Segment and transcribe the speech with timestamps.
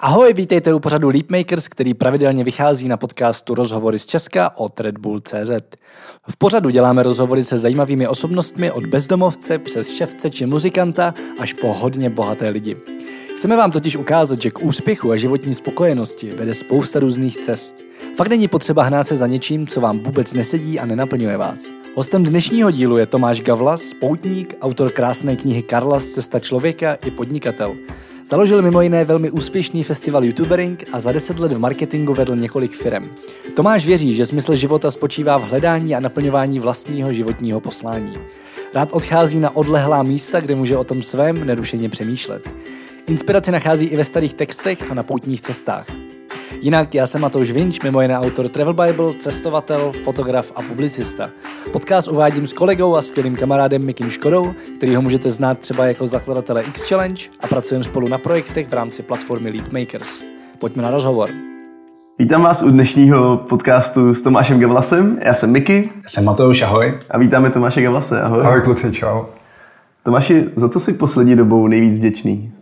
[0.00, 4.98] Ahoj, vítejte u pořadu Leapmakers, který pravidelně vychází na podcastu Rozhovory z Česka od Red
[4.98, 5.50] Bull CZ.
[6.28, 11.74] V pořadu děláme rozhovory se zajímavými osobnostmi od bezdomovce přes ševce či muzikanta až po
[11.74, 12.76] hodně bohaté lidi.
[13.38, 17.76] Chceme vám totiž ukázat, že k úspěchu a životní spokojenosti vede spousta různých cest.
[18.16, 21.70] Fakt není potřeba hnát se za něčím, co vám vůbec nesedí a nenaplňuje vás.
[21.94, 27.76] Hostem dnešního dílu je Tomáš Gavlas, poutník, autor krásné knihy Karlas Cesta člověka i podnikatel.
[28.28, 32.72] Založil mimo jiné velmi úspěšný festival YouTubering a za deset let v marketingu vedl několik
[32.72, 33.08] firm.
[33.56, 38.14] Tomáš věří, že smysl života spočívá v hledání a naplňování vlastního životního poslání.
[38.74, 42.50] Rád odchází na odlehlá místa, kde může o tom svém nerušeně přemýšlet.
[43.06, 45.86] Inspiraci nachází i ve starých textech a na poutních cestách.
[46.62, 51.30] Jinak já jsem Matouš Vinč, mimo jiné autor Travel Bible, cestovatel, fotograf a publicista.
[51.72, 56.06] Podcast uvádím s kolegou a skvělým kamarádem Mikim Škodou, který ho můžete znát třeba jako
[56.06, 60.22] zakladatele X Challenge a pracujeme spolu na projektech v rámci platformy Leap Makers.
[60.58, 61.28] Pojďme na rozhovor.
[62.18, 65.18] Vítám vás u dnešního podcastu s Tomášem Gavlasem.
[65.22, 65.90] Já jsem Miky.
[66.02, 66.98] Já jsem Matouš, ahoj.
[67.10, 68.40] A vítáme Tomáše Gavlase, ahoj.
[68.42, 69.22] Ahoj kluci, čau.
[70.02, 72.52] Tomáši, za co jsi poslední dobou nejvíc vděčný?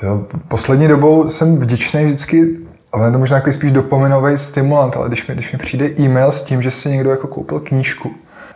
[0.00, 2.58] To, poslední dobou jsem vděčný vždycky
[2.92, 6.42] ale to možná jako spíš dopominový stimulant, ale když mi, když mi přijde e-mail s
[6.42, 8.10] tím, že si někdo jako koupil knížku,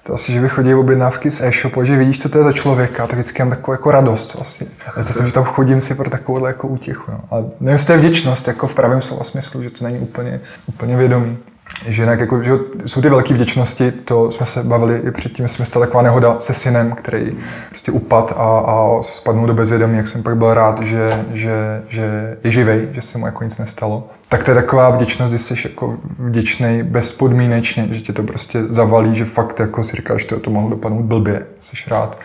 [0.07, 3.19] to asi, že vychodí objednávky z e-shopu, že vidíš, co to je za člověka, tak
[3.19, 4.67] vždycky mám takovou jako radost vlastně.
[4.97, 7.11] Já jsem, že tam chodím si pro takovouhle jako útěchu.
[7.13, 7.21] No.
[7.31, 10.41] Ale nevím, jestli to je vděčnost, jako v pravém slova smyslu, že to není úplně,
[10.69, 11.39] úplně vědomý.
[11.87, 12.53] Že jinak jako, že
[12.87, 16.55] jsou ty velké vděčnosti, to jsme se bavili i předtím, jsme stala taková nehoda se
[16.55, 21.25] synem, který prostě upad a, a spadnul do bezvědomí, jak jsem pak byl rád, že,
[21.33, 24.09] že, že je živej, že se mu jako nic nestalo.
[24.29, 29.15] Tak to je taková vděčnost, když jsi jako vděčný bezpodmínečně, že tě to prostě zavalí,
[29.15, 32.19] že fakt jako si říkáš, že to mohlo dopadnout blbě, jsi rád.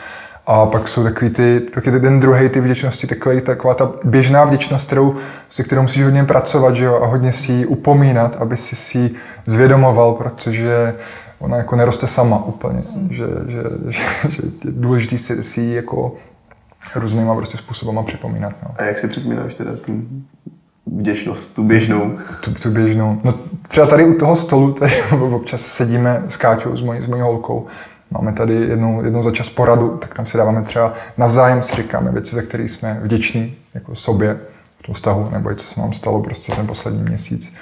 [0.47, 4.85] A pak jsou takový ty, taky ten druhý ty vděčnosti, takový, taková ta běžná vděčnost,
[4.85, 5.15] kterou,
[5.49, 9.11] se kterou musíš hodně pracovat že jo, a hodně si ji upomínat, aby si si
[9.45, 10.95] zvědomoval, protože
[11.39, 12.83] ona jako neroste sama úplně.
[13.09, 16.15] Že, že, že, že je důležité si, si ji jako
[16.95, 18.53] různýma prostě způsobama připomínat.
[18.63, 18.75] No.
[18.77, 20.01] A jak si připomínáš teda tu
[20.85, 22.17] vděčnost, tu běžnou?
[22.43, 23.19] Tu, tu běžnou.
[23.23, 23.33] No,
[23.67, 27.67] třeba tady u toho stolu, tady občas sedíme s Káťou, s mojí, s mojí holkou
[28.11, 32.11] Máme tady jednou, jednou za čas poradu, tak tam si dáváme třeba navzájem si říkáme
[32.11, 34.39] věci, za které jsme vděční jako sobě,
[34.79, 37.55] v tom vztahu, nebo i co se nám stalo prostě ten poslední měsíc.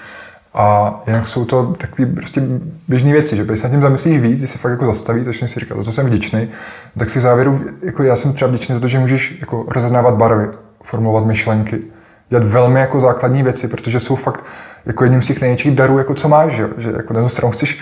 [0.54, 2.42] A jinak jsou to takové prostě
[2.88, 5.52] běžné věci, že když se nad tím zamyslíš víc, když se fakt jako zastaví, začneš
[5.52, 6.50] si říkat, za co jsem vděčný,
[6.98, 10.48] tak si závěru, jako já jsem třeba vděčný za to, že můžeš jako rozeznávat barvy,
[10.84, 11.82] formulovat myšlenky,
[12.30, 14.46] dělat velmi jako základní věci, protože jsou fakt
[14.86, 17.52] jako jedním z těch největších darů, jako co máš, že, že jako na jednu stranu
[17.52, 17.80] chceš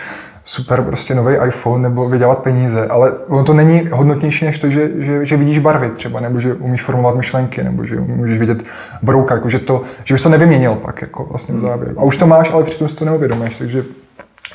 [0.48, 4.90] super prostě nový iPhone nebo vydělat peníze, ale ono to není hodnotnější než to, že,
[4.96, 8.64] že, že vidíš barvy třeba, nebo že umíš formulovat myšlenky, nebo že můžeš vidět
[9.02, 12.00] brouka, jako že, to, že bys to nevyměnil pak jako vlastně v závěru.
[12.00, 13.84] A už to máš, ale přitom si to neuvědomíš, takže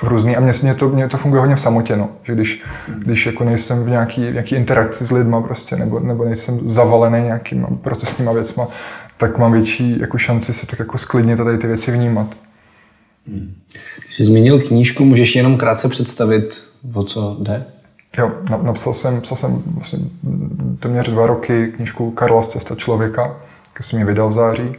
[0.02, 2.08] v různý, a mně, to, mě to funguje hodně v samotě, no.
[2.22, 2.62] že když,
[2.98, 7.68] když jako nejsem v nějaký, nějaký interakci s lidma prostě, nebo, nebo nejsem zavalený nějakýma
[7.80, 8.68] procesníma věcma,
[9.16, 12.26] tak mám větší jako šanci se tak jako sklidnit a tady ty věci vnímat.
[13.26, 13.54] Hmm.
[14.04, 16.62] Když jsi zmínil knížku, můžeš jenom krátce představit,
[16.94, 17.64] o co jde?
[18.18, 19.98] Jo, napsal jsem, psal jsem vlastně
[20.80, 23.36] téměř dva roky knížku Karla z cesta člověka,
[23.72, 24.76] který jsem ji vydal v září.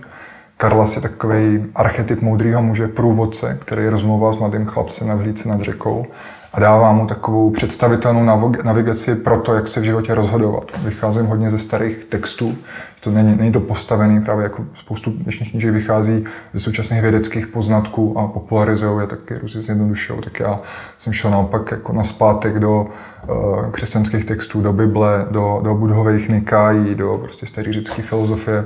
[0.58, 5.62] Karlas je takový archetyp moudrého muže, průvodce, který rozmluvá s mladým chlapcem na vlíce nad
[5.62, 6.06] řekou
[6.54, 10.72] a dává mu takovou představitelnou navigaci pro to, jak se v životě rozhodovat.
[10.84, 12.56] Vycházím hodně ze starých textů,
[13.00, 18.20] to není, není to postavený, právě jako spoustu dnešních knížek vychází ze současných vědeckých poznatků
[18.20, 20.22] a popularizují je taky různě zjednodušují.
[20.22, 20.60] Tak já
[20.98, 26.30] jsem šel naopak jako na zpátek do uh, křesťanských textů, do Bible, do, do budhových
[26.30, 28.64] nikájí, do prostě staré řecké filozofie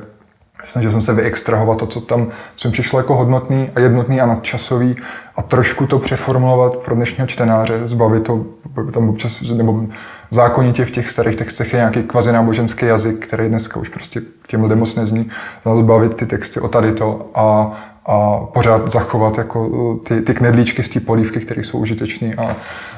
[0.64, 4.26] Snažil jsem se vyextrahovat to, co tam co mi přišlo jako hodnotný a jednotný a
[4.26, 4.96] nadčasový
[5.36, 8.46] a trošku to přeformulovat pro dnešního čtenáře, zbavit to,
[8.92, 9.84] tam občas, nebo
[10.30, 14.64] zákonitě v těch starých textech je nějaký kvazi náboženský jazyk, který dneska už prostě těm
[14.64, 15.30] lidem moc nezní,
[15.76, 17.72] zbavit ty texty o tady to a,
[18.06, 19.70] a pořád zachovat jako
[20.08, 22.56] ty, ty knedlíčky z té polívky, které jsou užitečné a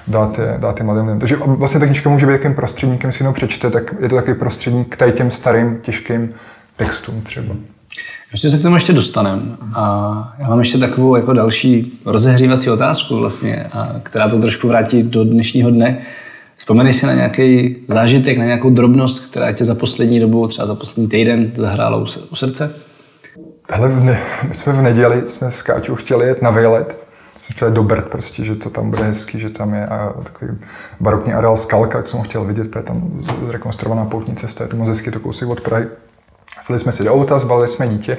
[0.08, 1.20] dát je, dát je mladým lidem.
[1.20, 4.38] Takže vlastně ta knižka může být jakým prostředníkem, si jenom přečte, tak je to takový
[4.38, 6.34] prostředník k těm starým, těžkým
[6.80, 7.56] textům třeba.
[8.32, 9.42] Ještě se k tomu ještě dostaneme.
[9.76, 15.04] A já mám ještě takovou jako další rozehřívací otázku vlastně, a která to trošku vrátí
[15.04, 16.02] do dnešního dne.
[16.58, 20.76] Vzpomeneš si na nějaký zážitek, na nějakou drobnost, která tě za poslední dobu, třeba za
[20.76, 21.98] poslední týden, zahrála
[22.32, 22.74] u srdce?
[23.72, 27.04] Hele, v ne, my jsme v neděli, jsme s Káťou chtěli jet na výlet.
[27.42, 30.52] Jsme chtěli do Brd prostě, že to tam bude hezký, že tam je a takový
[31.00, 34.78] barokní areál Skalka, jak jsem ho chtěl vidět, protože tam zrekonstruovaná poutní cesta, je to
[34.78, 35.86] moc hezky, to kousek od Prahy.
[36.62, 38.18] Sedli jsme si do auta, zbalili jsme dítě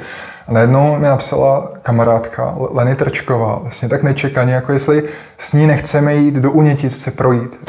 [0.48, 5.02] a najednou mi napsala kamarádka Leny Trčková, vlastně tak nečekaně, jako jestli
[5.38, 7.60] s ní nechceme jít do Unětic se projít.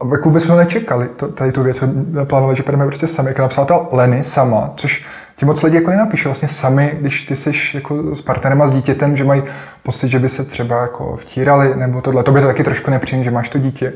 [0.00, 1.88] Uh, jako vůbec jsme to nečekali, to, tady tu věc, jsme
[2.24, 3.28] plánovali, že půjdeme prostě sami.
[3.28, 5.04] Jak napsala ta Leny sama, což
[5.36, 8.74] ti moc lidi jako nenapíše vlastně sami, když ty jsi jako s partnerem a s
[8.74, 9.42] dítětem, že mají
[9.82, 12.22] pocit, že by se třeba jako vtírali nebo tohle.
[12.22, 13.92] To by to taky trošku nepříjemné, že máš to dítě.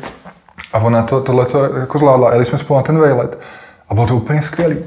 [0.73, 2.32] A ona to, tohle to jako zvládla.
[2.32, 3.38] Jeli jsme spolu na ten vejlet
[3.88, 4.79] a bylo to úplně skvělý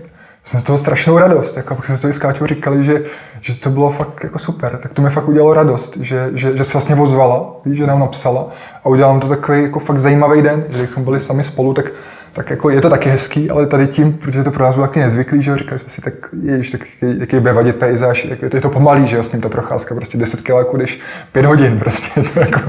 [0.44, 1.58] jsem z toho strašnou radost.
[1.58, 3.04] Jako, pak jsme si to s Káťou říkali, že,
[3.42, 4.78] že to bylo fakt jako super.
[4.78, 8.00] Tak to mi fakt udělalo radost, že, že, že se vlastně ozvala, víš, že nám
[8.00, 8.50] napsala
[8.84, 11.92] a udělal to takový jako fakt zajímavý den, že bychom byli sami spolu, tak,
[12.34, 15.00] tak jako je to taky hezký, ale tady tím, protože to pro nás bylo taky
[15.00, 16.14] nezvyklý, že říkali jsme si, tak
[16.44, 16.82] ježiš, tak
[17.20, 20.76] jaký bude vadit pejzaž, jak, je to pomalý, že vlastně ta procházka prostě 10 kg,
[20.76, 21.00] když
[21.32, 22.60] 5 hodin, prostě je to, jako,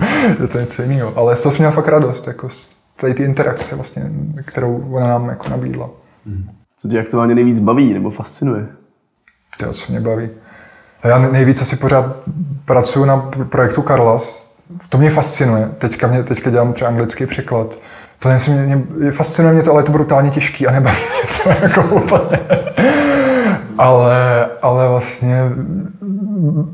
[0.41, 1.13] je to něco jiného.
[1.17, 4.11] Ale toho jsem měl fakt radost, jako z tady ty interakce vlastně,
[4.45, 5.91] kterou ona nám jako nabídla.
[6.27, 6.60] Hmm.
[6.81, 8.67] Co tě aktuálně nejvíc baví nebo fascinuje?
[9.59, 10.29] To, co mě baví.
[11.05, 12.17] Já nejvíc asi pořád
[12.65, 13.17] pracuji na
[13.49, 14.55] projektu Carlas.
[14.89, 15.71] To mě fascinuje.
[15.79, 17.79] Teďka, mě, teďka dělám třeba anglický překlad.
[18.19, 21.37] To nejsem, mě, mě, fascinuje mě to, ale je to brutálně těžký a nebaví mě
[21.43, 22.41] to jako úplně.
[23.79, 25.43] ale, ale vlastně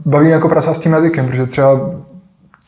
[0.07, 1.81] baví mě jako pracovat s tím jazykem, protože třeba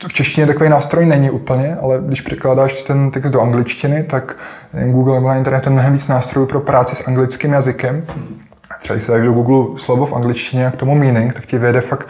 [0.07, 4.37] v češtině takový nástroj není úplně, ale když překládáš ten text do angličtiny, tak
[4.73, 8.07] Google na internetu mnohem víc nástrojů pro práci s anglickým jazykem.
[8.81, 11.59] Třeba když se dáš do Google slovo v angličtině a k tomu meaning, tak ti
[11.59, 12.09] vyjede fakt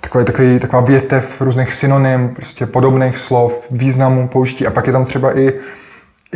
[0.00, 5.04] takový, takový, taková větev různých synonym, prostě podobných slov, významů, použití a pak je tam
[5.04, 5.52] třeba i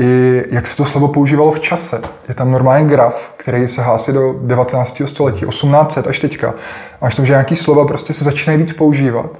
[0.00, 2.00] i jak se to slovo používalo v čase.
[2.28, 5.02] Je tam normální graf, který se hásí do 19.
[5.06, 6.54] století, 1800 až teďka.
[7.00, 9.30] Až tam, že nějaký slova prostě se začínají víc používat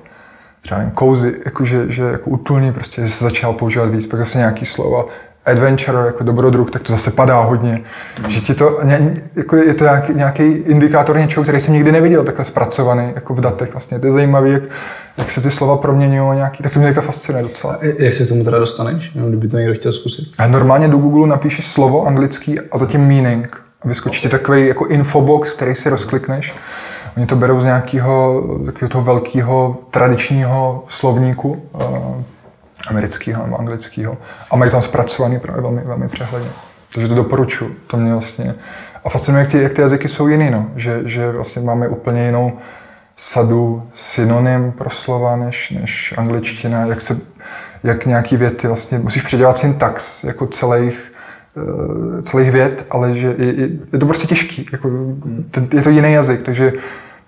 [0.62, 4.38] třeba nevím, cozy, jakože, že jako útulný, prostě že se začal používat víc, pak zase
[4.38, 5.06] nějaký slova,
[5.48, 7.82] adventure, jako dobrodruh, tak to zase padá hodně.
[8.22, 8.30] Mm.
[8.30, 8.80] Že ti to,
[9.36, 13.40] jako je to nějaký, nějaký indikátor něčeho, který jsem nikdy neviděl, takhle zpracovaný, jako v
[13.40, 13.98] datech vlastně.
[13.98, 14.62] To je zajímavé, jak,
[15.16, 17.74] jak se ty slova proměňují nějaký, tak to mě fascinuje docela.
[17.74, 20.28] A jak se k tomu teda dostaneš, no, kdyby to někdo chtěl zkusit?
[20.38, 23.62] A normálně do Google napíšeš slovo anglický a zatím meaning.
[23.82, 26.54] A vyskočí ti takový jako infobox, který si rozklikneš
[27.18, 31.82] Oni to berou z nějakého takového toho velkého tradičního slovníku, uh,
[32.88, 34.16] amerického nebo anglického,
[34.50, 36.48] a mají tam zpracovaný právě velmi, velmi přehledně.
[36.92, 37.76] Takže to doporučuji.
[37.86, 38.54] To mě vlastně...
[39.04, 40.66] A fascinuje, jak ty, jak ty jazyky jsou jiný, no.
[40.76, 42.52] že, že vlastně máme úplně jinou
[43.16, 47.20] sadu synonym pro slova než, než angličtina, jak, se,
[47.82, 51.12] jak nějaký věty vlastně musíš předělat syntax jako celých,
[51.56, 54.90] eh, celých vět, ale že je, je, je to prostě těžký, jako,
[55.50, 56.72] ten, je to jiný jazyk, takže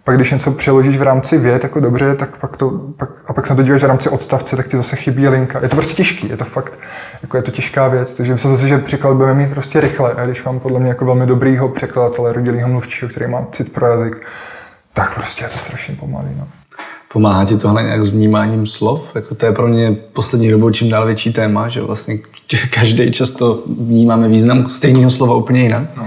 [0.05, 3.47] pak když něco přeložíš v rámci vět, jako dobře, tak pak to, pak, a pak
[3.47, 5.61] se na to díváš v rámci odstavce, tak ti zase chybí linka.
[5.63, 6.79] Je to prostě těžký, je to fakt,
[7.23, 10.13] jako je to těžká věc, takže myslím zase, že překlad budeme mít prostě rychle.
[10.13, 13.87] A když mám podle mě jako velmi dobrýho překladatele, rodilýho mluvčího, který má cit pro
[13.87, 14.27] jazyk,
[14.93, 16.29] tak prostě je to strašně pomalý.
[16.39, 16.49] No.
[17.13, 19.15] Pomáhá ti tohle nějak s vnímáním slov?
[19.15, 22.19] Jako to je pro mě poslední dobou čím dál větší téma, že vlastně
[22.71, 25.83] každý často vnímáme význam stejného slova úplně jinak.
[25.97, 26.07] No.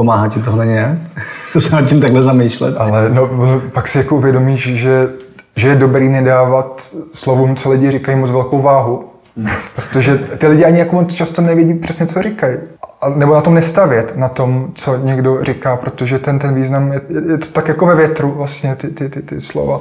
[0.00, 0.98] Pomáhá ti tohle nějak?
[1.58, 2.76] se nad tím takhle zamýšlet?
[2.76, 3.30] Ale no,
[3.72, 5.08] pak si jako uvědomíš, že,
[5.56, 9.04] že je dobrý nedávat slovům, co lidi říkají, moc velkou váhu.
[9.36, 9.46] Hmm.
[9.74, 12.56] Protože ty lidi ani jako moc často nevědí přesně, co říkají.
[13.02, 17.00] A, nebo na tom nestavět, na tom, co někdo říká, protože ten, ten význam je,
[17.30, 19.80] je to tak jako ve větru vlastně, ty, ty, ty, ty slova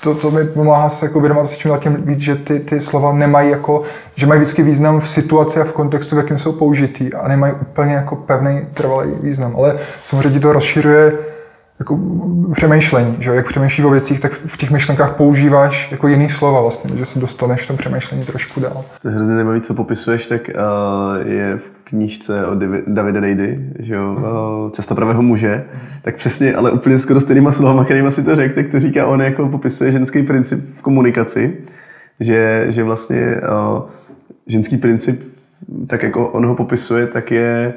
[0.00, 3.12] to, to mi pomáhá se jako uvědomovat si čím tím víc, že ty, ty slova
[3.12, 3.82] nemají jako,
[4.14, 7.54] že mají vždycky význam v situaci a v kontextu, v jakém jsou použitý a nemají
[7.60, 9.56] úplně jako pevný trvalý význam.
[9.56, 11.12] Ale samozřejmě to rozšiřuje
[11.78, 11.98] jako
[12.52, 16.96] přemýšlení, že jak přemýšlíš o věcích, tak v těch myšlenkách používáš jako jiný slova vlastně,
[16.96, 18.84] že se dostaneš v tom přemýšlení trošku dál.
[19.02, 23.94] To je hrozně zajímavé, co popisuješ, tak uh, je v knížce od Davida Dejdy, že
[23.94, 25.64] jo, Cesta pravého muže,
[26.02, 29.22] tak přesně, ale úplně skoro stejnýma slovama, kterýma si to řekl, tak to říká on,
[29.22, 31.56] jako popisuje ženský princip v komunikaci,
[32.20, 33.40] že, že vlastně
[34.46, 35.22] ženský princip,
[35.86, 37.74] tak jako on ho popisuje, tak je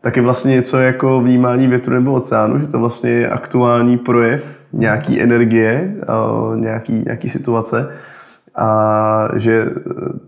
[0.00, 4.44] tak je vlastně něco jako vnímání větru nebo oceánu, že to vlastně je aktuální projev
[4.72, 5.94] nějaký energie,
[6.54, 7.88] nějaký, nějaký situace
[8.56, 9.66] a že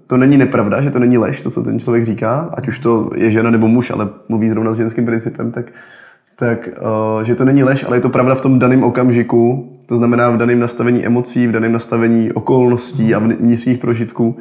[0.06, 3.10] to není nepravda, že to není lež, to, co ten člověk říká, ať už to
[3.14, 5.66] je žena nebo muž, ale mluví zrovna s ženským principem, tak,
[6.36, 6.68] tak
[7.22, 10.36] že to není lež, ale je to pravda v tom daném okamžiku, to znamená v
[10.36, 14.36] daném nastavení emocí, v daném nastavení okolností a vnitřních prožitků.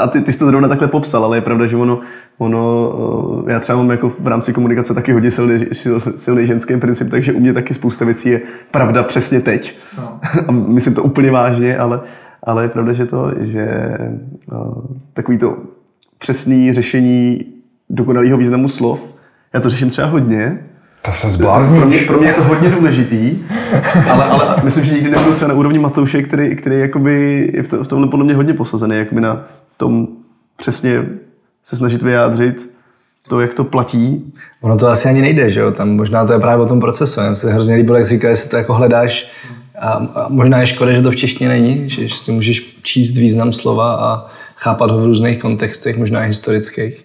[0.00, 2.00] A ty, ty jsi to zrovna takhle popsal, ale je pravda, že ono,
[2.38, 2.92] ono
[3.48, 5.66] eh, já třeba mám jako v rámci komunikace taky hodně silný,
[6.14, 8.40] silný ženský princip, takže u mě taky spousta věcí je
[8.70, 9.78] pravda přesně teď.
[9.98, 10.20] No.
[10.48, 12.00] A myslím to úplně vážně, ale,
[12.42, 13.96] ale je pravda, že to, že
[14.52, 15.56] uh, takový to
[16.18, 17.44] přesný řešení
[17.90, 19.14] dokonalého významu slov,
[19.52, 20.58] já to řeším třeba hodně,
[21.02, 22.06] To se Pro mě, zblázníš.
[22.06, 23.38] pro mě je to hodně důležitý,
[24.10, 27.68] ale, ale myslím, že nikdy nebudu třeba na úrovni Matouše, který, který jakoby je v,
[27.68, 29.44] to, v tomhle podle mě hodně posazený, jakoby na
[29.76, 30.08] tom
[30.56, 31.04] přesně
[31.64, 32.70] se snažit vyjádřit
[33.28, 34.32] to, jak to platí.
[34.60, 35.72] Ono to asi ani nejde, že jo?
[35.72, 37.20] Tam možná to je právě o tom procesu.
[37.20, 39.26] Mně se hrozně líbilo, jak jsi říkal, že si to jako hledáš.
[39.78, 43.52] A, a možná je škoda, že to v češtině není, že si můžeš číst význam
[43.52, 44.26] slova a
[44.56, 47.04] chápat ho v různých kontextech, možná i historických.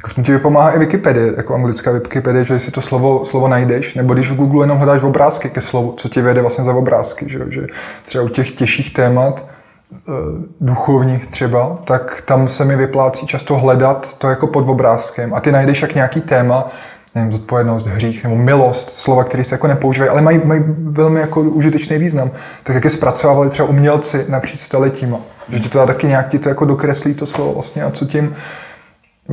[0.00, 3.48] Jako v tom ti pomáhá i Wikipedie, jako anglická Wikipedie, že si to slovo, slovo
[3.48, 6.74] najdeš, nebo když v Google jenom hledáš obrázky ke slovu, co ti vede vlastně za
[6.74, 7.66] obrázky, že, že
[8.04, 9.46] třeba u těch těžších témat,
[9.92, 10.12] eh,
[10.60, 15.52] duchovních třeba, tak tam se mi vyplácí často hledat to jako pod obrázkem a ty
[15.52, 16.68] najdeš jak nějaký téma,
[17.14, 21.40] nevím, zodpovědnost, hřích nebo milost, slova, které se jako nepoužívají, ale mají, mají velmi jako
[21.40, 22.30] užitečný význam.
[22.62, 25.18] Tak jak je zpracovávali třeba umělci napříč staletíma.
[25.48, 28.04] Že ti to dá taky nějak ti to jako dokreslí to slovo vlastně a co
[28.04, 28.34] tím,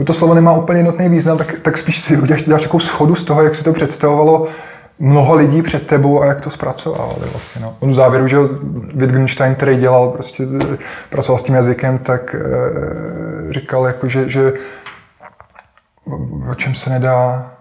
[0.06, 3.24] to slovo nemá úplně jednotný význam, tak, tak spíš si uděláš, děláš takovou schodu z
[3.24, 4.48] toho, jak si to představovalo
[5.00, 7.62] mnoho lidí před tebou a jak to zpracovávali vlastně.
[7.62, 7.76] No.
[7.82, 8.38] V závěru, že
[8.94, 10.44] Wittgenstein, který dělal, prostě
[11.10, 14.54] pracoval s tím jazykem, tak e, říkal, jako, že, že
[16.52, 17.52] o čem se nedá,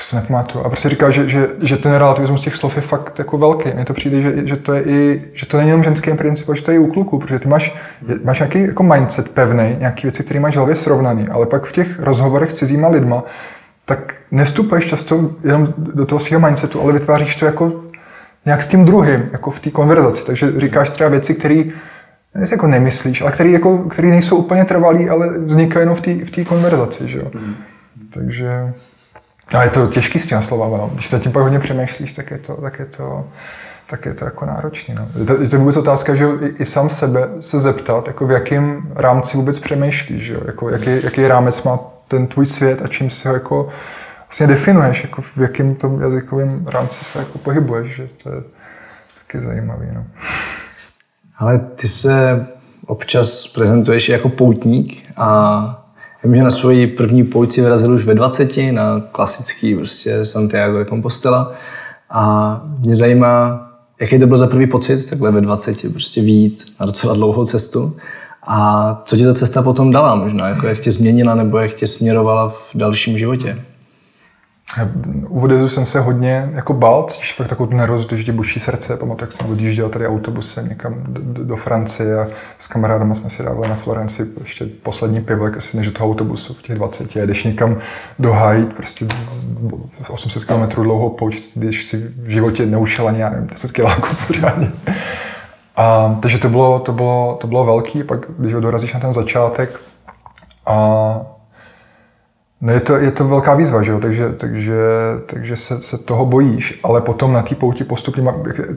[0.00, 0.64] se nepamatuju.
[0.64, 3.68] A prostě říkal, že, že, že ten relativismus těch slov je fakt jako velký.
[3.74, 6.56] Mně to přijde, že, že, to je i, že to není jenom ženský princip, ale
[6.56, 7.76] že to je i u kluků, protože ty máš,
[8.24, 12.00] máš nějaký jako mindset pevný, nějaký věci, které máš hlavě srovnaný, ale pak v těch
[12.00, 13.24] rozhovorech s cizíma lidma,
[13.84, 17.72] tak nestupuješ často jenom do toho svého mindsetu, ale vytváříš to jako
[18.44, 20.22] nějak s tím druhým, jako v té konverzaci.
[20.26, 21.64] Takže říkáš třeba věci, které
[22.34, 26.42] ne, jako nemyslíš, ale který, jako, který nejsou úplně trvalý, ale vznikají jenom v té
[26.42, 27.08] v konverzaci.
[27.08, 27.30] Že jo?
[27.34, 27.54] Mm.
[28.14, 28.72] Takže
[29.54, 30.78] a je to těžký s těma slovama.
[30.78, 30.90] No.
[30.92, 33.24] Když se tím pak hodně přemýšlíš, tak je to, tak je to,
[33.86, 34.94] tak je to jako náročný.
[34.94, 35.08] No.
[35.18, 38.30] Je, to, je to vůbec otázka, že i, i, sám sebe se zeptat, jako v
[38.30, 40.40] jakém rámci vůbec přemýšlíš, že jo?
[40.46, 43.68] Jako, jaký, jaký rámec má ten tvůj svět a čím si ho jako
[44.22, 48.42] vlastně definuješ, jako v jakém tom jazykovém rámci se jako pohybuješ, že to je
[49.18, 49.86] taky zajímavý.
[49.94, 50.04] No.
[51.38, 52.46] Ale ty se
[52.86, 55.81] občas prezentuješ jako poutník a
[56.24, 60.78] vím, že na svoji první pouť si vyrazil už ve 20 na klasický prostě Santiago
[60.78, 61.52] de Compostela.
[62.10, 63.66] A mě zajímá,
[64.00, 67.96] jaký to byl za první pocit takhle ve 20 prostě výjít na docela dlouhou cestu.
[68.46, 71.86] A co ti ta cesta potom dala možná, jako jak tě změnila nebo jak tě
[71.86, 73.64] směrovala v dalším životě?
[75.28, 78.60] U Odezu jsem se hodně jako bál, cítíš fakt takovou tu nervozitu, že ti buší
[78.60, 78.96] srdce.
[78.96, 82.26] Pamatuju, jak jsem odjížděl tady autobusem někam do, do, Francie a
[82.58, 86.10] s kamarádama jsme si dávali na Florenci ještě poslední pivo, jak asi než do toho
[86.10, 87.76] autobusu v těch 20 a jdeš někam
[88.18, 89.06] do Haid, prostě
[90.08, 94.72] 800 km dlouhou pouť, když si v životě neušel ani, já nevím, 10 kiláků pořádně.
[95.76, 99.80] A, takže to bylo, to, bylo, to bylo velký, pak když dorazíš na ten začátek
[100.66, 101.31] a
[102.62, 103.98] No je to, je to velká výzva, že jo?
[103.98, 104.74] takže, takže,
[105.26, 108.24] takže se, se, toho bojíš, ale potom na té pouti postupně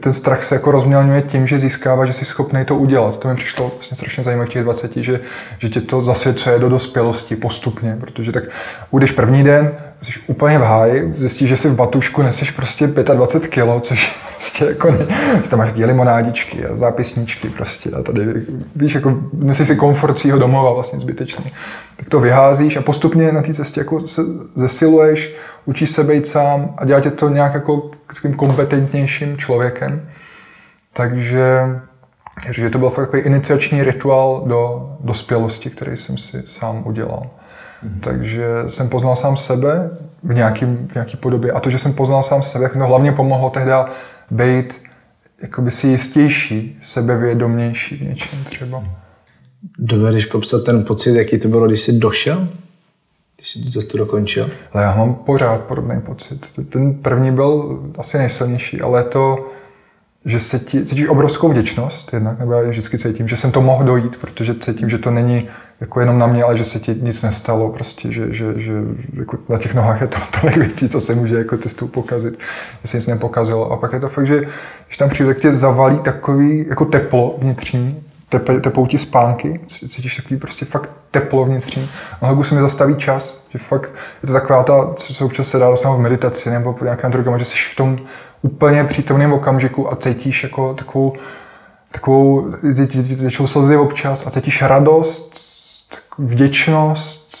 [0.00, 3.18] ten strach se jako rozmělňuje tím, že získává, že jsi schopný to udělat.
[3.18, 5.20] To mi přišlo vlastně strašně zajímavé v těch 20, že,
[5.58, 8.44] že tě to zasvěcuje do dospělosti postupně, protože tak
[8.90, 9.72] ujdeš první den,
[10.12, 14.64] jsi úplně v háji, zjistíš, že si v batušku neseš prostě 25 kg, což prostě
[14.64, 15.06] jako ne,
[15.42, 18.22] že tam máš taky limonádičky a zápisníčky prostě a tady,
[18.76, 21.52] víš, jako neseš si komfort svého domova vlastně zbytečný.
[21.96, 24.22] Tak to vyházíš a postupně na té cestě jako se
[24.54, 25.34] zesiluješ,
[25.64, 30.08] učíš se být sám a dělat tě to nějak jako takovým kompetentnějším člověkem.
[30.92, 31.50] Takže
[32.50, 37.26] že to byl fakt iniciační rituál do dospělosti, který jsem si sám udělal.
[37.84, 38.00] Mm-hmm.
[38.00, 39.90] Takže jsem poznal sám sebe
[40.22, 41.52] v, nějaký, v nějaký podobě.
[41.52, 43.72] A to, že jsem poznal sám sebe, to hlavně pomohlo tehdy
[44.30, 44.86] být
[45.42, 48.84] jakoby si jistější, sebevědomější v něčem třeba.
[49.78, 52.48] Dovedeš popsat ten pocit, jaký to bylo, když jsi došel?
[53.36, 54.50] Když jsi tu cestu dokončil?
[54.72, 56.68] Ale já mám pořád podobný pocit.
[56.68, 59.50] Ten první byl asi nejsilnější, ale to,
[60.24, 63.84] že se ti, cítíš obrovskou vděčnost jednak, nebo já vždycky cítím, že jsem to mohl
[63.84, 65.48] dojít, protože cítím, že to není
[65.80, 68.72] jako jenom na mě, ale že se ti nic nestalo, prostě, že, že, že
[69.14, 72.38] jako na těch nohách je to tolik věcí, co se může jako cestou pokazit,
[72.82, 73.72] že se nic nepokazilo.
[73.72, 74.40] A pak je to fakt, že
[74.86, 80.36] když tam přijde, tě zavalí takový jako teplo vnitřní, tepe, tepou ti spánky, cítíš takový
[80.36, 81.88] prostě fakt teplo vnitřní.
[82.20, 85.48] A hlavně se mi zastaví čas, že fakt je to taková ta, co se občas
[85.48, 87.98] se dá vlastně v meditaci nebo po nějakém drugém, že jsi v tom
[88.42, 91.12] úplně přítomném okamžiku a cítíš jako takovou,
[91.92, 95.45] takovou, většinou slzy občas a cítíš radost,
[96.18, 97.36] vděčnost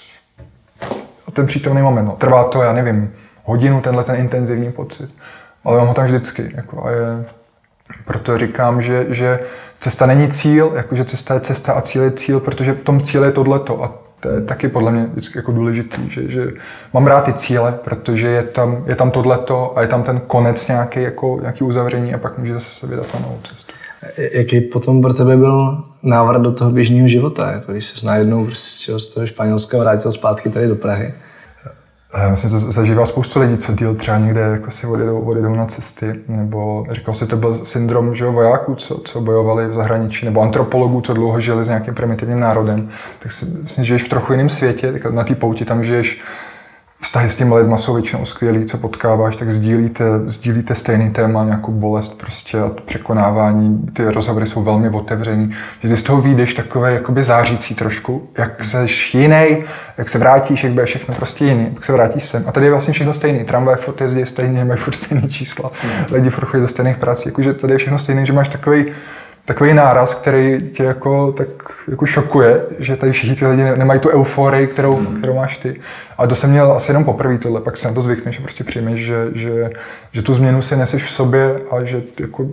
[1.26, 2.06] a ten přítomný moment.
[2.06, 3.12] No, trvá to, já nevím,
[3.44, 5.10] hodinu tenhle ten intenzivní pocit,
[5.64, 6.52] ale mám ho tam vždycky.
[6.54, 7.24] Jako, a je,
[8.04, 9.40] proto říkám, že, že
[9.78, 13.26] cesta není cíl, jakože cesta je cesta a cíl je cíl, protože v tom cíli
[13.26, 16.46] je tohleto a To je taky podle mě vždycky jako důležitý, že, že
[16.92, 20.68] mám rád ty cíle, protože je tam, je tam tohleto a je tam ten konec
[20.68, 23.72] nějaký, jako, nějaký uzavření a pak může zase se vydat na novou cestu.
[24.16, 28.98] Jaký potom pro tebe byl návrat do toho běžného života, jako když jsi najednou prostě
[28.98, 31.14] z toho Španělska vrátil zpátky tady do Prahy?
[32.22, 35.66] Já myslím, to zažívá spoustu lidí, co díl třeba někde jako si odjedou, odjedou na
[35.66, 40.40] cesty, nebo říkal si, to byl syndrom že, vojáků, co, co bojovali v zahraničí, nebo
[40.40, 44.32] antropologů, co dlouho žili s nějakým primitivním národem, tak si myslím, že žiješ v trochu
[44.32, 46.20] jiném světě, tak na té pouti tam žiješ
[47.06, 51.72] vztahy s těmi lidmi jsou většinou skvělý, co potkáváš, tak sdílíte, sdílíte stejný téma, nějakou
[51.72, 53.78] bolest prostě a překonávání.
[53.92, 55.52] Ty rozhovory jsou velmi otevřený.
[55.82, 59.64] Že ty z toho vyjdeš takové jakoby zářící trošku, jak seš jiný,
[59.98, 62.44] jak se vrátíš, jak bude všechno prostě jiný, jak se vrátíš sem.
[62.46, 63.44] A tady je vlastně všechno stejný.
[63.44, 65.70] Tramvaj furt jezdí stejně, mají furt stejný čísla,
[66.12, 67.28] lidi furt chodí do stejných prací.
[67.28, 68.84] Jakože tady je všechno stejný, že máš takový
[69.46, 71.48] takový náraz, který tě jako, tak
[71.90, 75.16] jako šokuje, že tady všichni ty lidi nemají tu euforii, kterou, mm.
[75.16, 75.80] kterou máš ty.
[76.18, 78.64] A to jsem měl asi jenom poprvé tohle, pak se na to zvykneš, že prostě
[78.64, 79.70] přijmeš, že, že,
[80.12, 82.46] že tu změnu si neseš v sobě a že jako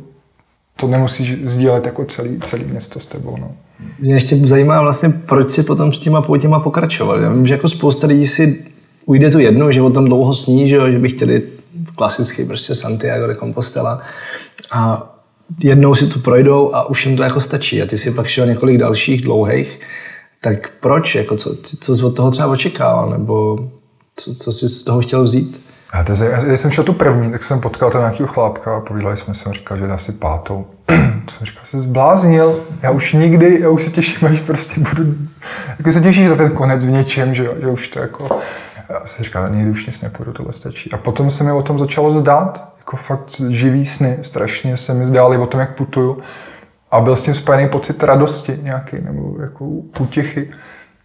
[0.75, 3.37] to nemusíš sdílet jako celý, celý město s tebou.
[3.39, 3.51] No.
[3.99, 7.19] Mě ještě zajímá vlastně, proč si potom s těma poutěma pokračoval.
[7.19, 8.65] Já vím, že jako spousta lidí si
[9.05, 11.43] ujde tu jednou, že o tom dlouho sní, že, že by chtěli
[11.95, 14.01] klasicky prostě Santiago de Compostela.
[14.71, 15.12] A
[15.59, 17.81] jednou si tu projdou a už jim to jako stačí.
[17.81, 19.79] A ty si pak šel několik dalších dlouhých.
[20.41, 21.15] Tak proč?
[21.15, 23.09] Jako co, co jsi od toho třeba očekával?
[23.09, 23.59] Nebo
[24.15, 25.63] co, co jsi z toho chtěl vzít?
[25.93, 28.79] A to je, když jsem šel tu první, tak jsem potkal tam nějakého chlápka a
[28.79, 30.65] povídali jsme, jsem říkal, že asi pátou.
[31.29, 35.13] jsem říkal, jsi zbláznil, já už nikdy, já už se těším, až prostě budu,
[35.77, 38.29] jako se těšíš na ten konec v něčem, že, že už to jako,
[38.89, 40.91] já jsem říkal, nikdy už nic nepůjdu, tohle stačí.
[40.91, 45.05] A potom se mi o tom začalo zdát, jako fakt živý sny, strašně se mi
[45.05, 46.21] zdály o tom, jak putuju.
[46.91, 49.65] A byl s tím spojený pocit radosti nějaký, nebo jako
[49.99, 50.51] útěchy.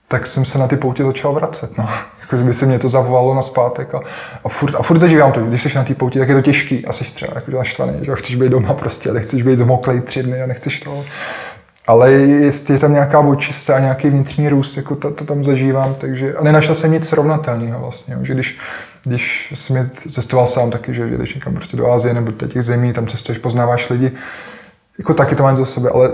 [0.08, 1.78] Tak jsem se na ty poutě začal vracet.
[1.78, 1.88] No.
[2.20, 4.00] Jako, by se mě to zavolalo na zpátek a,
[4.44, 5.40] a, furt, a furt zažívám to.
[5.40, 8.14] Když jsi na té pouti, tak je to těžký a jsi třeba jako naštvaný, že
[8.14, 11.04] chceš být doma prostě, ale chceš být zmoklej tři dny a nechceš to.
[11.86, 15.94] Ale jestli je tam nějaká očista a nějaký vnitřní růst, jako to, to tam zažívám,
[15.94, 18.58] takže a nenašel jsem nic srovnatelného vlastně, že když
[19.08, 22.92] když jsem cestoval sám taky, že jdeš někam prostě do Ázie nebo do těch zemí,
[22.92, 24.12] tam cestuješ, poznáváš lidi,
[24.98, 26.10] jako taky to máš za sebe, ale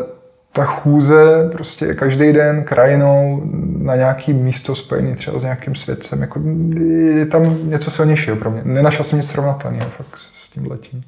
[0.52, 3.42] ta chůze prostě každý den krajinou
[3.78, 6.40] na nějaký místo spojený třeba s nějakým světcem, jako
[7.14, 8.62] je tam něco silnějšího pro mě.
[8.64, 11.02] Nenašel jsem nic srovnatelného fakt s tím letím.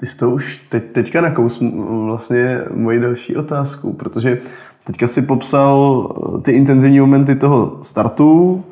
[0.00, 1.62] Ty jsi to už teď, teďka nakous
[2.04, 4.38] vlastně moji další otázku, protože
[4.84, 6.08] teďka si popsal
[6.42, 8.64] ty intenzivní momenty toho startu,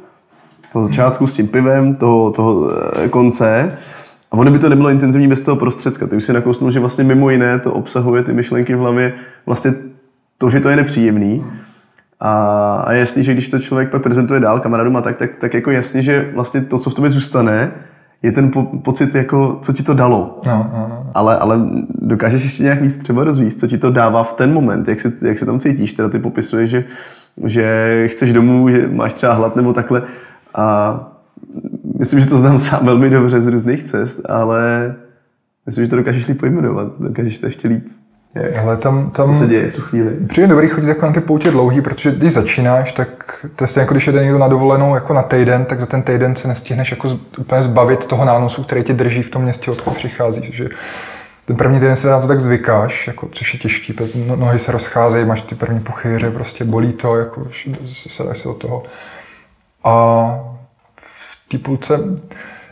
[0.72, 2.70] toho začátku s tím pivem, toho, toho
[3.04, 3.78] eh, konce.
[4.30, 6.06] A ono by to nebylo intenzivní bez toho prostředka.
[6.06, 9.12] Ty už si nakousnul, že vlastně mimo jiné to obsahuje ty myšlenky v hlavě,
[9.46, 9.74] vlastně
[10.38, 11.44] to, že to je nepříjemný.
[12.20, 12.32] A,
[12.86, 15.54] a je jasný, že když to člověk pak prezentuje dál kamarádům a tak, tak, tak
[15.54, 17.72] jako jasně, že vlastně to, co v tobě zůstane,
[18.22, 20.40] je ten po, pocit, jako, co ti to dalo.
[20.46, 21.10] No, no, no.
[21.14, 21.60] Ale, ale
[21.94, 25.12] dokážeš ještě nějak víc třeba rozvíjet, co ti to dává v ten moment, jak se,
[25.22, 25.94] jak se tam cítíš.
[25.94, 26.84] Teda ty popisuješ, že,
[27.44, 30.02] že chceš domů, že máš třeba hlad nebo takhle.
[30.58, 30.98] A
[31.98, 34.94] myslím, že to znám sám velmi dobře z různých cest, ale
[35.66, 37.84] myslím, že to dokážeš líp pojmenovat, dokážeš to ještě líp.
[38.62, 40.16] Ale tam, tam Co se děje v tu chvíli?
[40.28, 43.94] Přijde dobrý chodit jako na ty poutě dlouhý, protože když začínáš, tak to je jako
[43.94, 47.18] když jede někdo na dovolenou jako na týden, tak za ten týden se nestihneš jako
[47.38, 50.50] úplně zbavit toho nánosu, který tě drží v tom městě, odkud přicházíš.
[50.52, 50.68] Že
[51.46, 53.94] ten první týden se na to tak zvykáš, jako, což je těžký,
[54.26, 57.46] no, nohy se rozcházejí, máš ty první puchyře, prostě bolí to, jako,
[57.86, 58.82] se se do toho.
[59.88, 60.40] A
[61.00, 62.00] v té půlce,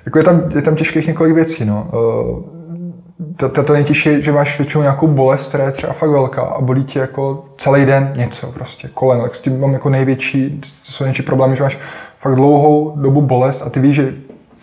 [0.05, 1.65] jako je tam, je tam těžkých několik věcí.
[1.65, 1.89] No.
[1.93, 2.57] Eh,
[3.37, 6.61] to, to, nejtěžší je, že máš většinou nějakou bolest, která je třeba fakt velká a
[6.61, 9.21] bolí tě jako celý den něco prostě, kolem.
[9.21, 11.79] Tak s tím mám jako největší, to jsou největší problém, že máš
[12.19, 14.15] fakt dlouhou dobu bolest a ty víš, že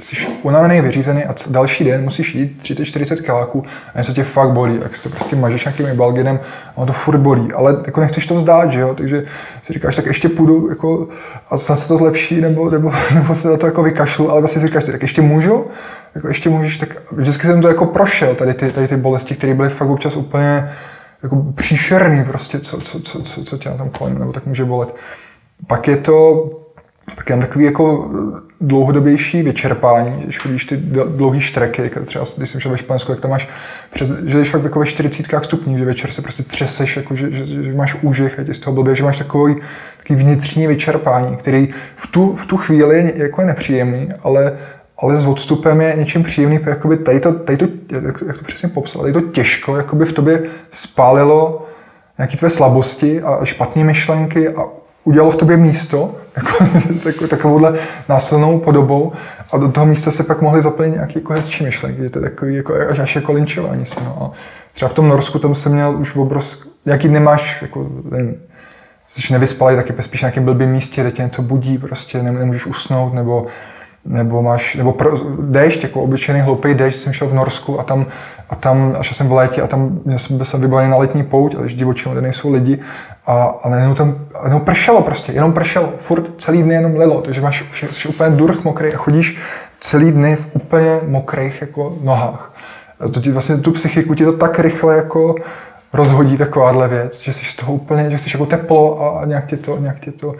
[0.04, 3.63] jsi unavený, vyřízený a další den musíš jít 30-40 kiláků
[3.94, 6.39] a něco tě fakt bolí, jak si to prostě mažeš nějakým ibalginem
[6.74, 9.26] a ono to furt bolí, ale jako nechceš to vzdát, že jo, takže
[9.62, 11.08] si říkáš, tak ještě půjdu jako
[11.50, 14.62] a snad se to zlepší, nebo, nebo, nebo se na to jako vykašlu, ale vlastně
[14.62, 15.66] si říkáš, tak ještě můžu,
[16.16, 19.54] jako ještě můžeš, tak vždycky jsem to jako prošel, tady ty, tady ty bolesti, které
[19.54, 20.70] byly fakt občas úplně
[21.24, 24.66] jako příšerný prostě, co, co, co, co, co tě na tom kolem, nebo tak může
[24.66, 24.96] bolet.
[25.68, 26.50] Pak je to
[27.16, 28.10] tak mám takový jako
[28.63, 33.32] dlouhodobější vyčerpání, když chodíš ty dlouhé štreky, třeba když jsem šel ve Španělsku, tak tam
[33.32, 33.49] máš,
[33.93, 37.32] přes, že jdeš fakt jako ve 40 stupňů, že večer se prostě třeseš, jako, že,
[37.32, 39.56] že, že, máš úžich a tě z toho blbě, že máš takový,
[39.97, 44.54] takový vnitřní vyčerpání, který v tu, v tu chvíli je, jako je nepříjemný, ale,
[44.97, 48.69] ale s odstupem je něčím příjemný, jakoby tady to, tady to jak, jak to přesně
[48.69, 51.67] popsal, tady to těžko jakoby v tobě spálilo
[52.17, 56.16] nějaké tvé slabosti a špatné myšlenky a udělalo v tobě místo
[57.06, 57.74] Jako, takovouhle
[58.10, 59.12] násilnou podobou
[59.52, 62.56] a do toho místa se pak mohli zaplnit nějaký jako hezčí myšlenky, to je takový
[62.56, 64.00] jako, až, až jako linčování se.
[64.04, 64.18] No.
[64.22, 64.38] A
[64.74, 68.36] třeba v tom Norsku tam jsem měl už obrovský, jaký nemáš, jako, nevím,
[69.08, 72.66] jsi nevyspalý, tak je spíš na nějakém blbým místě, kde tě něco budí, prostě nemůžeš
[72.66, 73.46] usnout, nebo
[74.06, 78.06] nebo máš, nebo pro, déšť, jako obyčejný hloupý déšť, jsem šel v Norsku a tam,
[78.50, 81.56] a tam, a šel jsem v létě a tam byl jsem vybavený na letní pouť,
[81.56, 82.80] ale divočí, kde nejsou lidi
[83.26, 87.42] a, a najednou tam jenom pršelo prostě, jenom pršelo, furt celý den jenom lilo, takže
[87.42, 89.38] máš vše, jsi úplně durch mokrý a chodíš
[89.80, 92.54] celý dny v úplně mokrých jako nohách.
[93.00, 95.36] A to ti vlastně tu psychiku ti to tak rychle jako
[95.94, 99.58] rozhodí takováhle věc, že jsi z toho úplně, že jsi jako teplo a nějak tě
[99.58, 100.36] to, nějak tě to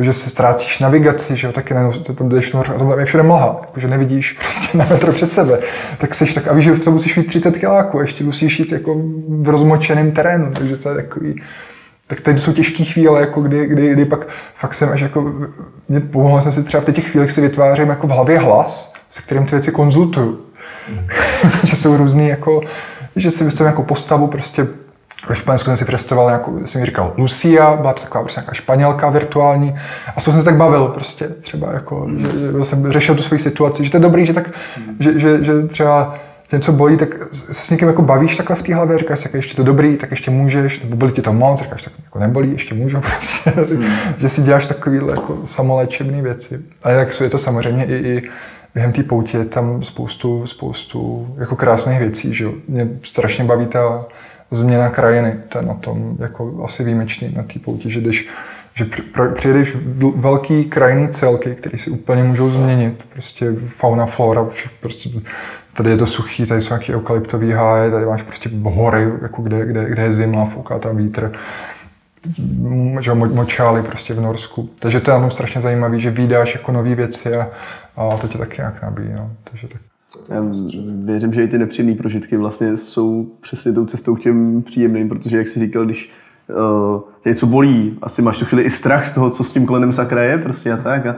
[0.00, 3.60] že se ztrácíš navigaci, že jo, taky najednou to jdeš a to je všude mlha,
[3.76, 5.58] že nevidíš prostě na metr před sebe.
[5.98, 8.72] Tak seš tak, a víš, že v tom musíš mít 30 kiláků ještě musíš jít
[8.72, 11.42] jako v rozmočeném terénu, takže to je takový,
[12.06, 15.34] tak teď jsou těžké chvíle, jako kdy, kdy, kdy, pak fakt jsem až jako,
[15.88, 19.22] mě pomohlo jsem si třeba v těch chvílích si vytvářím jako v hlavě hlas, se
[19.22, 20.40] kterým ty věci konzultuju.
[20.90, 21.06] Mm.
[21.64, 22.60] že jsou různý jako,
[23.16, 24.66] že si vystavím jako postavu prostě
[25.28, 28.54] ve Španělsku jsem si představoval nějakou, jsem mi říkal Lucia, byla to taková prostě nějaká
[28.54, 29.74] španělka virtuální.
[30.16, 33.38] A s jsem se tak bavil prostě třeba jako, že, že jsem řešil tu svoji
[33.38, 34.50] situaci, že to je dobrý, že tak,
[34.98, 36.14] že, že, že třeba
[36.52, 39.36] něco bolí, tak se s někým jako bavíš takhle v té hlavě, říkáš si, jako
[39.36, 42.52] ještě to dobrý, tak ještě můžeš, nebo bolí ti to moc, říkáš, tak jako nebolí,
[42.52, 43.52] ještě můžu, prostě,
[44.18, 46.60] že si děláš takovýhle jako samoléčebné věci.
[46.82, 48.22] A jak je to samozřejmě i, i
[48.74, 54.06] během té poutě je tam spoustu, spoustu jako krásných věcí, že Mě strašně baví ta,
[54.50, 55.36] změna krajiny.
[55.48, 58.28] To je na tom jako asi výjimečný na té pouti, že když
[58.76, 58.86] že
[59.34, 59.76] přijedeš
[60.16, 63.04] velký krajinný celky, které si úplně můžou změnit.
[63.12, 64.46] Prostě fauna, flora,
[64.80, 65.10] prostě
[65.72, 69.66] tady je to suchý, tady jsou nějaké eukalyptové háje, tady máš prostě hory, jako kde,
[69.66, 71.32] kde, kde je zima, fouká tam vítr
[73.00, 74.70] že močály prostě v Norsku.
[74.78, 77.50] Takže to je tam strašně zajímavé, že vydáš jako nové věci a,
[77.96, 79.12] a to tě taky nějak nabíjí.
[79.16, 79.30] No.
[79.44, 79.80] Takže tak.
[80.28, 80.44] Já
[81.04, 85.36] věřím, že i ty nepříjemné prožitky vlastně jsou přesně tou cestou k těm příjemným, protože
[85.36, 86.12] jak jsi říkal, když
[86.48, 89.66] uh, tě něco bolí, asi máš tu chvíli i strach z toho, co s tím
[89.66, 91.06] kolenem sakra je prostě a tak.
[91.06, 91.16] A,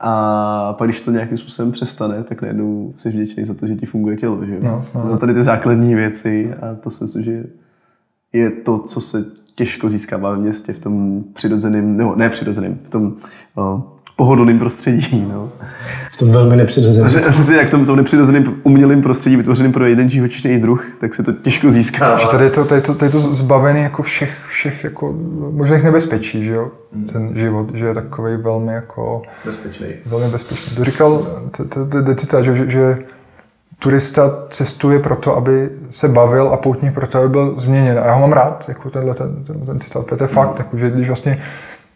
[0.00, 3.86] a pak, když to nějakým způsobem přestane, tak najednou jsi vděčný za to, že ti
[3.86, 4.46] funguje tělo.
[4.46, 4.58] Že?
[4.60, 5.04] No, no.
[5.04, 7.44] Za tady ty základní věci a to si myslím, že
[8.32, 9.24] je to, co se
[9.54, 13.16] těžko získává v městě, v tom přirozeném, nebo ne přirozeném, v tom
[13.56, 13.82] uh,
[14.18, 15.26] pohodlným prostředí.
[15.32, 15.52] No.
[16.12, 17.30] V tom velmi nepřirozeném.
[17.30, 21.22] Přesně jak v tom, tom nepřirozeném umělém prostředí, vytvořeném pro jeden živočišný druh, tak se
[21.22, 22.16] to těžko získá.
[22.16, 25.14] Že tady je to, tady to, tady to zbavený jako všech, všech jako
[25.50, 26.70] možných nebezpečí, že jo?
[26.92, 27.04] Hmm.
[27.04, 29.22] Ten život, že je takový velmi jako...
[29.44, 29.86] Bezpečný.
[30.06, 30.76] Velmi bezpečný.
[30.76, 31.26] To říkal,
[32.30, 32.98] to že, že
[33.78, 37.98] turista cestuje proto, aby se bavil a poutník proto, aby byl změněn.
[37.98, 40.78] A já ho mám rád, jako tenhle ten, ten, ten citát, to je fakt, jako,
[40.78, 41.42] že když vlastně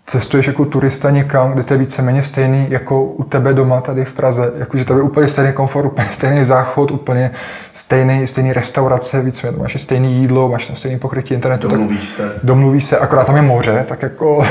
[0.06, 4.12] cestuješ jako turista někam, kde to je víceméně stejný jako u tebe doma tady v
[4.12, 4.52] Praze.
[4.58, 7.30] Jakože to je úplně stejný komfort, úplně stejný záchod, úplně
[7.72, 11.68] stejný, stejný restaurace, víceméně máš stejný jídlo, máš tam stejný pokrytí internetu.
[11.68, 12.40] Domluvíš tak, se.
[12.42, 14.44] Domluvíš se, akorát tam je moře, tak jako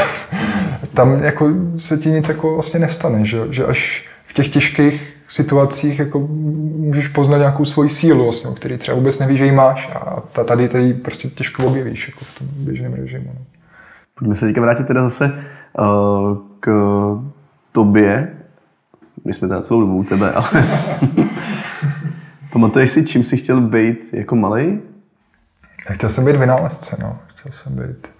[0.93, 5.99] tam jako se ti nic jako vlastně nestane, že, že až v těch těžkých situacích
[5.99, 6.19] jako
[6.77, 10.21] můžeš poznat nějakou svoji sílu, vlastně, o který třeba vůbec nevíš, že ji máš a
[10.43, 13.31] tady tady prostě těžko objevíš jako v tom běžném režimu.
[13.33, 13.45] No.
[14.21, 15.43] Pojďme se teďka vrátit teda zase
[15.79, 16.71] uh, k
[17.71, 18.37] tobě.
[19.25, 20.49] My jsme teda celou dobu u tebe, ale
[22.53, 24.79] pamatuješ si, čím jsi chtěl být jako malý?
[25.91, 27.19] Chtěl jsem být vynálezce, no.
[27.27, 28.11] Chtěl jsem být,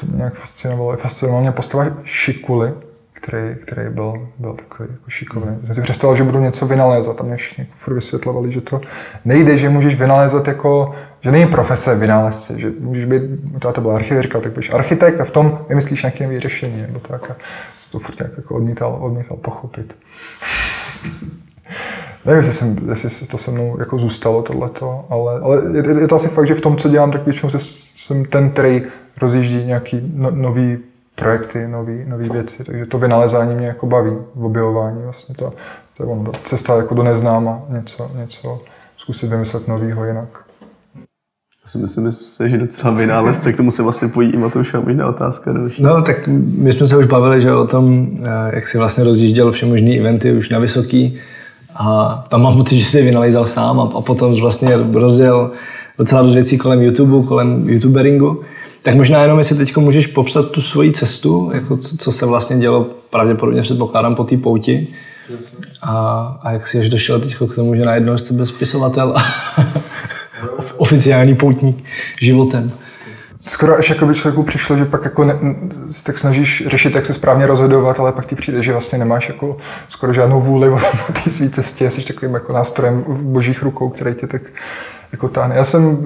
[0.00, 0.96] to mě nějak fascinovalo.
[0.96, 2.74] Fascinovala mě postava Šikuly,
[3.26, 5.50] který, který byl, byl takový jako šikovný.
[5.50, 5.66] Mm.
[5.66, 8.80] Jsem si představil, že budu něco vynalézat a mě všichni jako furt vysvětlovali, že to
[9.24, 13.22] nejde, že můžeš vynalézat jako, že není profese vynálezce, že můžeš být,
[13.58, 16.82] to, to byl architekt, říkal, tak budeš architekt a v tom vymyslíš nějaké nové řešení,
[16.82, 17.30] nebo tak.
[17.30, 17.36] A
[17.76, 19.96] jsem to furt jako odmítal, odmítal pochopit.
[22.24, 26.16] Nevím, jestli, jsem, jestli to se mnou jako zůstalo tohleto, ale, ale je, je, to
[26.16, 28.82] asi fakt, že v tom, co dělám, tak většinou jsem ten, který
[29.20, 30.78] rozjíždí nějaký no, nový
[31.14, 31.68] projekty,
[32.06, 35.52] nové věci, takže to vynalezání mě jako baví, v objevování vlastně to,
[35.96, 38.62] to je ono, cesta jako do neznáma, něco, něco
[38.96, 40.44] zkusit vymyslet novýho jinak.
[41.64, 42.12] Já si myslím,
[42.46, 45.82] že docela vynálezce, k tomu se vlastně pojí i Matouš a možná otázka další.
[45.82, 49.52] No, tak my jsme se už bavili, že o tom, eh, jak si vlastně rozjížděl
[49.52, 51.18] vše možné eventy už na vysoký
[51.74, 55.50] a tam mám pocit, že si vynalezal sám a, a potom vlastně rozjel
[55.98, 58.42] docela dost věcí kolem YouTube, kolem youtuberingu.
[58.84, 62.56] Tak možná jenom, jestli teď můžeš popsat tu svoji cestu, jako co, co se vlastně
[62.56, 64.88] dělo pravděpodobně předpokládám po té pouti.
[65.82, 69.24] A, a jak jsi až došel teď k tomu, že najednou jste byl spisovatel a
[70.76, 71.84] oficiální poutník
[72.20, 72.72] životem.
[73.40, 75.38] skoro až jako by člověku přišlo, že pak jako ne,
[76.06, 79.56] tak snažíš řešit, jak se správně rozhodovat, ale pak ti přijde, že vlastně nemáš jako
[79.88, 80.74] skoro žádnou vůli o,
[81.08, 84.42] o té své cestě, jsi takovým jako nástrojem v božích rukou, který tě tak
[85.14, 85.56] jako táhne.
[85.56, 85.98] Já jsem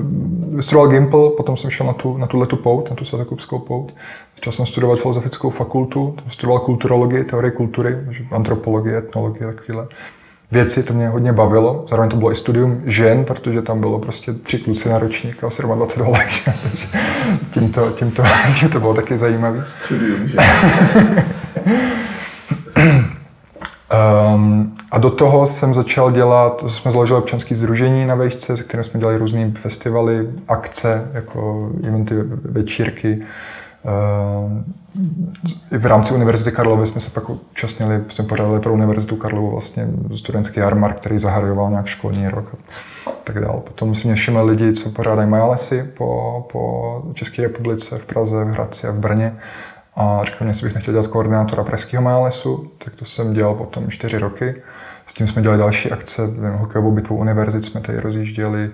[0.57, 3.95] vystudoval Gimple, potom jsem šel na tu, na tu letu pout, na tu svatokupskou pout.
[4.37, 7.97] Začal jsem studovat filozofickou fakultu, studoval kulturologii, teorie kultury,
[8.31, 9.87] antropologie, etnologie, takovéhle
[10.53, 11.85] věci, to mě hodně bavilo.
[11.89, 15.49] Zároveň to bylo i studium žen, protože tam bylo prostě tři kluci na ročník a
[15.63, 16.29] 27 let.
[17.51, 18.23] tím, to, tím, to,
[18.61, 19.63] tím to bylo taky zajímavé.
[19.65, 20.41] Studium žen.
[24.35, 28.85] Um, a do toho jsem začal dělat, jsme založili občanské združení na vejšce, se kterým
[28.85, 33.23] jsme dělali různé festivaly, akce, jako eventy, večírky.
[34.43, 34.65] Um,
[35.71, 40.61] v rámci Univerzity Karlovy jsme se pak účastnili, jsme pořádali pro Univerzitu Karlovu vlastně studentský
[40.61, 42.57] jarmark, který zahajoval nějak školní rok
[43.07, 43.61] a tak dále.
[43.61, 48.49] Potom si mě všimli lidi, co pořádají majalesy po, po České republice, v Praze, v
[48.49, 49.37] Hradci a v Brně
[50.01, 53.91] a říkal mě, jestli bych nechtěl dělat koordinátora Pražského Majalesu, tak to jsem dělal potom
[53.91, 54.55] čtyři roky.
[55.09, 56.23] S tím jsme dělali další akce,
[56.57, 58.71] hokejovou bitvu univerzit jsme tady rozjížděli,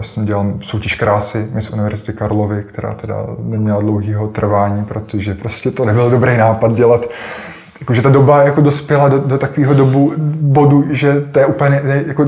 [0.00, 5.84] jsem dělal soutěž krásy Miss Univerzity Karlovy, která teda neměla dlouhého trvání, protože prostě to
[5.84, 7.06] nebyl dobrý nápad dělat
[7.80, 12.26] Jakože ta doba jako dospěla do, do takového dobu, bodu, že to je úplně, jako,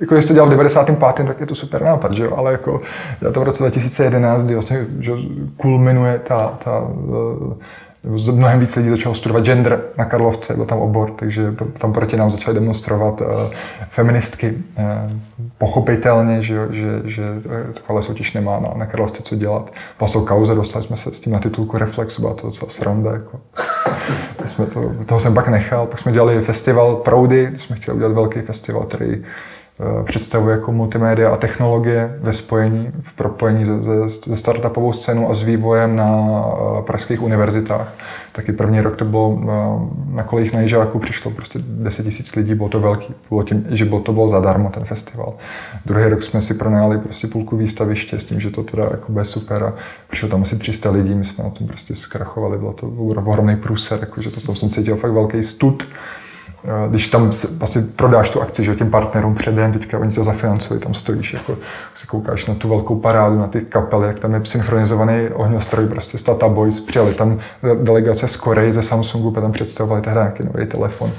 [0.00, 1.26] jako jestli to dělal v 95.
[1.26, 2.32] tak je to super nápad, že jo?
[2.36, 2.80] ale jako
[3.20, 5.12] já to v roce 2011, kdy vlastně že
[5.56, 7.54] kulminuje ta, ta eh,
[8.32, 12.30] mnohem víc lidí začalo studovat gender na Karlovce, byl tam obor, takže tam proti nám
[12.30, 13.26] začaly demonstrovat uh,
[13.90, 14.54] feministky.
[14.78, 15.12] Uh,
[15.58, 17.22] pochopitelně, že, že, že
[17.72, 19.72] taková soutěž nemá na, na Karlovce co dělat.
[19.98, 23.12] Pasou kauze, dostali jsme se s tím na titulku Reflex, byla to docela sranda.
[23.12, 23.40] Jako.
[24.44, 25.86] jsme to, toho jsem pak nechal.
[25.86, 29.55] Pak jsme dělali festival Proudy, jsme chtěli udělat velký festival, který Eh,
[30.04, 33.72] představuje jako multimédia a technologie ve spojení, v propojení se,
[34.08, 36.42] se startupovou scénou a s vývojem na
[36.78, 37.94] eh, pražských univerzitách.
[38.32, 39.46] Taky první rok to bylo eh,
[40.14, 43.84] na kolejích na Jižáku přišlo prostě 10 tisíc lidí, bylo to velký, bylo tím, že
[43.84, 45.34] bylo, to bylo zadarmo ten festival.
[45.86, 49.24] Druhý rok jsme si pronajali prostě půlku výstaviště s tím, že to teda jako bude
[49.24, 49.74] super a
[50.08, 52.86] přišlo tam asi 300 lidí, my jsme na tom prostě zkrachovali, bylo to
[53.26, 56.25] ohromný průser, jako, že to jsem cítil fakt velký stud Eh,
[56.90, 60.94] když tam vlastně prodáš tu akci, že těm partnerům předem, teďka oni to zafinancují, tam
[60.94, 61.56] stojíš, jako
[61.94, 66.18] si koukáš na tu velkou parádu, na ty kapely, jak tam je synchronizovaný ohňostroj, prostě
[66.18, 67.38] Stata Boys, přijeli tam
[67.82, 71.10] delegace z Koreji, ze Samsungu, tam představovali tehdy nějaký nový telefon,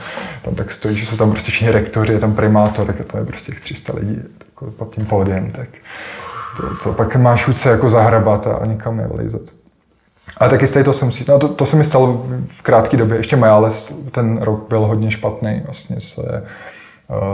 [0.42, 3.26] tam tak stojí, že jsou tam prostě všichni rektoři, je tam primátor, tak tam je
[3.26, 5.68] prostě 300 lidí jako pod tím pódiem, tak
[6.58, 9.57] to, to pak máš chuť se jako zahrabat a nikam nevylejzat.
[10.40, 13.18] Ale taky z to jsem si, no to, to se mi stalo v krátké době,
[13.18, 16.44] ještě Majales, ten rok byl hodně špatný, vlastně se,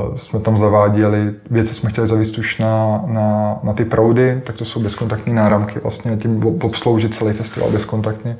[0.07, 4.55] uh, jsme tam zaváděli věci, jsme chtěli zavést už na, na, na ty proudy, tak
[4.55, 8.37] to jsou bezkontaktní náramky, vlastně tím obsloužit celý festival bezkontaktně.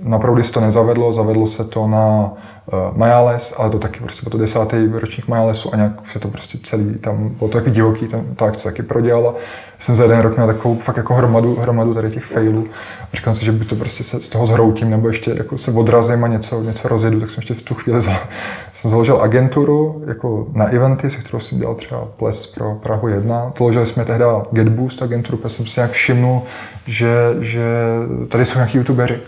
[0.00, 2.32] Na se to nezavedlo, zavedlo se to na
[2.72, 6.28] uh, Majales, ale to taky prostě bylo to desátý ročník Majalesu a nějak se to
[6.28, 9.34] prostě celý tam, bylo to taky divoký, tam ta akce taky prodělala.
[9.78, 12.66] Jsem za jeden rok měl takovou fakt jako hromadu, hromadu tady těch failů.
[13.12, 15.70] Říkal jsem si, že by to prostě se z toho zhroutím, nebo ještě jako se
[15.70, 18.16] odrazím a něco, něco rozjedu, tak jsem ještě v tu chvíli zal,
[18.72, 23.52] jsem založil agenturu jako na eventy, se kterou jsem dělal třeba ples pro Prahu 1.
[23.58, 26.42] Založili jsme tehdy GetBoost agenturu, protože jsem si nějak všimnul,
[26.86, 27.62] že, že
[28.28, 29.20] tady jsou nějaký youtubeři,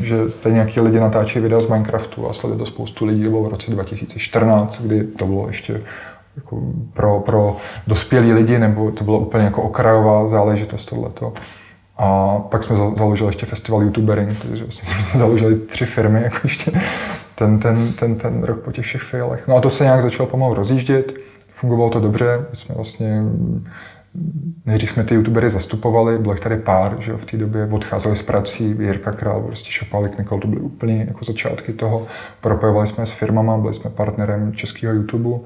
[0.00, 3.48] že tady nějaký lidi natáčí videa z Minecraftu a sleduje to spoustu lidí, bylo v
[3.48, 5.82] roce 2014, kdy to bylo ještě
[6.36, 6.60] jako
[6.92, 11.32] pro, pro dospělí lidi, nebo to bylo úplně jako okrajová záležitost tohleto.
[11.98, 16.72] A pak jsme založili ještě festival YouTubering, takže vlastně jsme založili tři firmy, jako ještě
[17.34, 19.48] ten, ten, ten, ten rok po těch všech failech.
[19.48, 21.14] No a to se nějak začalo pomalu rozjíždět,
[21.54, 23.22] fungovalo to dobře, my jsme vlastně
[24.66, 28.22] Nejdřív jsme ty youtubery zastupovali, bylo jich tady pár, že v té době odcházeli z
[28.22, 32.06] prací, Jirka Král, prostě Šopalik, Nikol, to byly úplně jako začátky toho.
[32.40, 35.38] Propojovali jsme s firmama, byli jsme partnerem českého YouTube.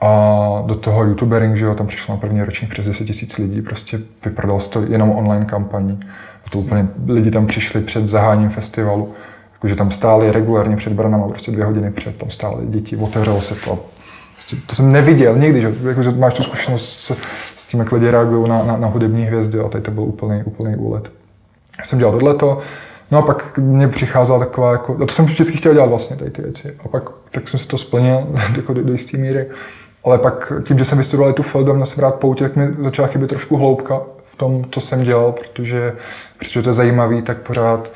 [0.00, 3.62] A do toho youtubering, že jo, tam přišlo na první ročník přes 10 tisíc lidí,
[3.62, 6.00] prostě vyprodal to jenom online kampaní.
[6.46, 9.14] A to úplně lidi tam přišli před zaháním festivalu,
[9.52, 13.54] jakože tam stáli regulárně před branama, prostě dvě hodiny před, tam stály děti, otevřelo se
[13.54, 13.84] to
[14.42, 17.16] Prostě to jsem neviděl nikdy, že, jako, že máš tu zkušenost s,
[17.56, 20.42] s tím, jak lidi reagují na, na, na hudební hvězdy a tady to byl úplný,
[20.44, 21.10] úplný úlet.
[21.78, 22.58] Já jsem dělal tohleto,
[23.10, 26.30] no a pak mě přicházela taková, jako, a to jsem vždycky chtěl dělat vlastně, tady
[26.30, 26.76] ty věci.
[26.84, 28.26] A pak tak jsem si to splnil
[28.56, 29.46] jako do, do jisté míry.
[30.04, 31.42] Ale pak tím, že jsem vystudoval tu
[31.74, 35.32] měl jsem rád poutě, tak mi začala chybět trošku hloubka v tom, co jsem dělal,
[35.32, 35.92] protože,
[36.38, 37.92] protože to je zajímavý, tak pořád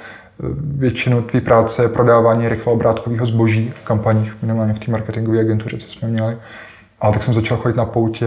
[0.59, 5.77] většinu tvý práce je prodávání rychlo obrátkového zboží v kampaních, minimálně v té marketingové agentuře,
[5.77, 6.37] co jsme měli.
[7.01, 8.27] ale tak jsem začal chodit na poutě.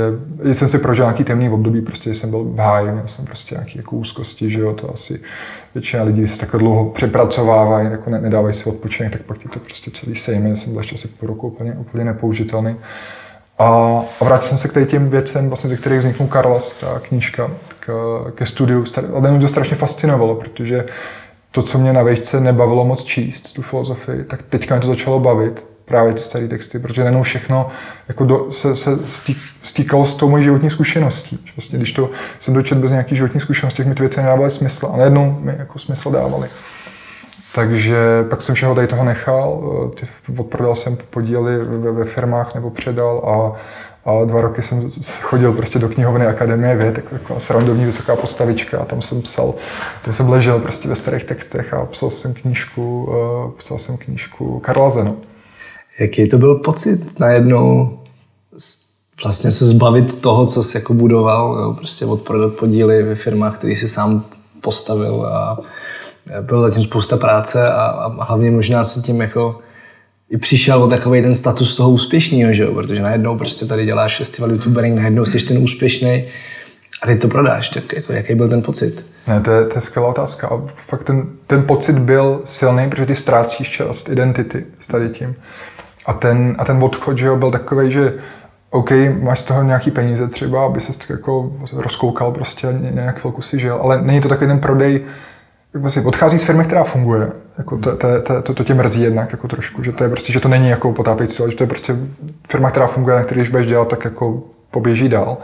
[0.52, 3.78] Jsem si prožil nějaký temný období, prostě jsem byl v háji, měl jsem prostě nějaký
[3.78, 5.22] jako úzkosti, že jo, to asi
[5.76, 9.60] většina lidí se takhle dlouho přepracovávají, jako ne, nedávají si odpočinek, tak pak ti to
[9.60, 10.56] prostě celý sejme.
[10.56, 12.76] Jsem byl ještě asi půl roku úplně, úplně nepoužitelný.
[13.60, 13.66] A,
[14.22, 17.92] a vrátil jsem se k těm věcem, vlastně, ze kterých vzniknul Karlas, ta knížka, k,
[18.36, 18.84] ke studiu.
[19.16, 20.86] A mě to strašně fascinovalo, protože
[21.52, 25.20] to, co mě na vejšce nebavilo moc číst, tu filozofii, tak teďka mě to začalo
[25.20, 27.68] bavit právě ty staré texty, protože najednou všechno
[28.08, 29.00] jako do, se, se
[29.64, 31.46] stýkalo s tou mojí životní zkušeností.
[31.56, 32.10] Vlastně, když to
[32.40, 35.56] jsem dočet bez nějakých životních zkušeností, tak mi ty věci nedávaly smysl a najednou mi
[35.58, 36.50] jako smysl dávaly.
[37.56, 37.98] Takže
[38.30, 39.62] pak jsem všeho tady toho nechal,
[40.00, 40.08] ty,
[40.38, 43.60] odprodal jsem podíly ve, ve firmách nebo předal a,
[44.10, 44.90] a dva roky jsem
[45.22, 49.54] chodil prostě do knihovny Akademie věd, jako taková srandovní vysoká postavička a tam jsem psal,
[50.02, 54.60] tam jsem ležel prostě ve starých textech a psal jsem knížku, uh, psal jsem knížku
[54.60, 55.16] Karla Zeno.
[56.00, 58.00] Jaký to byl pocit najednou
[59.24, 63.76] vlastně se zbavit toho, co jsi jako budoval, jo, prostě odprodat podíly ve firmách, který
[63.76, 64.24] si sám
[64.62, 65.60] postavil a
[66.42, 69.60] bylo zatím spousta práce a, a hlavně možná si tím jako
[70.30, 72.74] i přišel o takový ten status toho úspěšného, že jo?
[72.74, 76.24] protože najednou prostě tady děláš festival youtubering, najednou jsi ten úspěšný
[77.02, 79.06] a ty to prodáš, tak jako, jaký byl ten pocit?
[79.28, 80.48] Ne, to je, to je skvělá otázka.
[80.48, 85.36] A fakt ten, ten pocit byl silný, protože ty ztrácíš část identity s tady tím.
[86.06, 88.14] A ten, a ten odchod, že jo, byl takový, že
[88.70, 93.42] OK, máš z toho nějaký peníze třeba, aby se jako rozkoukal prostě a nějak chvilku
[93.42, 95.02] si žil, ale není to takový ten prodej,
[95.74, 97.32] vlastně odchází z firmy, která funguje.
[97.58, 100.34] Jako to, to, to, to, to, tě mrzí jednak jako trošku, že to je prostě,
[100.34, 101.96] že to není jako potápějící, ale že to je prostě
[102.50, 105.38] firma, která funguje, na který když budeš dělat, tak jako poběží dál.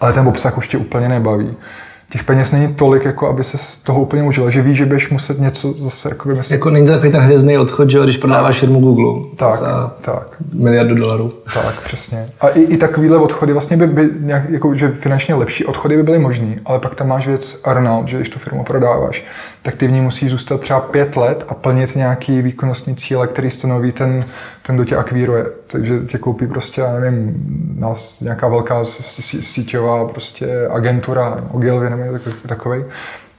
[0.00, 1.56] Ale ten obsah už tě úplně nebaví
[2.10, 5.10] těch peněz není tolik, jako aby se z toho úplně užil, že víš, že budeš
[5.10, 6.56] muset něco zase jako vymyslet.
[6.56, 10.36] Jako není to takový ten hvězdný odchod, že když prodáváš firmu Google tak, za tak.
[10.52, 11.32] miliardu dolarů.
[11.54, 12.28] Tak, přesně.
[12.40, 16.02] A i, i takovýhle odchody vlastně by, by nějak, jako, že finančně lepší odchody by
[16.02, 19.24] byly možný, ale pak tam máš věc Arnold, že když tu firmu prodáváš,
[19.66, 23.50] tak ty v ní musí zůstat třeba pět let a plnit nějaký výkonnostní cíle, který
[23.50, 24.24] stanoví ten,
[24.62, 25.44] ten kdo tě akvíruje.
[25.66, 27.34] Takže tě koupí prostě, já nevím,
[27.78, 32.84] nás nějaká velká síťová prostě agentura, Ogilvy nebo takový.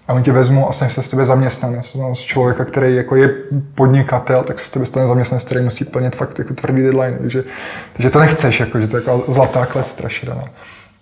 [0.07, 1.97] A oni tě vezmou a stane se z tebe zaměstnanec.
[2.13, 3.35] Z člověka, který jako je
[3.75, 7.17] podnikatel, tak se z tebe stane zaměstnanec, který musí plnit fakt jako tvrdý deadline.
[7.17, 7.43] Takže,
[7.93, 10.49] takže to nechceš, jako, že to je jako zlatá klec strašidla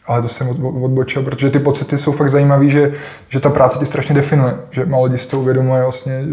[0.07, 0.49] ale to jsem
[0.83, 2.93] odbočil, protože ty pocity jsou fakt zajímavé, že,
[3.29, 6.23] že ta práce ti strašně definuje, že málo lidí toho uvědomuje vlastně,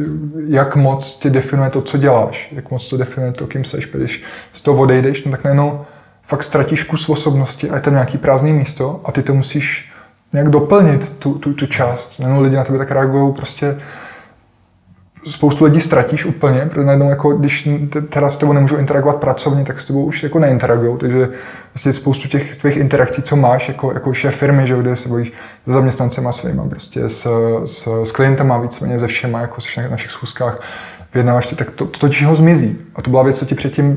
[0.49, 3.91] jak moc ti definuje to, co děláš, jak moc to definuje to, kým seš.
[3.93, 5.81] Když z toho odejdeš, no tak najednou
[6.23, 9.93] fakt ztratíš kus osobnosti a je tam nějaký prázdný místo a ty to musíš
[10.33, 12.19] nějak doplnit, tu, tu, tu část.
[12.19, 13.79] Najednou lidi na tebe tak reagují prostě
[15.27, 17.69] spoustu lidí ztratíš úplně, protože najednou jako, když
[18.09, 21.29] teda s tebou nemůžu interagovat pracovně, tak s tebou už jako neinteragují, takže
[21.75, 25.33] vlastně spoustu těch tvých interakcí, co máš jako, jako šéf firmy, že, kde se bojíš
[25.65, 27.27] se zaměstnancema svýma, prostě s,
[27.65, 30.61] s, s klientama víceméně ze všema, jako jsi na našich schůzkách,
[31.15, 32.79] vyjednáváš tak to, to, to ho zmizí.
[32.95, 33.97] A to byla věc, co ti předtím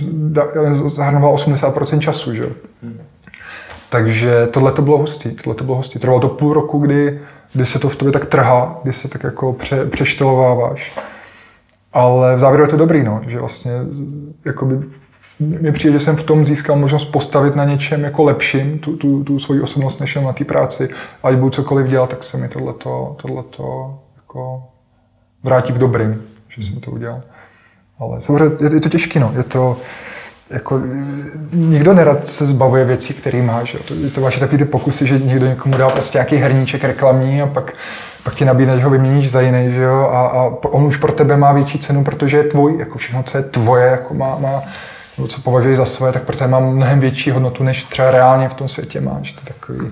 [0.85, 2.49] zahrnovala 80% času, že?
[2.83, 2.99] Hmm.
[3.89, 5.99] Takže tohle to bylo hustý, tohle to bylo hustý.
[5.99, 7.19] Trvalo to půl roku, kdy,
[7.53, 10.93] kdy se to v tobě tak trhá, kdy se tak jako pře, přeštelováváš.
[11.95, 13.71] Ale v závěru je to dobrý, no, že vlastně
[14.45, 14.79] jakoby,
[15.39, 19.23] mi přijde, že jsem v tom získal možnost postavit na něčem jako lepším tu, tu,
[19.23, 20.89] tu svoji osobnost, než na té práci.
[21.23, 24.63] Ať budu cokoliv dělat, tak se mi tohleto, tohleto jako
[25.43, 27.21] vrátí v dobrým, že jsem to udělal.
[27.99, 29.33] Ale samozřejmě je, to těžké, no.
[29.37, 29.77] Je to,
[30.49, 30.81] jako,
[31.53, 33.63] nikdo nerad se zbavuje věcí, které má.
[33.63, 33.77] Že?
[33.77, 37.47] To, to vaše takový ty pokusy, že někdo někomu dá prostě nějaký herníček reklamní a
[37.47, 37.73] pak
[38.25, 41.11] pak ti nabídne, že ho vyměníš za jiný, že jo, a, a on už pro
[41.11, 44.63] tebe má větší cenu, protože je tvůj, jako všechno, co je tvoje, jako má, má
[45.27, 48.53] co považuješ za své, tak pro tebe má mnohem větší hodnotu, než třeba reálně v
[48.53, 49.33] tom světě máš.
[49.33, 49.91] To takový, je,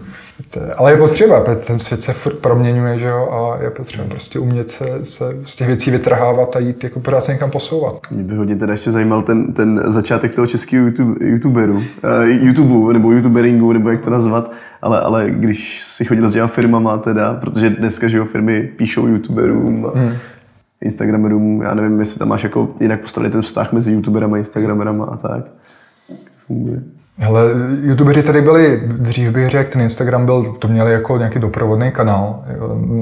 [0.78, 4.40] ale je potřeba, protože ten svět se furt proměňuje, že jo, a je potřeba prostě
[4.40, 8.00] umět se, se z těch věcí vytrhávat a jít jako pořád se někam posouvat.
[8.12, 11.84] Mě by hodně teda ještě zajímal ten, ten začátek toho českého YouTube, YouTuberu, uh,
[12.24, 14.52] YouTube, nebo YouTuberingu, nebo jak to nazvat
[14.84, 19.08] ale, ale když si chodil s těma firmama teda, protože dneska, že jo, firmy píšou
[19.08, 20.14] youtuberům, hmm.
[20.82, 25.06] instagramerům, já nevím, jestli tam máš jako jinak postavit ten vztah mezi youtuberama a instagramerama
[25.06, 25.46] a tak.
[26.48, 26.82] Funguje.
[27.18, 27.42] Hele,
[27.84, 32.44] youtuberi tady byli, dřív bych řekl, ten Instagram byl, to měli jako nějaký doprovodný kanál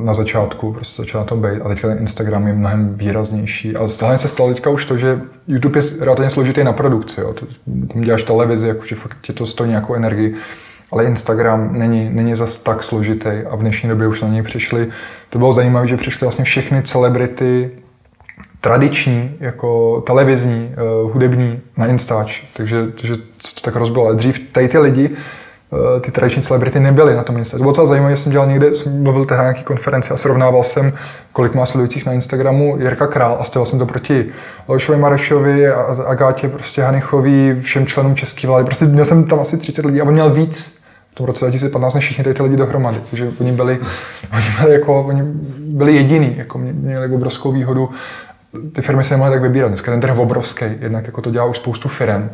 [0.03, 3.75] na začátku, prostě začal tom být a teďka ten Instagram je mnohem výraznější.
[3.75, 7.33] Ale stále se stalo teďka už to, že YouTube je relativně složitý na produkci, jo.
[7.93, 10.35] Tam děláš televizi, jakože fakt ti to stojí nějakou energii
[10.91, 14.87] ale Instagram není, není zas tak složitý a v dnešní době už na něj přišli.
[15.29, 17.71] To bylo zajímavé, že přišly vlastně všechny celebrity
[18.61, 22.43] tradiční, jako televizní, uh, hudební na Instač.
[22.53, 24.05] Takže, takže se to tak rozbilo.
[24.05, 27.57] Ale dřív tady ty lidi, uh, ty tradiční celebrity nebyly na tom Instači.
[27.57, 30.63] To bylo docela zajímavé, jsem dělal někde, jsem mluvil tehdy na nějaký konferenci a srovnával
[30.63, 30.93] jsem,
[31.31, 34.25] kolik má sledujících na Instagramu Jirka Král a stavil jsem to proti
[34.67, 35.67] Leošovi Marešovi,
[36.05, 38.65] Agátě, prostě Hanichový, všem členům české vlády.
[38.65, 40.81] Prostě měl jsem tam asi 30 lidí a on měl víc
[41.11, 42.97] v tom roce 2015 než všichni tady ty lidi dohromady.
[43.09, 43.79] Takže oni byli,
[44.33, 45.21] oni byli, jako, oni
[45.57, 47.89] byli jediný, jako měli obrovskou výhodu
[48.73, 49.67] ty firmy se nemohly tak vybírat.
[49.67, 52.29] Dneska ten trh obrovský, jednak jako to dělá už spoustu firm.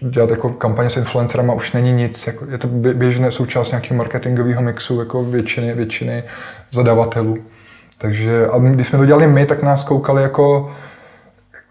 [0.00, 4.62] Dělat jako kampaně s influencerama už není nic, jako je to běžné součást nějakého marketingového
[4.62, 6.24] mixu jako většiny, většiny
[6.70, 7.38] zadavatelů.
[7.98, 10.74] Takže a když jsme to dělali my, tak nás koukali jako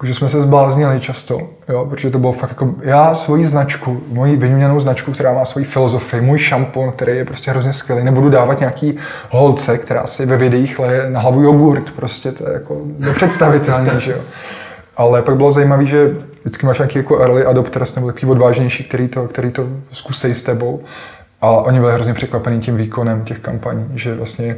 [0.04, 1.40] že jsme se zbláznili často,
[1.70, 5.66] jo, protože to bylo fakt jako já svoji značku, moji vyňuněnou značku, která má svoji
[5.66, 8.98] filozofii, můj šampon, který je prostě hrozně skvělý, nebudu dávat nějaký
[9.30, 14.12] holce, která si ve videích leje na hlavu jogurt, prostě to je jako nepředstavitelné, že
[14.12, 14.20] jo.
[14.98, 19.08] Ale pak bylo zajímavé, že vždycky máš nějaký jako early adopters nebo takový odvážnější, který
[19.08, 20.82] to, který to zkusí s tebou.
[21.42, 24.58] A oni byli hrozně překvapení tím výkonem těch kampaní, že vlastně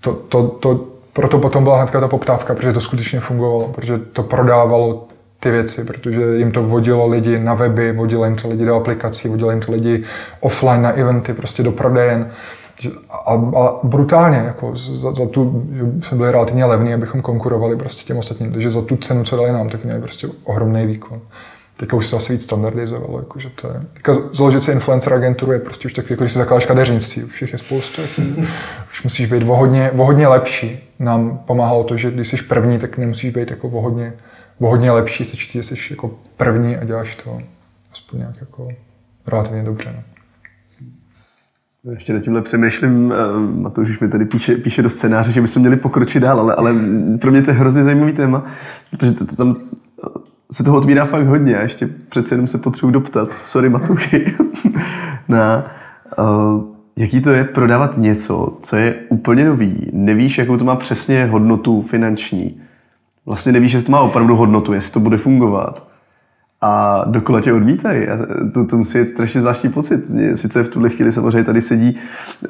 [0.00, 4.22] to, to, to proto potom byla hnedka ta poptávka, protože to skutečně fungovalo, protože to
[4.22, 5.08] prodávalo
[5.40, 9.28] ty věci, protože jim to vodilo lidi na weby, vodilo jim to lidi do aplikací,
[9.28, 10.04] vodilo jim to lidi
[10.40, 12.30] offline na eventy, prostě do prodejen.
[13.10, 15.66] A, a brutálně, jako za, za tu,
[16.02, 19.52] jsme byli relativně levní, abychom konkurovali prostě těm ostatním, takže za tu cenu, co dali
[19.52, 21.20] nám, tak měli prostě ohromný výkon.
[21.76, 23.82] Teďka už se to asi víc standardizovalo, jakože to je.
[23.92, 27.52] Teďka založit si influencer agenturu je prostě už tak, jako když si zakládáš kadeřnictví, už
[27.52, 28.02] je spoustu.
[28.90, 30.87] Už musíš být vohodně, vohodně lepší.
[30.98, 34.12] Nám pomáhalo to, že když jsi první, tak nemusíš být jako vohodně,
[34.60, 37.40] vohodně lepší, stačí že jsi jako první a děláš to
[37.92, 38.68] aspoň nějak jako
[39.26, 39.94] relativně dobře.
[39.96, 40.02] No.
[41.92, 45.60] Ještě na tímhle přemýšlím, eh, Matouš už mi tady píše, píše do scénáře, že bychom
[45.60, 46.74] měli pokročit dál, ale, ale
[47.20, 48.46] pro mě to je hrozně zajímavý téma,
[48.90, 49.56] protože to, to tam
[50.52, 53.28] se toho otvírá fakt hodně a ještě přece jenom se potřebuji doptat.
[53.44, 54.36] Sorry, Matouši.
[55.28, 55.72] na,
[56.18, 59.90] uh, jaký to je prodávat něco, co je úplně nový.
[59.92, 62.60] Nevíš, jakou to má přesně hodnotu finanční.
[63.26, 65.88] Vlastně nevíš, jestli to má opravdu hodnotu, jestli to bude fungovat.
[66.60, 68.08] A dokola tě odmítají.
[68.08, 68.18] A
[68.54, 70.10] to, to musí být strašně zvláštní pocit.
[70.10, 71.98] Mě, sice v tuhle chvíli samozřejmě tady sedí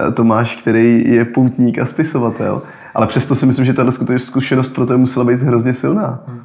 [0.00, 2.62] eh, Tomáš, který je poutník a spisovatel,
[2.94, 6.22] ale přesto si myslím, že tato zkušenost pro to musela být hrozně silná.
[6.26, 6.40] Hmm.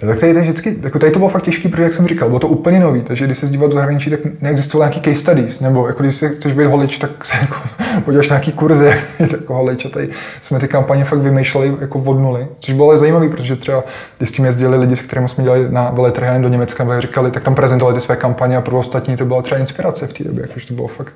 [0.00, 2.40] Tak tady, tady, vždycky, jako tady to bylo fakt těžké, protože jak jsem říkal, bylo
[2.40, 5.86] to úplně nový, takže když se dívat do zahraničí, tak neexistoval nějaký case studies, nebo
[5.86, 7.56] jako když se chceš být holič, tak se jako
[8.04, 10.08] podíváš nějaký kurzy, jako holič a tady
[10.42, 13.84] jsme ty kampaně fakt vymýšleli jako od nuly, což bylo ale zajímavé, protože třeba
[14.18, 17.30] když s tím jezdili lidi, s kterými jsme dělali na veletrhy do Německa, nebo říkali,
[17.30, 20.24] tak tam prezentovali ty své kampaně a pro ostatní to byla třeba inspirace v té
[20.24, 21.12] době, jakože to bylo fakt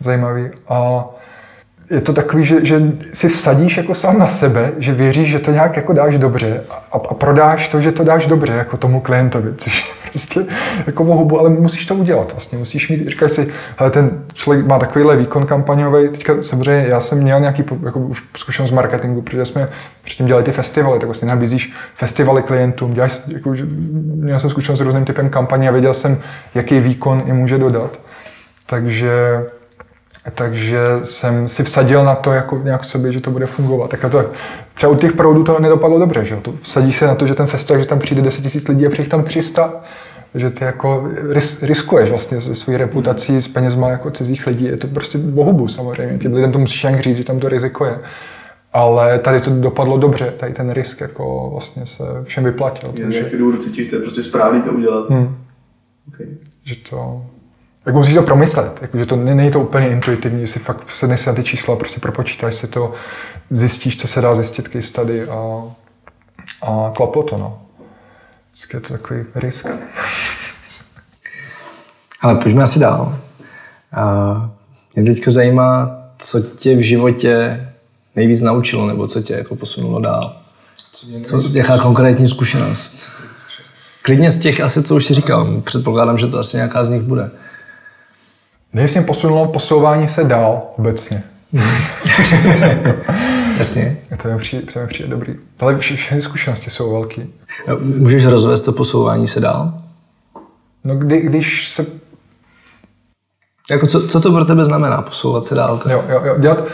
[0.00, 0.50] zajímavé.
[0.68, 1.08] A
[1.90, 5.50] je to takový, že, že si vsadíš jako sám na sebe, že věříš, že to
[5.50, 9.54] nějak jako dáš dobře a, a prodáš to, že to dáš dobře jako tomu klientovi,
[9.56, 10.40] což je prostě
[10.86, 14.78] jako hubu, ale musíš to udělat vlastně, musíš mít, říkáš si, hele, ten člověk má
[14.78, 19.44] takovýhle výkon kampaňový, teďka samozřejmě já jsem měl nějaký jako už zkušenost z marketingu, protože
[19.44, 19.68] jsme
[20.04, 23.54] předtím dělali ty festivaly, tak vlastně nabízíš festivaly klientům, děláš, jako,
[24.14, 26.18] měl jsem zkušenost s různým typem kampaní a věděl jsem,
[26.54, 27.98] jaký výkon jim může dodat.
[28.66, 29.10] Takže
[30.34, 33.90] takže jsem si vsadil na to jako nějak v sobě, že to bude fungovat.
[33.90, 34.30] Tak to,
[34.74, 37.46] třeba u těch proudů to nedopadlo dobře, že to vsadíš se na to, že ten
[37.46, 39.82] festival, že tam přijde 10 000 lidí a přijde tam 300,
[40.34, 44.64] že ty jako ris, riskuješ vlastně se svojí reputací, s penězma jako cizích lidí.
[44.64, 46.18] Je to prostě bohubu samozřejmě.
[46.18, 47.98] Těm lidem to musíš nějak říct, že tam to riziko je.
[48.72, 52.90] Ale tady to dopadlo dobře, tady ten risk jako vlastně se všem vyplatil.
[52.94, 53.18] Je takže...
[53.18, 55.10] nějaký důvod cítíš, to je prostě správný to udělat.
[55.10, 55.36] Hmm.
[56.08, 56.26] Okay.
[56.64, 57.24] Že to,
[57.86, 61.20] jako musíš to promyslet, jako, že to není to úplně intuitivní, že si fakt sedneš
[61.20, 62.92] si na ty čísla, prostě propočítáš si to,
[63.50, 65.62] zjistíš, co se dá zjistit case study a,
[66.62, 67.62] a klaplo to, no.
[68.50, 69.66] Vždycky je to takový risk.
[72.20, 73.18] Ale pojďme asi dál.
[73.92, 74.50] A
[74.94, 77.66] mě teďka zajímá, co tě v životě
[78.16, 80.36] nejvíc naučilo, nebo co tě jako posunulo dál.
[81.24, 83.02] Co jaká konkrétní zkušenost?
[84.02, 85.60] Klidně z těch asi, co už si říkal.
[85.60, 87.30] Předpokládám, že to asi nějaká z nich bude.
[88.76, 91.22] Nejsem posunulo posouvání se dál obecně.
[93.58, 93.96] Jasně.
[94.22, 95.34] To mi přijde, to mi přijde dobrý.
[95.58, 97.34] Ale vše, všechny zkušenosti jsou velký.
[97.80, 99.74] Můžeš rozvést to posouvání se dál?
[100.84, 101.86] No kdy, když se...
[103.70, 105.82] Jako co, co to pro tebe znamená posouvat se dál?
[105.90, 106.64] Jo, jo, jo, dělat,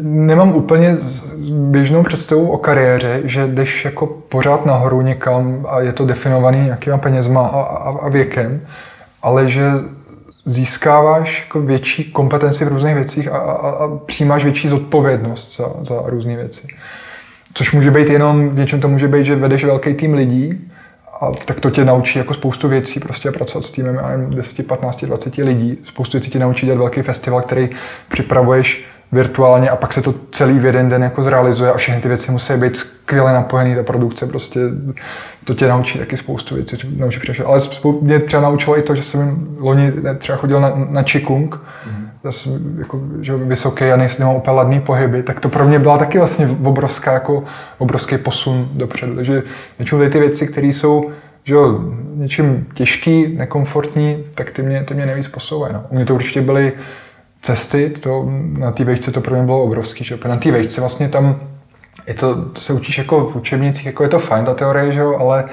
[0.00, 0.96] nemám úplně
[1.50, 6.98] běžnou představu o kariéře, že jdeš jako pořád nahoru někam a je to definovaný nějakýma
[6.98, 8.60] penězma a, a, a věkem,
[9.22, 9.70] ale že
[10.46, 16.02] získáváš jako větší kompetenci v různých věcích a, a, a přijímáš větší zodpovědnost za, za
[16.04, 16.66] různé věci.
[17.54, 20.70] což může být jenom, v něčem to může být, že vedeš velký tým lidí,
[21.20, 24.66] a tak to tě naučí jako spoustu věcí prostě pracovat s týmem, já nevím, 10,
[24.66, 25.78] 15, 20 lidí.
[25.84, 27.70] Spoustu věcí tě naučí dělat velký festival, který
[28.08, 32.08] připravuješ virtuálně a pak se to celý v jeden den jako zrealizuje a všechny ty
[32.08, 34.60] věci musí být skvěle napojený, ta produkce prostě,
[35.44, 37.46] to tě naučí taky spoustu věcí, naučí přešel.
[37.46, 37.60] Ale
[38.00, 42.08] mě třeba naučilo i to, že jsem loni třeba chodil na, na Qigong, mm-hmm.
[42.24, 45.98] zase jako, že vysoký a nejsem, nemám úplně ladný pohyby, tak to pro mě byla
[45.98, 47.44] taky vlastně obrovská, jako
[47.78, 49.14] obrovský posun dopředu.
[49.14, 49.42] Takže
[49.78, 51.10] většinou ty věci, které jsou
[51.46, 51.80] že jo,
[52.14, 55.74] něčím těžký, nekomfortní, tak ty mě, ty mě nejvíc posouvají.
[55.74, 55.84] No.
[55.90, 56.72] U mě to určitě byly
[57.46, 58.24] cesty, to,
[58.58, 60.04] na té vejšce to pro mě bylo obrovský.
[60.04, 60.18] Že?
[60.28, 61.40] Na té vejšce vlastně tam
[62.06, 65.00] je to, to se učíš jako v učebnicích, jako je to fajn ta teorie, že
[65.00, 65.44] jo, ale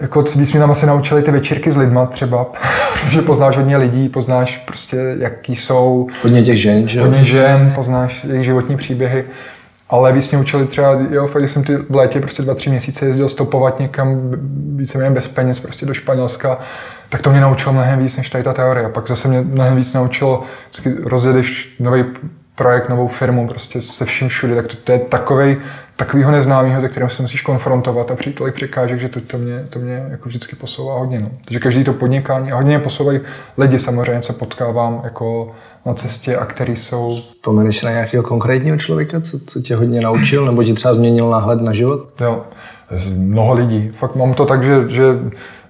[0.00, 2.46] jako víc mě tam asi naučili ty večírky s lidma třeba,
[3.10, 6.08] že poznáš hodně lidí, poznáš prostě, jaký jsou.
[6.22, 7.04] Hodně těch žen, že jo?
[7.04, 9.24] Hodně žen, poznáš jejich životní příběhy.
[9.88, 13.06] Ale víc mě učili třeba, jo, fakt, jsem ty v létě prostě dva, tři měsíce
[13.06, 14.20] jezdil stopovat někam
[14.76, 16.58] víceméně bez peněz prostě do Španělska,
[17.08, 18.88] tak to mě naučilo mnohem víc než tady ta teorie.
[18.88, 20.42] Pak zase mě mnohem víc naučilo,
[21.04, 22.04] rozjedeš nový
[22.54, 25.56] projekt, novou firmu, prostě se vším všude, tak to, to je takovej,
[25.96, 29.66] takovýho neznámého, se kterým se musíš konfrontovat a přijít tolik překážek, že to, to, mě,
[29.70, 31.20] to mě jako vždycky posouvá hodně.
[31.20, 31.30] No.
[31.44, 33.20] Takže každý to podnikání, a hodně mě posouvají
[33.58, 35.54] lidi samozřejmě, co potkávám jako
[35.86, 37.10] na cestě a který jsou...
[37.10, 41.60] Vzpomeneš na nějakého konkrétního člověka, co, co tě hodně naučil, nebo ti třeba změnil náhled
[41.60, 42.08] na život?
[42.20, 42.44] Jo,
[43.16, 43.90] mnoho lidí.
[43.94, 45.02] Fakt mám to tak, že, že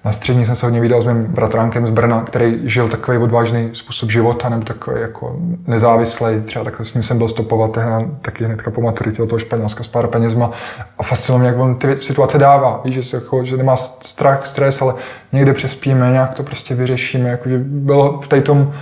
[0.05, 3.69] na střední jsem se hodně viděl s mým bratránkem z Brna, který žil takový odvážný
[3.73, 5.35] způsob života, nebo takový jako
[5.67, 6.41] nezávislý.
[6.45, 7.77] Třeba tak s ním jsem byl stopovat
[8.21, 10.51] taky hnedka po maturitě od toho Španělska s pár penězma.
[10.99, 12.81] A fascinuje mě, jak on ty situace dává.
[12.85, 14.93] Víš, že, jako, že nemá strach, stres, ale
[15.31, 17.29] někde přespíme, nějak to prostě vyřešíme.
[17.29, 18.73] Jako, že bylo v tom,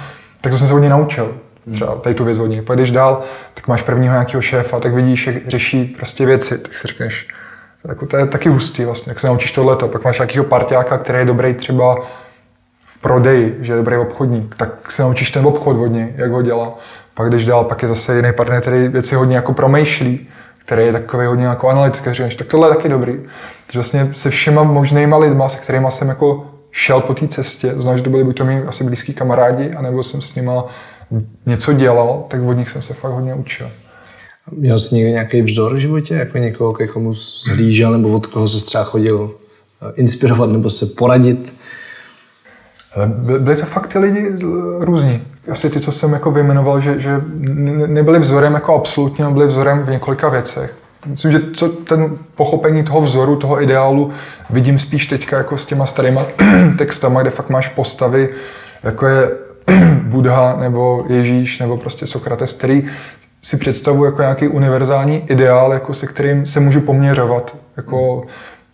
[0.41, 1.33] tak to jsem se od něj naučil.
[1.71, 2.61] Třeba tady tu věc od něj.
[2.61, 3.21] Pojedeš dál,
[3.53, 7.27] tak máš prvního nějakého šéfa, tak vidíš, jak řeší prostě věci, tak si řekneš,
[7.87, 9.87] jako to je taky hustý vlastně, jak se naučíš tohleto.
[9.87, 12.01] Pak máš nějakého parťáka, který je dobrý třeba
[12.85, 16.41] v prodeji, že je dobrý obchodník, tak se naučíš ten obchod od něj, jak ho
[16.41, 16.77] dělá.
[17.13, 20.27] Pak když dál, pak je zase jiný partner, který věci hodně jako promýšlí,
[20.57, 23.13] který je takový hodně jako analytický, říkáš, tak tohle je taky dobrý.
[23.65, 27.97] Takže vlastně se všema možnýma lidma, se kterými jsem jako šel po té cestě, to
[27.97, 30.65] že to byli buď to mý asi blízký kamarádi, anebo jsem s nima
[31.45, 33.69] něco dělal, tak od nich jsem se fakt hodně učil.
[34.51, 38.47] Měl jsi někdy nějaký vzor v životě, jako někoho, ke komu zhlížel, nebo od koho
[38.47, 39.31] se třeba chodil
[39.81, 41.53] eh, inspirovat nebo se poradit?
[43.39, 44.31] Byli to fakt ty lidi
[44.79, 45.21] různí.
[45.51, 47.21] Asi ty, co jsem jako vyjmenoval, že, že
[47.87, 50.75] nebyli vzorem jako absolutně, ale byli vzorem v několika věcech.
[51.05, 54.11] Myslím, že co ten pochopení toho vzoru, toho ideálu
[54.49, 56.25] vidím spíš teďka jako s těma starýma
[56.77, 58.29] textama, kde fakt máš postavy,
[58.83, 59.31] jako je
[60.01, 62.87] Buddha nebo Ježíš nebo prostě Sokrates, který
[63.45, 67.57] si představuji jako nějaký univerzální ideál, jako se kterým se můžu poměřovat.
[67.77, 68.23] Jako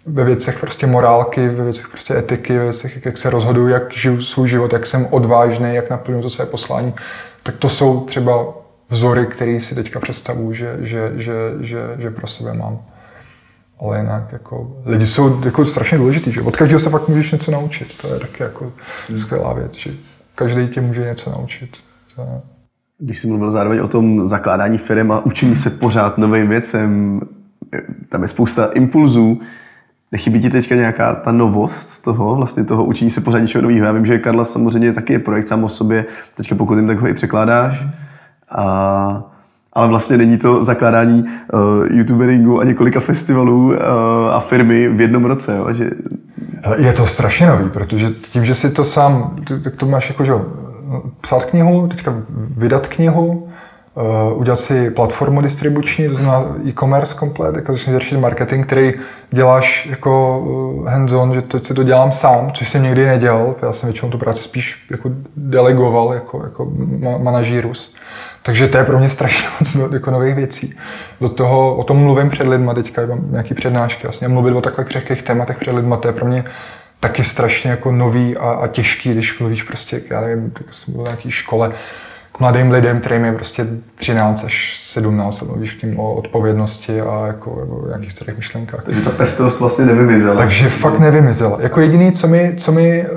[0.06, 4.22] ve věcech prostě morálky, ve věcech prostě etiky, ve věcech, jak se rozhoduju, jak žiju
[4.22, 6.94] svůj život, jak jsem odvážný, jak naplňuji to své poslání.
[7.44, 8.48] Tak to jsou třeba
[8.90, 12.80] vzory, které si teďka představuju, že, že, že, že, že pro sebe mám.
[13.80, 17.52] Ale jinak jako, lidi jsou jako strašně důležitý, že od každého se fakt můžeš něco
[17.52, 17.98] naučit.
[18.02, 18.72] To je taky jako
[19.10, 19.18] hmm.
[19.18, 19.92] skvělá věc, že
[20.36, 21.78] každý tě může něco naučit.
[22.16, 22.51] To je...
[23.04, 27.22] Když jsi mluvil zároveň o tom zakládání firm a učení se pořád novým věcem,
[28.10, 29.42] tam je spousta impulzů.
[30.12, 33.86] Nechybí ti teďka nějaká ta novost toho, vlastně toho učení se pořád něčeho nového?
[33.86, 37.00] Já vím, že Karla samozřejmě taky je projekt sám o sobě, teďka pokud jim tak
[37.00, 37.84] ho i překládáš.
[38.52, 39.24] A,
[39.74, 41.60] ale vlastně není to zakládání uh,
[41.98, 43.76] youtuberingu a několika festivalů uh,
[44.32, 45.58] a firmy v jednom roce.
[45.58, 45.74] Jo?
[45.74, 45.92] Že...
[46.78, 50.34] Je to strašně nový, protože tím, že si to sám, tak to máš jako, že
[51.22, 52.14] psát knihu, teďka
[52.58, 53.48] vydat knihu,
[53.96, 58.94] Uh, udělat si platformu distribuční, to znamená e-commerce komplet, jako začneš řešit marketing, který
[59.32, 63.74] děláš jako uh, hands-on, že to, si to dělám sám, což jsem nikdy nedělal, já
[63.74, 67.96] jsem většinou tu práci spíš jako delegoval jako, jako ma- manažírus.
[68.44, 70.74] Takže to je pro mě strašně moc no, jako nových věcí.
[71.22, 74.86] Do toho, o tom mluvím před lidma teďka, mám nějaký přednášky, vlastně mluvit o takhle
[74.86, 76.44] křehkých tématech před lidma, to je pro mě
[77.02, 81.04] taky strašně jako nový a, a těžký, když mluvíš prostě, já nevím, tak jsem byl
[81.04, 81.72] v nějaké škole,
[82.32, 87.28] k mladým lidem, kterým je prostě 13 až 17 mluvíš k ním o odpovědnosti a
[87.28, 88.84] jako, jako nějakých starých myšlenkách.
[88.84, 90.36] Takže ta pestrost vlastně nevymizela.
[90.36, 91.58] Takže fakt nevymizela.
[91.62, 93.08] Jako jediný, co mi, co mi eh,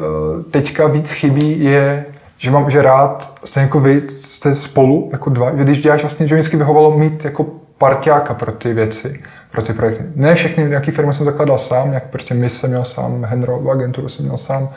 [0.50, 2.04] teďka víc chybí, je,
[2.38, 6.34] že mám, že rád jste jako vy jste spolu, jako dva, když děláš vlastně, že
[6.34, 7.46] vždycky vyhovalo mít jako
[7.78, 9.20] parťáka pro ty věci
[9.54, 10.04] pro ty projekty.
[10.14, 14.08] Ne všechny, nějaký firmy jsem zakladal sám, jak prostě my jsem měl sám, Henro, agenturu
[14.08, 14.68] jsem měl sám,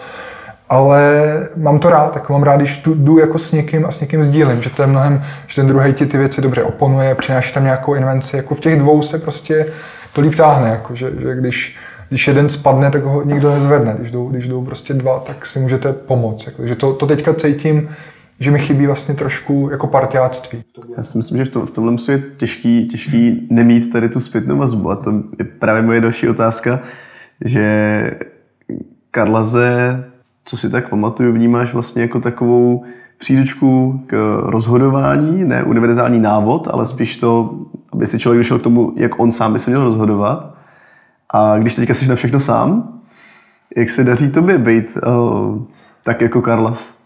[0.70, 1.24] ale
[1.56, 4.24] mám to rád, jako mám rád, když tu, jdu jako s někým a s někým
[4.24, 7.64] sdílím, že to je mnohem, že ten druhý ti ty věci dobře oponuje, přináší tam
[7.64, 9.66] nějakou invenci, jako v těch dvou se prostě
[10.14, 11.76] to líp táhne, jako, že, že když,
[12.10, 13.96] když jeden spadne, tak ho nikdo nezvedne.
[13.98, 16.46] Když jdou, když jdou prostě dva, tak si můžete pomoct.
[16.46, 17.90] Jako, že to, to teďka cítím,
[18.40, 20.64] že mi chybí vlastně trošku jako partiáctví.
[20.98, 24.58] Já si myslím, že v, tom, v tomhle je těžký, těžký nemít tady tu zpětnou
[24.58, 26.80] vazbu a to je právě moje další otázka,
[27.46, 28.12] že
[29.12, 30.04] Karlaze,
[30.46, 32.86] co si tak pamatuju, vnímáš vlastně jako takovou
[33.18, 37.60] příručku k rozhodování, ne univerzální návod, ale spíš to,
[37.94, 40.54] aby si člověk došel k tomu, jak on sám by se měl rozhodovat.
[41.30, 43.00] A když teďka jsi na všechno sám,
[43.76, 45.62] jak se daří tobě být uh,
[46.04, 46.97] tak jako Karlas?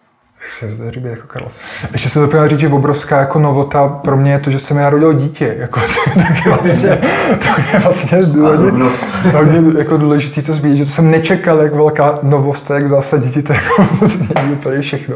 [0.48, 1.54] Se být jako Karlas?
[1.94, 4.90] Ještě jsem zapomněl říct, že obrovská jako novota pro mě je to, že jsem já
[4.90, 5.56] rodil dítě.
[5.60, 5.80] Jako,
[6.14, 6.98] to, je vlastně,
[7.40, 8.84] to je vlastně hodně,
[9.34, 13.42] hodně jako důležité to zmínit, že to jsem nečekal, jak velká novost, jak zase děti,
[13.42, 15.16] to je jako vlastně úplně všechno.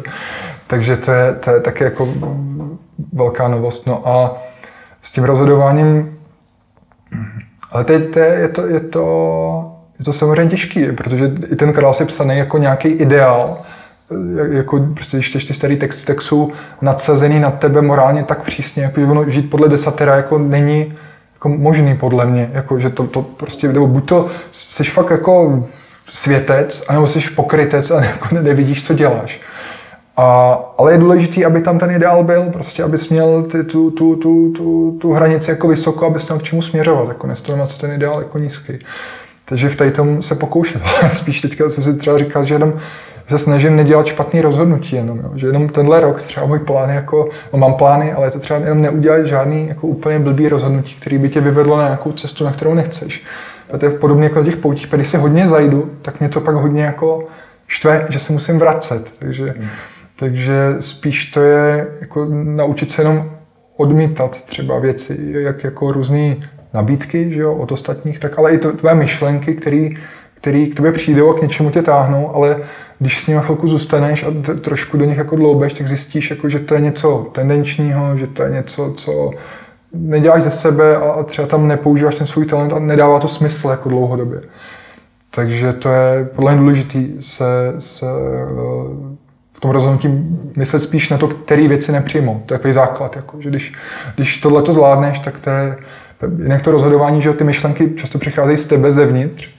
[0.67, 2.13] Takže to je, to je taky jako
[3.13, 3.87] velká novost.
[3.87, 4.43] No a
[5.01, 6.17] s tím rozhodováním,
[7.71, 11.73] ale teď to je, je, to, je, to, je to samozřejmě těžký, protože i ten
[11.73, 13.57] král je psaný jako nějaký ideál,
[14.51, 16.51] jako prostě když ty starý texty, tak jsou
[16.81, 20.93] nadsazený nad tebe morálně tak přísně, jako že ono žít podle desatera jako není
[21.33, 25.63] jako možný podle mě, jako že to, to prostě, nebo buď to jsi fakt jako
[26.05, 29.41] světec, anebo jsi pokrytec a jako nevidíš, co děláš.
[30.17, 34.15] A, ale je důležité, aby tam ten ideál byl, prostě abys měl ty, tu, tu,
[34.15, 38.19] tu, tu, tu, hranici jako vysoko, abys měl k čemu směřovat, jako nestovat ten ideál
[38.19, 38.73] jako nízký.
[39.45, 40.81] Takže v tom se pokoušet.
[41.13, 42.73] Spíš teďka jsem si třeba říkal, že jenom
[43.27, 45.31] se snažím nedělat špatný rozhodnutí jenom, jo.
[45.35, 48.81] že jenom tenhle rok třeba můj plán jako, no mám plány, ale to třeba jenom
[48.81, 52.73] neudělat žádný jako úplně blbý rozhodnutí, který by tě vyvedlo na nějakou cestu, na kterou
[52.73, 53.23] nechceš.
[53.73, 56.41] A to je podobně jako na těch poutích, když si hodně zajdu, tak mě to
[56.41, 57.27] pak hodně jako
[57.67, 59.13] štve, že se musím vracet.
[59.19, 59.67] Takže hmm
[60.15, 63.31] takže spíš to je jako naučit se jenom
[63.77, 66.35] odmítat třeba věci, jak jako různé
[66.73, 69.89] nabídky že jo, od ostatních, tak ale i to, tvé myšlenky, které
[70.45, 72.57] který k tobě přijdou a k něčemu tě táhnou, ale
[72.99, 76.49] když s nimi chvilku zůstaneš a t- trošku do nich jako dloubeš, tak zjistíš, jako,
[76.49, 79.31] že to je něco tendenčního, že to je něco, co
[79.93, 83.89] neděláš ze sebe a třeba tam nepoužíváš ten svůj talent a nedává to smysl jako
[83.89, 84.41] dlouhodobě.
[85.31, 88.05] Takže to je podle mě důležité se, se
[89.53, 90.09] v tom rozhodnutí
[90.55, 92.41] myslet spíš na to, které věci nepřijmout.
[92.45, 93.15] To je takový základ.
[93.15, 93.73] Jako, že když,
[94.15, 95.75] když tohle to zvládneš, tak to je
[96.43, 99.55] jinak to rozhodování, že ty myšlenky často přicházejí z tebe zevnitř,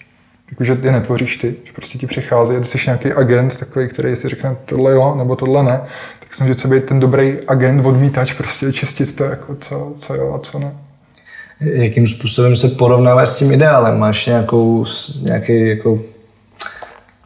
[0.51, 4.17] jakože je netvoříš ty, že prostě ti přichází a ty jsi nějaký agent, takový, který
[4.17, 5.81] si řekne tohle jo, nebo tohle ne,
[6.21, 10.35] tak snažit se být ten dobrý agent, odmítač, prostě čistit to, jako co, co jo
[10.35, 10.73] a co ne.
[11.61, 13.99] Jakým způsobem se porovnáváš s tím ideálem?
[13.99, 14.87] Máš nějakou,
[15.23, 16.01] nějaký jako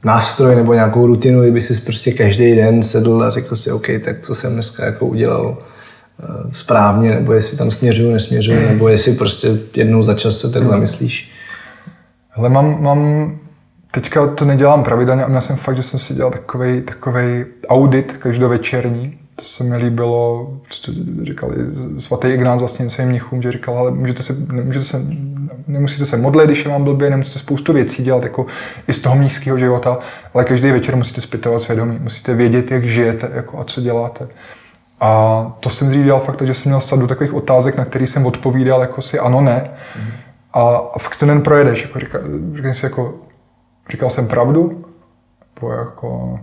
[0.05, 4.17] nástroj nebo nějakou rutinu, kdyby si prostě každý den sedl a řekl si, OK, tak
[4.23, 5.59] co jsem dneska jako udělal
[6.23, 10.67] eh, správně, nebo jestli tam směřuju, nesměřuju, nebo jestli prostě jednou za čas se tak
[10.67, 11.33] zamyslíš.
[12.41, 13.33] Ale mám, mám
[13.91, 18.13] teďka to nedělám pravidelně a měl jsem fakt, že jsem si dělal takový takovej audit
[18.13, 21.55] každovečerní, to se mi líbilo, co říkali
[21.99, 25.03] svatý Ignác vlastně svým mnichům, že říkal, ale můžete se, můžete se,
[25.67, 28.47] nemusíte se modlit, když je vám blbě, nemusíte spoustu věcí dělat jako
[28.89, 29.99] i z toho mnižského života,
[30.35, 34.29] ale každý večer musíte zpytovat svědomí, musíte vědět, jak žijete jako a co děláte.
[35.01, 38.27] A to jsem dřív dělal fakt, že jsem měl sadu takových otázek, na které jsem
[38.27, 39.71] odpovídal jako si ano, ne.
[39.71, 40.30] Mm-hmm.
[40.53, 42.21] A fakt se den projedeš, jako říkal,
[42.73, 43.15] si jako,
[43.91, 44.85] říkal jsem pravdu,
[45.55, 46.39] nebo jako,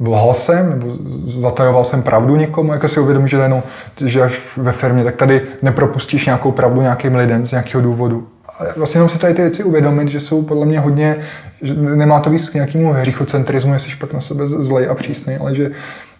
[0.00, 3.62] lhal jsem, nebo zatajoval jsem pravdu někomu, jako si uvědomíš, že, no,
[4.04, 8.28] že až ve firmě, tak tady nepropustíš nějakou pravdu nějakým lidem z nějakého důvodu.
[8.58, 11.16] A vlastně jenom si tady ty věci uvědomit, že jsou podle mě hodně,
[11.62, 15.54] že nemá to víc k nějakému hříchocentrismu, jestli pak na sebe zlej a přísný, ale
[15.54, 15.70] že,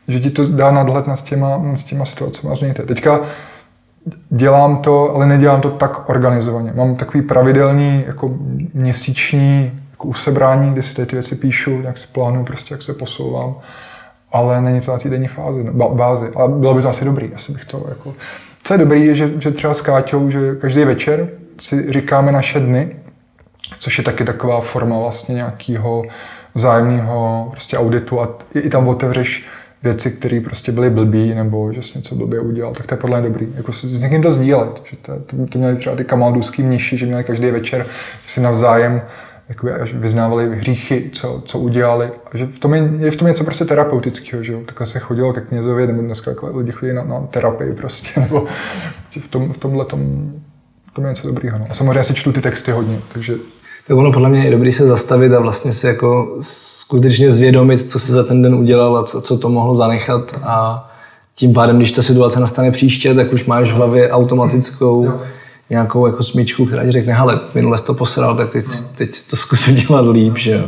[0.09, 2.83] že ti to dá nadhled nad těma, nad těma situacemi a změníte.
[2.83, 3.21] Teďka
[4.31, 6.73] dělám to, ale nedělám to tak organizovaně.
[6.75, 8.31] Mám takový pravidelný jako
[8.75, 12.93] měsíční jako usebrání, kde si tady ty věci píšu, jak si plánuju, prostě jak se
[12.93, 13.55] posouvám,
[14.33, 16.31] ale není to na týdenní fázi, bázi.
[16.35, 18.15] Ale bylo by to asi dobrý, asi bych to jako...
[18.65, 21.29] Co je dobrý, je, že, že třeba s Káťou, že každý večer
[21.59, 22.97] si říkáme naše dny,
[23.79, 26.03] což je taky taková forma vlastně nějakého
[26.55, 29.45] vzájemného prostě auditu a i tam otevřeš
[29.83, 33.21] věci, které prostě byly blbý, nebo že jsi něco blbě udělal, tak to je podle
[33.21, 33.49] mě dobrý.
[33.55, 34.83] Jako s někým to sdílet.
[34.85, 37.87] Že to, to, to měli třeba ty kamalduský mniši, že měli každý večer,
[38.27, 39.03] si navzájem
[39.49, 42.11] jakoby až vyznávali hříchy, co, co udělali.
[42.33, 44.61] A že v tom je, je v tom něco prostě terapeutického, že jo?
[44.67, 48.47] Takhle se chodilo ke knězovi, nebo dneska takhle lidi chodí na, na terapii prostě, nebo
[49.11, 50.33] že v, tom, v tomhle tom,
[50.87, 51.59] v tom je něco dobrýho.
[51.59, 51.67] No.
[51.71, 53.35] A samozřejmě si čtu ty texty hodně, takže
[53.87, 57.99] tak ono podle mě je dobrý se zastavit a vlastně si jako skutečně zvědomit, co
[57.99, 60.89] se za ten den udělal a co, co to mohlo zanechat a
[61.35, 65.13] tím pádem, když ta situace nastane příště, tak už máš v hlavě automatickou
[65.71, 68.65] nějakou jako smyčku, která ti řekne, hele, minule jsi to posral, tak teď,
[68.97, 70.65] teď to zkusím dělat líp, že jo.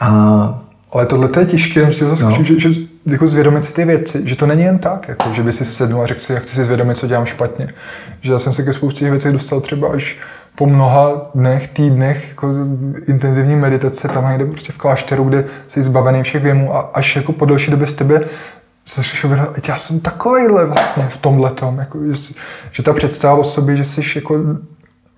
[0.00, 0.60] A
[0.94, 1.90] ale tohle je těžké, no.
[1.90, 5.52] že, že, jako zvědomit si ty věci, že to není jen tak, jako, že by
[5.52, 7.74] si sednul a řekl si, jak chci si zvědomit, co dělám špatně.
[8.20, 10.18] Že já jsem se ke spoustě věcí dostal třeba až
[10.54, 12.48] po mnoha dnech, týdnech jako
[13.06, 17.32] intenzivní meditace, tam někde prostě v klášteru, kde jsi zbavený všech věmů a až jako
[17.32, 18.20] po delší době z tebe
[18.84, 19.30] se slyšel,
[19.68, 22.34] já jsem takovýhle vlastně v tomhle tom, jako, že,
[22.72, 24.40] že, ta představa o sobě, že jsi jako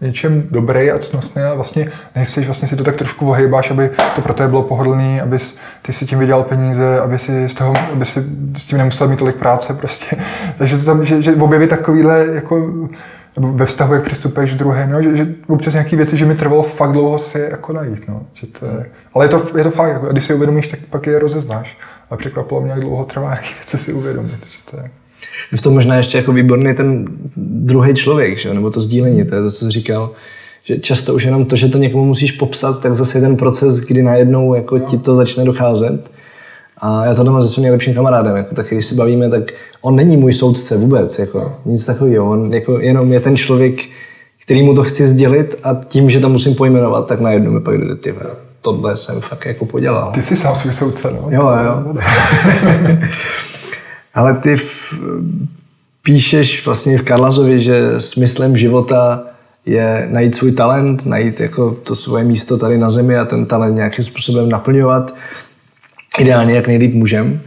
[0.00, 4.20] něčem dobrý a cnostný a vlastně nejsi, vlastně si to tak trošku ohejbáš, aby to
[4.20, 5.38] pro tebe bylo pohodlný, aby
[5.82, 8.24] ty si tím vydělal peníze, aby si, z toho, aby si
[8.56, 10.16] s tím nemusel mít tolik práce prostě.
[10.58, 12.72] Takže to tam, že, že objevit takovýhle jako
[13.36, 16.34] nebo ve vztahu, jak přistupuješ k druhým, no, že, že, občas nějaké věci, že mi
[16.34, 18.08] trvalo fakt dlouho si jako najít.
[18.08, 20.80] No, že to je, ale je to, je to fakt, jako, když si uvědomíš, tak
[20.90, 21.78] pak je rozeznáš.
[22.10, 24.46] A překvapilo mě, jak dlouho trvá, jaké věci si uvědomit.
[24.50, 24.90] Že to je
[25.52, 27.04] v tom možná ještě jako výborný ten
[27.36, 28.54] druhý člověk, že?
[28.54, 30.10] nebo to sdílení, to je to, co jsi říkal,
[30.64, 33.80] že často už jenom to, že to někomu musíš popsat, tak zase je ten proces,
[33.80, 36.10] kdy najednou jako ti to začne docházet.
[36.78, 39.42] A já to doma se svým nejlepším kamarádem, jako tak když se bavíme, tak
[39.80, 43.74] on není můj soudce vůbec, jako nic takového, on jako jenom je ten člověk,
[44.44, 47.78] který mu to chci sdělit a tím, že to musím pojmenovat, tak najednou mi pak
[47.78, 48.14] jde ty
[48.66, 50.10] tohle jsem fakt jako podělal.
[50.14, 51.28] Ty jsi sám svůj soudce, no?
[51.30, 51.94] Jo, jo.
[54.14, 54.94] Ale ty v,
[56.02, 59.22] píšeš vlastně v Karlazovi, že smyslem života
[59.66, 63.76] je najít svůj talent, najít jako to svoje místo tady na zemi a ten talent
[63.76, 65.14] nějakým způsobem naplňovat.
[66.18, 67.40] Ideálně, jak nejlíp můžem.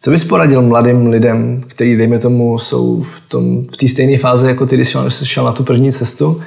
[0.00, 4.46] Co bys poradil mladým lidem, kteří, dejme tomu, jsou v, tom, v té stejné fázi,
[4.46, 6.42] jako ty, když jsi šel na tu první cestu,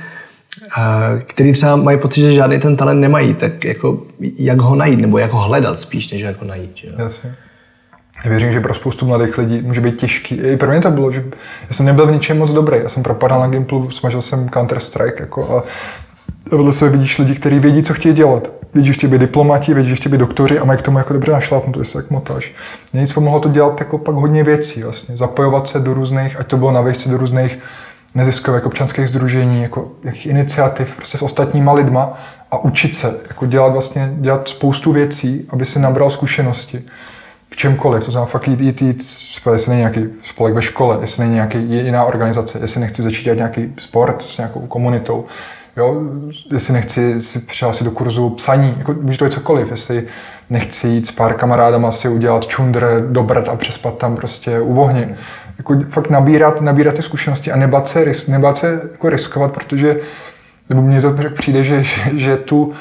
[1.27, 5.17] který třeba mají pocit, že žádný ten talent nemají, tak jako jak ho najít, nebo
[5.17, 6.71] jak ho hledat spíš, než jak ho najít.
[6.77, 6.87] Že?
[6.99, 7.35] Jasně.
[8.25, 10.35] Věřím, že pro spoustu mladých lidí může být těžký.
[10.35, 11.23] I pro mě to bylo, že
[11.67, 12.77] já jsem nebyl v ničem moc dobrý.
[12.83, 15.63] Já jsem propadal na Gimplu, smažil jsem Counter-Strike jako a
[16.57, 18.47] vedle sebe vidíš lidi, kteří vědí, co chtějí dělat.
[18.73, 21.13] Vidíš, že chtějí být diplomati, vidíš, že chtějí být doktoři a mají k tomu jako
[21.13, 22.53] dobře našlápnuto, jestli jak motáš.
[22.93, 25.17] Mě nic pomohlo to dělat jako pak hodně věcí vlastně.
[25.17, 27.59] Zapojovat se do různých, ať to bylo na výšce, do různých
[28.15, 32.19] neziskových občanských združení, jako jakých iniciativ prostě s ostatníma lidma
[32.51, 36.83] a učit se, jako dělat vlastně, dělat spoustu věcí, aby si nabral zkušenosti
[37.49, 39.03] v čemkoliv, to znamená fakt jít, jít, jít
[39.53, 43.35] jestli není nějaký spolek ve škole, jestli není nějaký jiná organizace, jestli nechci začít dělat
[43.35, 45.25] nějaký sport s nějakou komunitou,
[45.77, 46.01] jo,
[46.53, 50.07] jestli nechci si přihlásit do kurzu psaní, jako může to být cokoliv, jestli
[50.49, 55.17] nechci jít s pár kamarádama si udělat čundr, dobrat a přespat tam prostě u ohně.
[55.57, 59.99] Jako fakt nabírat, nabírat ty zkušenosti a nebát se, nebát se jako riskovat, protože
[60.69, 62.73] nebo mně to přijde, že, že, že tu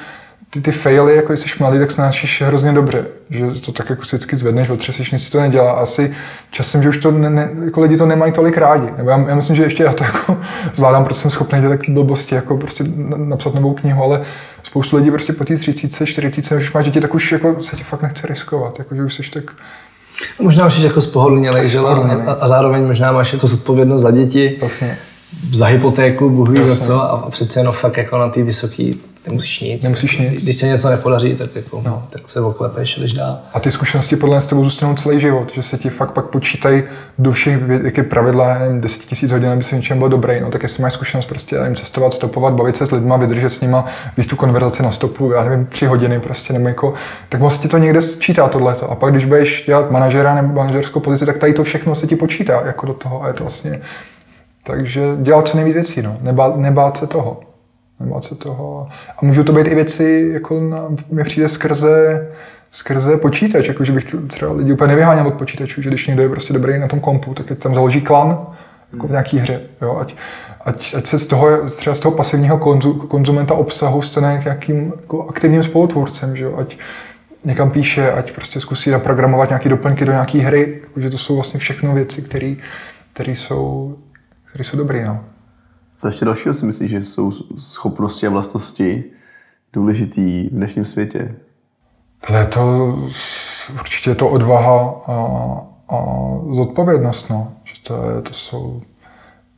[0.51, 3.07] ty, ty faily, jako když jsi mladý, tak snášíš hrozně dobře.
[3.31, 5.73] Že to tak jako vždycky zvedneš, otřesíš, nic si to nedělá.
[5.73, 6.15] Asi
[6.51, 8.87] časem, že už to ne, ne, jako lidi to nemají tolik rádi.
[8.97, 10.37] Nebo já, já, myslím, že ještě já to jako
[10.75, 12.85] zvládám, protože jsem schopný dělat blbosti, jako prostě
[13.17, 14.23] napsat novou knihu, ale
[14.63, 17.83] spoustu lidí prostě po té 30, 40, když máš děti, tak už jako se ti
[17.83, 18.79] fakt nechce riskovat.
[18.79, 19.45] Jako, že už jsi tak
[20.43, 21.79] Možná už jsi jako spohodlnělej, že?
[21.79, 24.57] A, a, zároveň možná máš jako zodpovědnost za děti.
[24.61, 24.99] Vlastně.
[25.53, 27.03] Za hypotéku, bohu za co.
[27.03, 28.93] A, přece jenom fakt jako na ty vysoké
[29.29, 29.83] nemusíš nic.
[29.83, 30.43] Nemusíš nic.
[30.43, 32.07] Když se něco nepodaří, tak, jako, no.
[32.11, 33.39] tak se oklepeš, jdeš dál.
[33.53, 36.25] A ty zkušenosti podle mě s tebou zůstanou celý život, že se ti fakt pak
[36.25, 36.83] počítají
[37.19, 40.41] do všech, jaké pravidla, 10 tisíc hodin, aby se něčem byl dobrý.
[40.41, 43.61] No tak jestli máš zkušenost prostě jim cestovat, stopovat, bavit se s lidmi, vydržet s
[43.61, 46.95] nima, víc tu konverzaci na stopu, já nevím, tři hodiny prostě, nebo jako,
[47.29, 48.91] tak vlastně to někde sčítá tohleto.
[48.91, 52.17] A pak když budeš dělat manažera nebo manažerskou pozici, tak tady to všechno se ti
[52.17, 53.81] počítá jako do toho a je to vlastně
[54.69, 56.17] takže dělat co nejvíc věcí, no.
[56.21, 57.41] Nebát, nebát se toho.
[58.01, 58.89] Nebát se toho.
[59.19, 62.27] A můžou to být i věci, jako na, mě přijde skrze,
[62.71, 66.29] skrze počítač, jako že bych třeba lidi úplně nevyháněl od počítačů, že když někdo je
[66.29, 68.47] prostě dobrý na tom kompu, tak tam založí klan,
[68.93, 70.15] jako v nějaký hře, jo, ať,
[70.65, 75.29] ať, ať se z toho, třeba z toho pasivního konzu, konzumenta obsahu stane nějakým jako
[75.29, 76.79] aktivním spolutvůrcem, že jo, ať
[77.45, 81.61] někam píše, ať prostě zkusí naprogramovat nějaké doplňky do nějaké hry, že to jsou vlastně
[81.61, 82.23] všechno věci,
[83.13, 83.97] které jsou,
[84.63, 85.21] jsou dobré, no.
[85.99, 89.05] Co ještě dalšího si myslíš, že jsou schopnosti a vlastnosti
[89.73, 91.35] důležitý v dnešním světě?
[92.29, 92.95] Ale to
[93.81, 95.13] určitě je to odvaha a,
[95.89, 95.97] a
[96.53, 97.53] zodpovědnost, no.
[97.65, 98.83] Že to, je, to jsou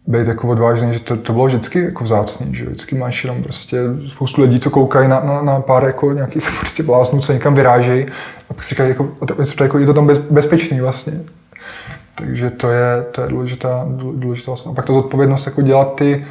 [0.06, 3.78] být jako odvážný, že to, to bylo vždycky jako vzácný, že vždycky máš jenom prostě
[4.06, 8.06] spoustu lidí, co koukají na, na, na pár jako nějakých prostě bláznů, co někam vyrážejí
[8.50, 9.08] a pak si říkají, jako,
[9.60, 11.24] jako, je to tam bez, bezpečný vlastně.
[12.20, 16.26] Takže to je, to je důležitá, důležitá A pak to zodpovědnost jako dělat ty,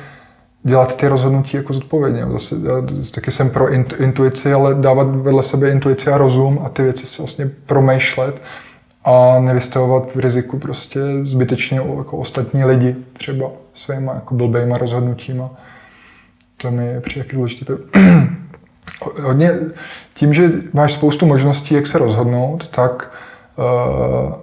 [0.63, 2.25] dělat ty rozhodnutí jako zodpovědně.
[2.31, 6.83] Zase, já taky jsem pro intuici, ale dávat vedle sebe intuici a rozum a ty
[6.83, 8.41] věci si vlastně promýšlet
[9.03, 15.49] a nevystavovat v riziku prostě zbytečně jako ostatní lidi třeba svýma jako blbejma rozhodnutíma.
[16.57, 17.73] To mi je přijde důležité.
[19.21, 19.51] Hodně,
[20.13, 23.11] tím, že máš spoustu možností, jak se rozhodnout, tak
[23.57, 24.33] uh,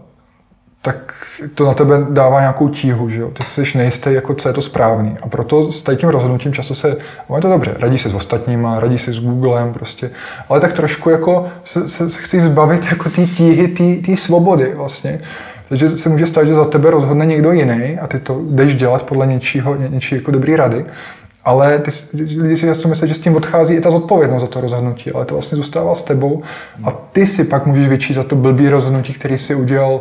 [0.86, 1.14] tak
[1.54, 3.30] to na tebe dává nějakou tíhu, že jo?
[3.30, 5.16] Ty jsi nejistý, jako co je to správný.
[5.22, 6.88] A proto s tím rozhodnutím často se,
[7.36, 10.10] je to dobře, radí se s ostatníma, radí se s Googlem prostě,
[10.48, 13.68] ale tak trošku jako se, se, se chci zbavit jako té tíhy,
[14.06, 15.20] té svobody vlastně.
[15.68, 19.02] Takže se může stát, že za tebe rozhodne někdo jiný a ty to jdeš dělat
[19.02, 20.84] podle něčího, něčí jako dobrý rady.
[21.44, 21.90] Ale ty,
[22.40, 25.24] lidi si často myslí, že s tím odchází i ta zodpovědnost za to rozhodnutí, ale
[25.24, 26.42] to vlastně zůstává s tebou
[26.84, 30.00] a ty si pak můžeš vyčítat to blbý rozhodnutí, který si udělal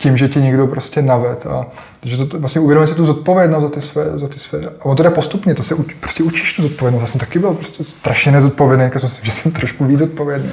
[0.00, 1.46] tím, že ti někdo prostě naved.
[1.46, 1.66] A,
[2.02, 4.60] že to, vlastně uvědomuje si tu zodpovědnost za ty své, za ty své.
[4.80, 7.00] A on to jde postupně, to se uč, prostě učíš tu zodpovědnost.
[7.00, 10.50] Já jsem taky byl prostě strašně nezodpovědný, jak jsem si, že jsem trošku víc zodpovědný.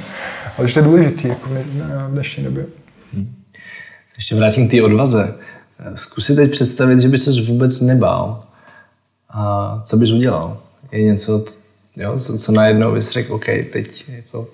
[0.58, 2.66] Ale že to je důležitý jako v dnešní době.
[3.14, 3.34] Hmm.
[4.16, 5.34] Ještě vrátím k té odvaze.
[5.94, 8.44] Zkus si teď představit, že by se vůbec nebál.
[9.30, 10.58] A co bys udělal?
[10.92, 11.44] Je něco,
[11.96, 14.48] jo, co, co najednou bys řekl, OK, teď jako,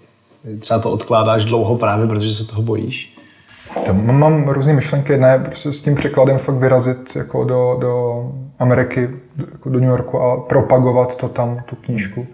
[0.60, 3.13] třeba to odkládáš dlouho právě, protože se toho bojíš?
[3.86, 5.12] Tam mám různé myšlenky.
[5.12, 8.24] Jedna je prostě s tím překladem fakt vyrazit jako do, do
[8.58, 9.10] Ameriky,
[9.52, 12.26] jako do New Yorku a propagovat to tam, tu knížku.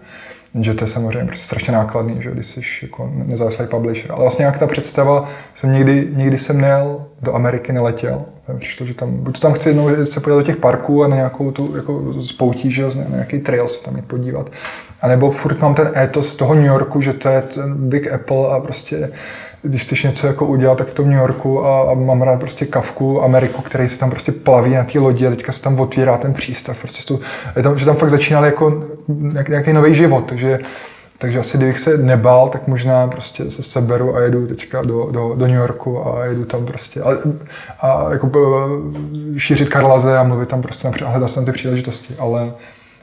[0.61, 4.11] Že to je samozřejmě prostě strašně nákladný, že když jsi jako nezávislý publisher.
[4.11, 8.21] Ale vlastně jak ta představa, jsem nikdy, nikdy jsem nejel do Ameriky, neletěl.
[8.57, 11.51] Přišlo, že tam, buď tam chci jednou se podívat do těch parků a na nějakou
[11.51, 14.51] tu jako spoutí, že na nějaký trail se tam jít podívat.
[15.01, 18.13] A nebo furt mám ten étos z toho New Yorku, že to je ten Big
[18.13, 19.11] Apple a prostě
[19.61, 22.65] když chceš něco jako udělat, tak v tom New Yorku a, a mám rád prostě
[22.65, 26.17] Kavku, Ameriku, který se tam prostě plaví na té lodi a teďka se tam otvírá
[26.17, 26.79] ten přístav.
[26.79, 27.21] Prostě tu,
[27.55, 28.83] je tam, že tam fakt začínal jako
[29.49, 30.59] nějaký nový život, takže
[31.21, 35.33] takže asi kdybych se nebál, tak možná prostě se seberu a jedu teďka do, do,
[35.35, 37.09] do New Yorku a jedu tam prostě a,
[37.79, 38.31] a jako
[39.35, 42.51] eh, šířit Karlaze a mluvit tam prostě a hledat ty příležitosti, ale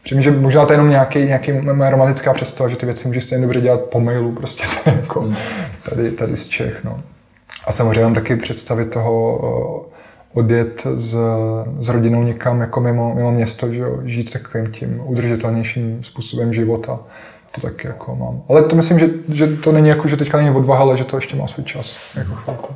[0.09, 3.25] Přijím, že možná to je jenom nějaký, nějaký moje romantická představa, že ty věci můžeš
[3.25, 5.37] stejně dobře dělat po mailu, prostě tady, jako, hmm.
[5.91, 6.85] tady, tady z Čech.
[6.85, 7.03] No.
[7.67, 9.87] A samozřejmě mám taky představit toho
[10.35, 11.17] odjet s,
[11.81, 17.01] s rodinou někam jako mimo, mimo město, že jo, žít takovým tím udržitelnějším způsobem života.
[17.55, 18.43] To taky jako mám.
[18.49, 21.17] Ale to myslím, že, že to není jako, že teďka není odvaha, ale že to
[21.17, 21.97] ještě má svůj čas.
[22.15, 22.75] Jako chvilku.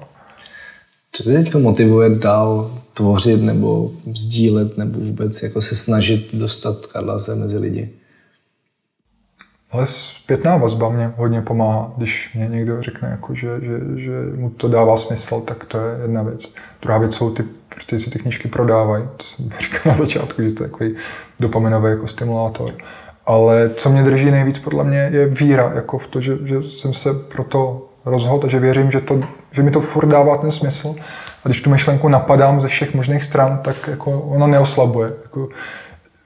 [1.12, 7.34] Co tě teď motivuje dál tvořit nebo sdílet nebo vůbec jako se snažit dostat Karlase
[7.34, 7.90] mezi lidi?
[9.72, 14.50] Ale zpětná vazba mě hodně pomáhá, když mě někdo řekne, jako, že, že, že mu
[14.50, 16.54] to dává smysl, tak to je jedna věc.
[16.82, 17.44] Druhá věc jsou ty,
[17.86, 20.94] ty si ty knížky prodávají, to jsem říkal na začátku, že to je takový
[21.40, 22.74] dopaminový jako stimulátor.
[23.26, 26.92] Ale co mě drží nejvíc podle mě je víra, jako v to, že, že jsem
[26.92, 29.20] se pro to rozhodl že věřím, že, to,
[29.50, 30.94] že mi to furt dává ten smysl.
[31.44, 35.12] A když tu myšlenku napadám ze všech možných stran, tak jako ona neoslabuje.
[35.22, 35.48] Jako,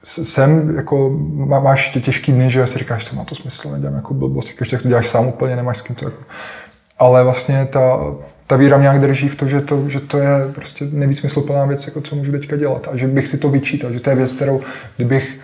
[0.03, 3.95] jsem, jako má, máš tě těžký dny, že si říkáš, že má to smysl, nedělám
[3.95, 6.23] jako blbost, když to děláš sám úplně, nemáš s kým to jako.
[6.99, 7.99] Ale vlastně ta,
[8.47, 11.65] ta víra mě nějak drží v to, že to, že to je prostě nejvíc smysluplná
[11.65, 12.87] věc, jako co můžu teďka dělat.
[12.91, 14.61] A že bych si to vyčítal, že to je věc, kterou
[14.95, 15.39] kdybych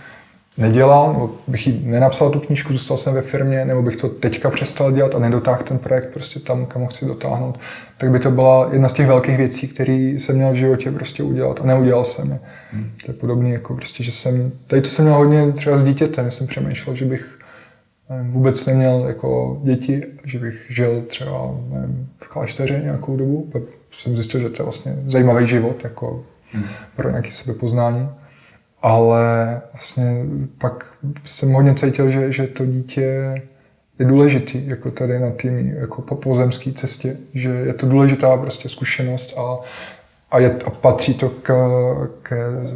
[0.58, 4.50] nedělal, nebo bych jí nenapsal tu knížku, zůstal jsem ve firmě, nebo bych to teďka
[4.50, 7.60] přestal dělat a nedotáhl ten projekt prostě tam, kam ho chci dotáhnout,
[7.98, 11.24] tak by to byla jedna z těch velkých věcí, které jsem měl v životě prostě
[11.24, 12.40] udělat a neudělal jsem je.
[12.72, 12.92] Hmm.
[13.06, 16.32] To je podobné jako prostě, že jsem, tady to jsem měl hodně třeba s dítětem,
[16.32, 17.40] jsem přemýšlel, že bych
[18.10, 23.52] nevím, vůbec neměl jako děti, že bych žil třeba nevím, v klášteře nějakou dobu,
[23.92, 26.64] jsem zjistil, že to je vlastně zajímavý život jako hmm.
[26.96, 28.10] pro nějaké sebepoznání
[28.84, 30.26] ale vlastně
[30.58, 30.86] pak
[31.26, 33.02] jsem hodně cítil, že, že to dítě
[34.00, 35.48] je důležitý, jako tady na té
[35.80, 39.58] jako po pozemské cestě, že je to důležitá prostě zkušenost a,
[40.32, 41.54] a, je, a patří to k,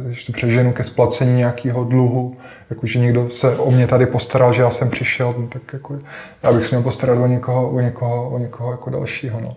[0.06, 2.36] když to přeženu, ke splacení nějakého dluhu,
[2.70, 5.98] jako že někdo se o mě tady postaral, že já jsem přišel, no, tak jako,
[6.42, 9.40] já bych se měl postarat o někoho, o někoho, o někoho jako dalšího.
[9.40, 9.56] No.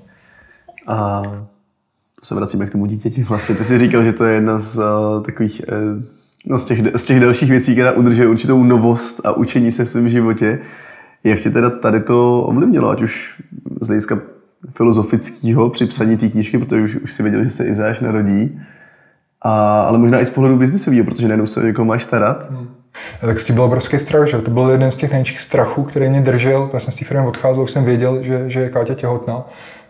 [0.87, 1.21] A
[2.19, 3.23] to se vracíme k tomu dítěti.
[3.23, 6.79] Vlastně ty jsi říkal, že to je jedna z uh, takových uh, no, z, těch,
[6.95, 10.59] z těch dalších věcí, která udržuje určitou novost a učení se v svém životě.
[11.23, 13.41] Jak tě teda tady to ovlivnilo, ať už
[13.81, 14.19] z hlediska
[14.75, 18.61] filozofického při psaní té knížky, protože už, už si věděl, že se Izáš narodí,
[19.41, 22.49] a, ale možná i z pohledu biznisového, protože najednou se o někoho máš starat.
[22.49, 22.67] Hmm.
[23.21, 26.09] Tak s tím byl obrovský strach, že to byl jeden z těch největších strachů, který
[26.09, 26.69] mě držel.
[26.73, 29.43] Já jsem z té firmy odcházel, už jsem věděl, že, že je Káťa těhotná.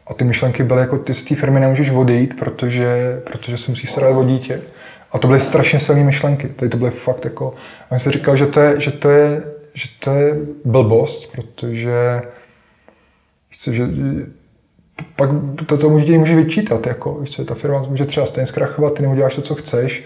[0.08, 3.88] A ty myšlenky byly jako, ty z té firmy nemůžeš odejít, protože, protože jsem si
[3.88, 4.62] starat o dítě.
[5.12, 6.48] A to byly strašně silné myšlenky.
[6.48, 7.54] Tady to byly fakt jako...
[7.90, 9.44] A jsem říkal, že to je, že to je,
[9.74, 10.36] že to je
[10.66, 12.22] blbost, protože
[13.50, 13.88] chci, že
[15.16, 15.30] pak
[15.66, 19.36] to tomu dítě může vyčítat, jako, víš, ta firma může třeba stejně zkrachovat, ty neuděláš
[19.36, 20.04] to, co chceš,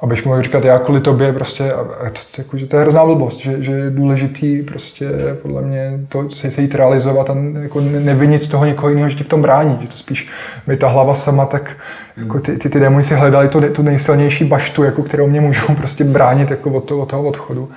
[0.00, 3.04] abych mohl říkat, já kvůli tobě prostě, a, a to, jako, že to je hrozná
[3.04, 5.08] blbost, že, že je důležitý prostě
[5.42, 9.16] podle mě to se, se jít realizovat a jako nevinit z toho někoho jiného, že
[9.16, 10.28] ti v tom brání, že to spíš
[10.66, 11.76] by ta hlava sama, tak
[12.16, 15.74] jako ty, ty, ty démoni si hledali tu, tu nejsilnější baštu, jako kterou mě můžou
[15.76, 17.70] prostě bránit jako od, toho, od toho odchodu.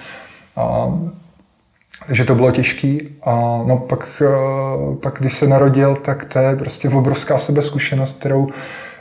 [0.55, 0.93] A,
[2.07, 3.09] takže to bylo těžký.
[3.23, 3.31] A
[3.65, 8.49] no pak, eh, pak, když se narodil, tak to je prostě obrovská sebezkušenost, kterou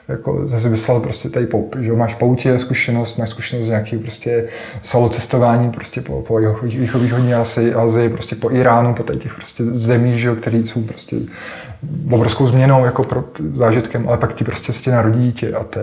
[0.08, 4.48] jako zase vyslal prostě tady po, že máš poutě zkušenost, máš zkušenost z prostě
[4.82, 6.38] solo cestování prostě po, po
[6.98, 11.16] východní Asii, Azii, prostě po Iránu, po těch prostě zemích, že, které jsou prostě
[12.10, 15.80] obrovskou změnou jako pro, zážitkem, ale pak ti prostě se ti narodí dítě a to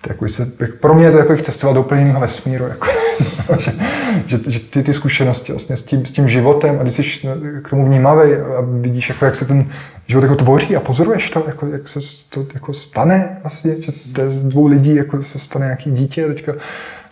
[0.00, 0.46] to jako, se,
[0.80, 2.86] pro mě je to jako cestovat do úplně jiného vesmíru, jako,
[4.26, 7.02] že, že, ty, ty zkušenosti vlastně s tím, s tím životem a když jsi
[7.62, 9.70] k tomu vnímavý a vidíš, jako, jak se ten
[10.06, 12.00] život jako tvoří a pozoruješ to, jako, jak se
[12.30, 16.28] to jako stane vlastně, že to z dvou lidí jako se stane nějaký dítě a
[16.28, 16.52] teďka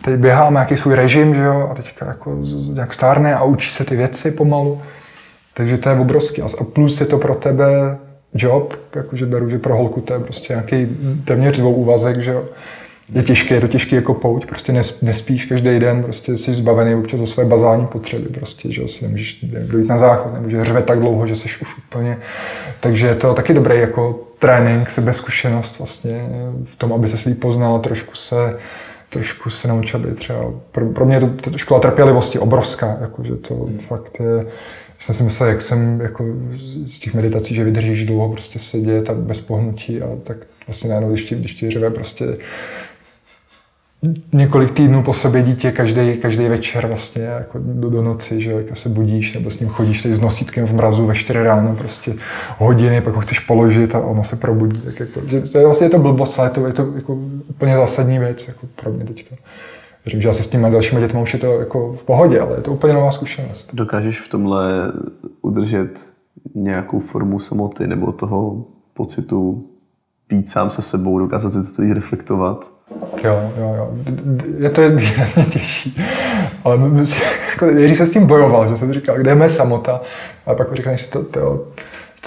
[0.04, 2.38] teď běhá, má nějaký svůj režim, že jo, a teďka jako
[2.72, 4.82] nějak stárne a učí se ty věci pomalu.
[5.54, 6.42] Takže to je obrovský.
[6.42, 7.98] A plus je to pro tebe
[8.34, 12.44] job, jakože beru, že pro holku to je prostě nějaký téměř dvou úvazek, že jo
[13.12, 17.20] je těžké, je to těžké jako pouť, prostě nespíš každý den, prostě jsi zbavený občas
[17.20, 21.26] o své bazální potřeby, prostě, že si nemůžeš dojít na záchod, nemůžeš řve tak dlouho,
[21.26, 22.18] že jsi už úplně,
[22.80, 26.28] takže je to taky dobrý jako trénink, sebezkušenost vlastně
[26.64, 28.56] v tom, aby se líp poznal, trošku se
[29.14, 33.34] trošku se naučil být třeba, pro, pro mě je to škola trpělivosti obrovská, jako, že
[33.34, 33.78] to hmm.
[33.78, 34.46] fakt je,
[34.98, 36.24] jsem si myslel, jak jsem jako
[36.84, 40.36] z těch meditací, že vydržíš dlouho prostě sedět a bez pohnutí a tak
[40.66, 42.36] vlastně najednou, když ti, když ti řve prostě
[44.32, 48.74] několik týdnů po sobě dítě každý, každý večer vlastně jako do, do noci, že jako
[48.74, 52.14] se budíš nebo s ním chodíš tady s nosítkem v mrazu ve 4 ráno prostě
[52.58, 54.80] hodiny, pak ho chceš položit a ono se probudí.
[54.80, 57.18] Tak jako, že to je vlastně je to blbost, ale je to, je to jako
[57.50, 59.36] úplně zásadní věc jako pro mě teďka.
[60.04, 62.62] Věřím, že asi s těmi dalšími dětmi už je to jako v pohodě, ale je
[62.62, 63.70] to úplně nová zkušenost.
[63.72, 64.92] Dokážeš v tomhle
[65.42, 66.06] udržet
[66.54, 69.68] nějakou formu samoty nebo toho pocitu
[70.28, 72.73] být sám se sebou, dokázat se to reflektovat?
[73.24, 73.90] Jo, jo, jo.
[74.58, 76.00] Je to výrazně těžší.
[76.64, 76.78] Ale
[77.50, 80.00] jako, Jiří se s tím bojoval, že jsem říkal, kde je mé samota.
[80.46, 81.68] A pak říkal, že to, to,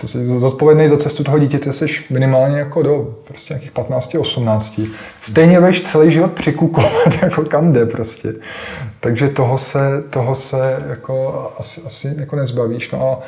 [0.02, 4.82] to jsi zodpovědný za cestu toho dítěte, jsi minimálně jako do prostě nějakých 15, 18.
[5.20, 6.92] Stejně budeš celý život přikukovat,
[7.22, 8.34] jako kam jde prostě.
[9.00, 12.92] Takže toho se, toho se jako asi, asi jako nezbavíš.
[12.92, 13.20] No a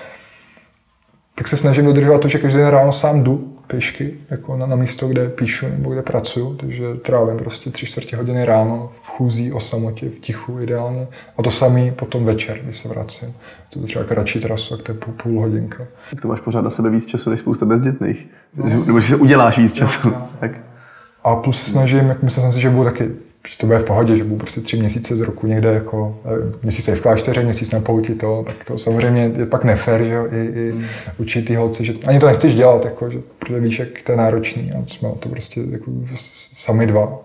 [1.36, 4.76] tak se snažím dodržovat to, že každý den ráno sám jdu pěšky jako na, na
[4.76, 9.52] místo, kde píšu nebo kde pracuju, takže trávím prostě tři čtvrtě hodiny ráno v chůzí
[9.52, 11.08] o samotě, v tichu ideálně.
[11.38, 13.34] A to samý potom večer, když se vracím.
[13.70, 15.88] To je třeba kratší trasu, tak to je půl, půl hodinka.
[16.10, 18.28] Tak to máš pořád na sebe víc času než spousta bezdětných.
[18.56, 18.86] No.
[18.86, 20.10] Nebo že se uděláš víc času.
[20.10, 20.30] No, no.
[20.40, 20.52] Tak.
[21.24, 23.10] A plus se snažím, jak myslel jsem si, že budu taky
[23.48, 26.58] že to bude v pohodě, že budu prostě tři měsíce z roku někde jako, eh,
[26.64, 30.28] měsíc v klášteře, měsíc na pouti, to, tak to samozřejmě je pak nefér, že jo,
[30.32, 30.86] i, i hmm.
[31.18, 34.18] učit ty holce, že ani to nechceš dělat, jako, že protože víš, jak to je
[34.18, 35.92] náročný a jsme to prostě jako
[36.54, 37.20] sami dva,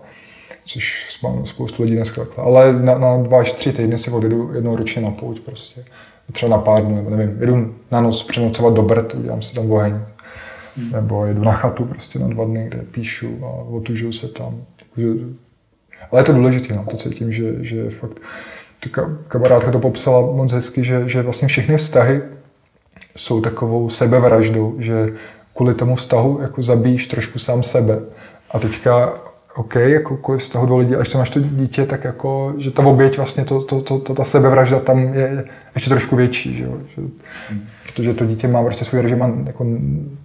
[0.65, 2.43] což mám spoustu lidí dneska takhle.
[2.43, 5.85] Ale na, na dva až tři týdny si odjedu jednou ročně na pouť prostě.
[6.31, 9.71] Třeba na pár dnů, nebo nevím, jedu na noc přenocovat do Brt, udělám si tam
[9.71, 9.99] oheň.
[10.77, 10.91] Hmm.
[10.91, 14.61] Nebo jedu na chatu prostě na dva dny, kde píšu a otužuju se tam.
[14.77, 15.07] Takže
[16.15, 18.17] ale je to důležité, no, to cítím, že, že fakt,
[18.93, 22.21] ta kamarádka to popsala moc hezky, že, že vlastně všechny vztahy
[23.15, 25.13] jsou takovou sebevraždou, že
[25.55, 27.99] kvůli tomu vztahu jako zabíjíš trošku sám sebe.
[28.51, 29.13] A teďka
[29.55, 32.85] OK, jako kvůli vztahu dvou lidí, až to máš to dítě, tak jako, že ta
[32.85, 35.43] oběť vlastně, to, to, to, to ta sebevražda tam je
[35.75, 36.77] ještě trošku větší, že jo?
[36.95, 37.01] Že,
[37.85, 39.65] protože to dítě má prostě svůj režim a jako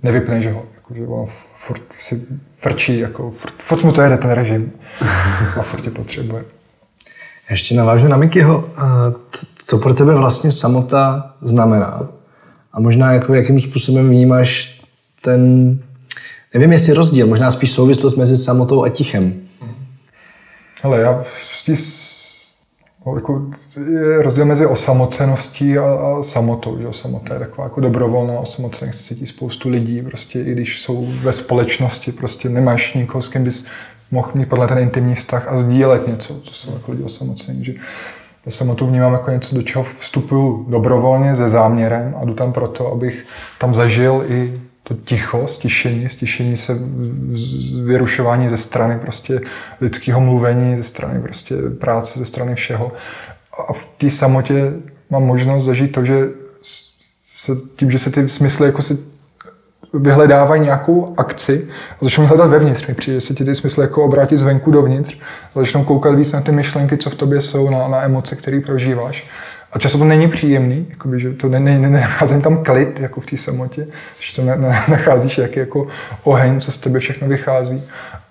[0.02, 0.64] nevypne, že ho,
[0.94, 2.26] že ono furt si
[2.56, 4.72] frčí, jako, furt, furt mu to jede ten režim
[5.58, 6.44] a furt tě potřebuje.
[7.50, 8.70] Ještě navážu na Mikyho.
[9.58, 12.08] Co pro tebe vlastně samota znamená?
[12.72, 14.80] A možná jako jakým způsobem vnímáš
[15.22, 15.78] ten,
[16.54, 19.34] nevím jestli rozdíl, možná spíš souvislost mezi samotou a tichem.
[20.82, 21.74] Ale já v No,
[23.14, 23.42] jako
[23.90, 26.78] je rozdíl mezi osamoceností a, a samotou.
[26.78, 26.86] Že?
[26.90, 31.32] Samota je taková jako dobrovolná osamocenost, se cítí spoustu lidí, prostě i když jsou ve
[31.32, 33.66] společnosti, prostě nemáš nikoho, s kým bys
[34.10, 37.64] mohl mít podle ten intimní vztah a sdílet něco, to jsou jako lidi osamocení.
[37.64, 37.74] Že
[38.46, 42.92] já samotu vnímám jako něco, do čeho vstupuju dobrovolně, se záměrem a jdu tam proto,
[42.92, 43.26] abych
[43.58, 44.60] tam zažil i
[44.90, 46.78] to ticho, stišení, stišení se,
[47.84, 49.40] vyrušování ze strany prostě
[49.80, 52.92] lidského mluvení, ze strany prostě práce, ze strany všeho.
[53.68, 54.72] A v té samotě
[55.10, 56.28] mám možnost zažít to, že
[57.28, 58.96] se, tím, že se ty smysly jako se
[59.94, 61.68] vyhledávají nějakou akci
[62.00, 62.86] a začnou hledat vevnitř.
[62.86, 65.18] Mi přijde, že se ti ty smysly jako obrátit zvenku dovnitř
[65.54, 69.28] začnou koukat víc na ty myšlenky, co v tobě jsou, na, na emoce, které prožíváš.
[69.72, 72.08] A často to není příjemný, jakoby, že to ne, ne, ne,
[72.42, 73.86] tam klid jako v té samotě,
[74.18, 75.86] že to ne, ne, nacházíš jaký jako
[76.24, 77.82] oheň, co z tebe všechno vychází,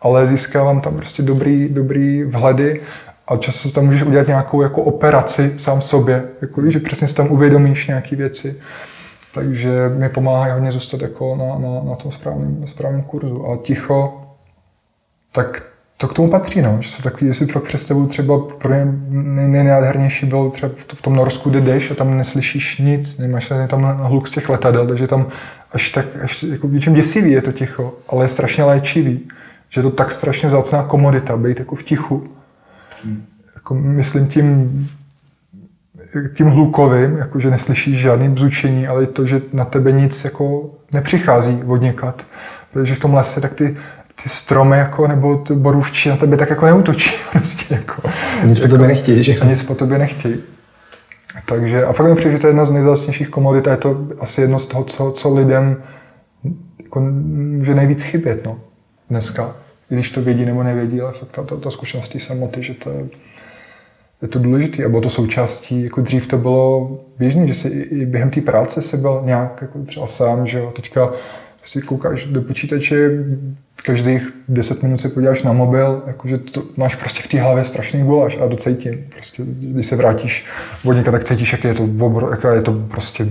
[0.02, 2.82] ale získávám tam prostě dobrý, dobrý vhledy
[3.28, 7.32] a často tam můžeš udělat nějakou jako operaci sám sobě, jako že přesně si tam
[7.32, 8.60] uvědomíš nějaké věci.
[9.34, 13.48] Takže mi pomáhá hodně zůstat jako na, na, na tom správném, správném kurzu.
[13.48, 14.22] A ticho,
[15.32, 15.64] tak
[16.02, 16.78] to k tomu patří, no.
[16.80, 18.86] Že jsou takový, jestli fakt představu třeba pro ně
[19.48, 24.28] nejnádhernější bylo třeba v tom Norsku, kde jdeš a tam neslyšíš nic, nemáš tam hluk
[24.28, 25.28] z těch letadel, takže tam
[25.72, 29.20] až tak, až jako něčem děsivý je to ticho, ale je strašně léčivý.
[29.70, 32.28] Že je to tak strašně vzácná komodita, být jako v tichu.
[33.04, 33.26] Hmm.
[33.56, 34.90] Jako myslím tím
[36.34, 41.64] tím hlukovým, jako že neslyšíš žádný bzučení, ale to, že na tebe nic jako nepřichází
[41.64, 42.26] od někat.
[42.72, 43.78] Protože v tom lese tak ty,
[44.24, 47.12] ty stromy jako, nebo ty borůvčí na tebe tak jako neutočí.
[47.32, 48.10] Prostě, jako,
[48.46, 49.40] nic jako, po tobě nechtějí, že?
[49.46, 50.36] Nic po tobě nechtějí.
[51.46, 54.08] Takže, a fakt mi přijde, že to je jedna z nejzácnějších komodit a je to
[54.20, 55.84] asi jedno z toho, co, co lidem
[56.84, 58.60] jako, může nejvíc chybět no,
[59.10, 59.56] dneska.
[59.90, 63.08] Když to vědí nebo nevědí, ale ta, ta, ta zkušenost samotný, že to je,
[64.22, 68.06] je to důležité a bylo to součástí, jako dřív to bylo běžné, že si i
[68.06, 71.12] během té práce se byl nějak jako třeba sám, že jo, teďka
[71.60, 73.26] prostě koukáš do počítače,
[73.86, 78.04] každých 10 minut se podíváš na mobil, jakože to máš prostě v té hlavě strašný
[78.04, 79.06] guláš a docítím.
[79.10, 80.46] Prostě, když se vrátíš
[80.84, 83.28] vodníka, tak cítíš, jak je to, obro, jaká je to prostě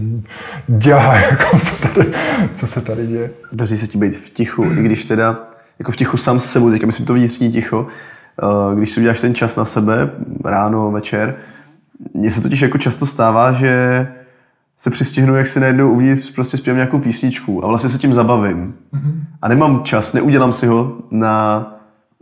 [0.69, 2.07] děha, jako co, tady,
[2.55, 3.31] co se tady děje.
[3.53, 5.49] Daří se ti být v tichu, i když teda
[5.79, 7.87] jako v tichu sám s sebou, teďka myslím to vnitřní ticho,
[8.43, 10.11] Eh, když si uděláš ten čas na sebe,
[10.45, 11.37] ráno, večer,
[12.15, 14.07] mně se totiž jako často stává, že
[14.79, 18.75] se přistihnu, jak si najednou uvnitř prostě zpívám nějakou písničku a vlastně se tím zabavím.
[18.95, 19.15] Mm-hmm.
[19.43, 21.67] A nemám čas, neudělám si ho na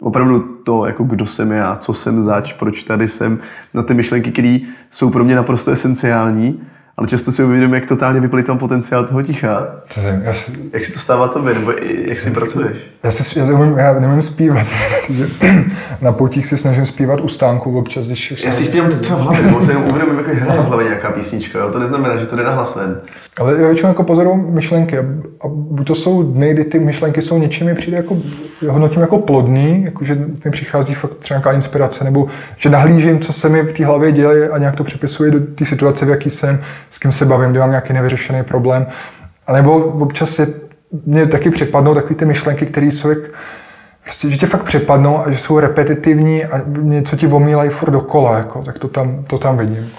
[0.01, 3.39] opravdu to, jako kdo jsem já, co jsem zač, proč tady jsem,
[3.75, 4.59] na ty myšlenky, které
[4.91, 6.61] jsou pro mě naprosto esenciální
[6.99, 9.67] ale často si uvědomím, jak totálně vyplýtvám potenciál toho ticha.
[9.95, 12.77] To jsem, já si, jak si to stává tobě, nebo jak si pracuješ?
[13.05, 14.67] Já, si, já, umím, já nemůžu zpívat.
[16.01, 19.23] na poutích si snažím zpívat u stánku občas, když Já si zpívám to třeba v
[19.23, 21.71] hlavě, nebo se jenom uvědomím, jak hraje v hlavě nějaká písnička, jo?
[21.71, 23.01] to neznamená, že to jde na hlas ven.
[23.41, 25.03] Ale já většinou jako pozoruju myšlenky a,
[25.41, 28.17] a buď to jsou dny, kdy ty myšlenky jsou něčím mi přijde jako,
[28.69, 32.27] hodnotím jako plodný, jako že mi přichází fakt třeba nějaká inspirace, nebo
[32.57, 35.65] že nahlížím, co se mi v té hlavě děje a nějak to připisuji do té
[35.65, 36.61] situace, v jaký jsem,
[36.91, 38.87] s kým se bavím, kde mám nějaký nevyřešený problém.
[39.47, 40.47] A nebo občas je,
[41.07, 43.19] mě taky přepadnou takové ty myšlenky, které jsou jak,
[44.03, 48.39] prostě, že tě fakt přepadnou a že jsou repetitivní a něco ti omílají furt dokola,
[48.39, 49.91] jako, tak to tam, to tam vidím.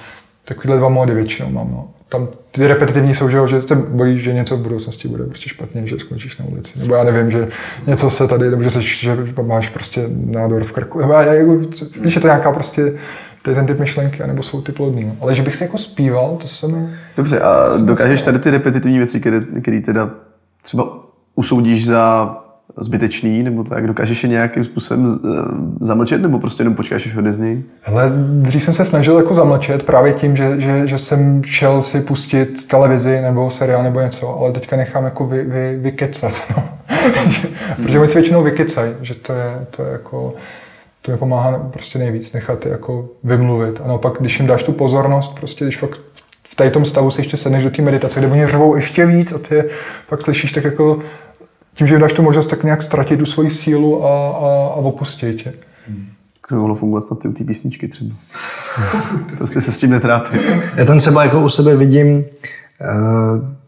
[0.46, 1.68] Takovýhle dva módy většinou mám.
[1.72, 5.50] No tam ty repetitivní jsou, že, že se bojíš, že něco v budoucnosti bude prostě
[5.50, 6.80] špatně, že skončíš na ulici.
[6.80, 7.48] Nebo já nevím, že
[7.88, 11.00] něco se tady, nebo že, se, že máš prostě nádor v krku.
[11.00, 11.58] Nebo já, jako,
[12.02, 12.94] víš, je to nějaká prostě
[13.42, 15.14] to je ten typ myšlenky, nebo jsou ty plodný.
[15.22, 16.90] Ale že bych se jako zpíval, to se mi...
[17.18, 20.10] Dobře, a dokážeš tady ty repetitivní věci, které, které teda
[20.64, 20.90] třeba
[21.36, 22.36] usoudíš za
[22.78, 27.34] zbytečný, nebo tak dokážeš je nějakým způsobem eh, zamlčet, nebo prostě jenom počkáš, až hodně
[27.34, 27.64] z něj?
[27.82, 28.12] Hele,
[28.42, 32.68] dřív jsem se snažil jako zamlčet právě tím, že, že, že jsem šel si pustit
[32.68, 36.64] televizi nebo seriál nebo něco, ale teďka nechám jako vy, vy, vykecat, no.
[37.76, 40.34] Protože oni si většinou vykecají, že to je, to je jako
[41.08, 43.82] to mi pomáhá prostě nejvíc, nechat je jako vymluvit.
[43.84, 45.99] A naopak, když jim dáš tu pozornost, prostě když fakt
[46.49, 49.32] v tady tom stavu si ještě sedneš do té meditace, kde oni řvou ještě víc
[49.32, 49.66] a ty je
[50.08, 50.99] fakt slyšíš, tak jako
[51.74, 54.76] tím, že jim dáš tu možnost tak nějak ztratit tu svoji sílu a, a, a
[54.76, 55.53] opustit tě.
[56.49, 58.16] To by mohlo fungovat na ty, ty písničky třeba.
[59.38, 60.38] prostě se s tím netrápí.
[60.75, 62.24] Já tam třeba jako u sebe vidím uh,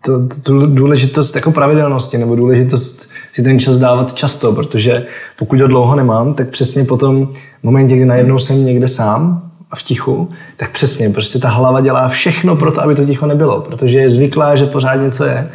[0.01, 5.05] to, tu důležitost jako pravidelnosti nebo důležitost si ten čas dávat často, protože
[5.39, 7.27] pokud ho dlouho nemám, tak přesně potom
[7.59, 9.41] v momentě, kdy najednou jsem někde sám
[9.71, 13.25] a v tichu, tak přesně, prostě ta hlava dělá všechno pro to, aby to ticho
[13.25, 15.47] nebylo, protože je zvyklá, že pořád něco je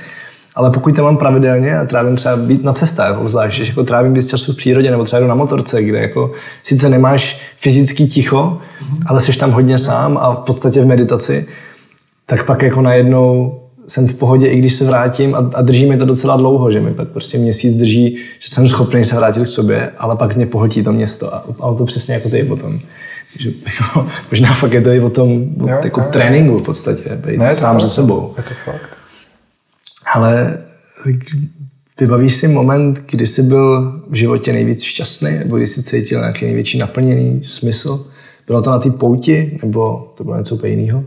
[0.55, 4.15] ale pokud to mám pravidelně a trávím třeba být na cestách, obzvlášť, že jako trávím
[4.15, 6.33] víc času v přírodě nebo třeba jdu na motorce, kde jako
[6.63, 9.03] sice nemáš fyzický ticho, mm-hmm.
[9.07, 11.47] ale jsi tam hodně sám a v podstatě v meditaci,
[12.27, 15.97] tak pak jako najednou jsem v pohodě, i když se vrátím a, a drží mi
[15.97, 19.49] to docela dlouho, že mi pak prostě měsíc drží, že jsem schopný se vrátit k
[19.49, 22.81] sobě, ale pak mě pohltí to město a, a to přesně jako ty potom.
[23.33, 26.63] Takže jako, možná fakt je to i o tom o, jo, jako jo, tréninku v
[26.63, 28.35] podstatě, být ne, sám ze sebou.
[28.37, 28.97] Je to fakt.
[30.15, 30.59] Ale
[32.01, 36.45] vybavíš si moment, kdy jsi byl v životě nejvíc šťastný, nebo kdy jsi cítil nějaký
[36.45, 38.07] největší naplněný smysl?
[38.47, 41.05] Bylo to na té pouti, nebo to bylo něco úplně jiného?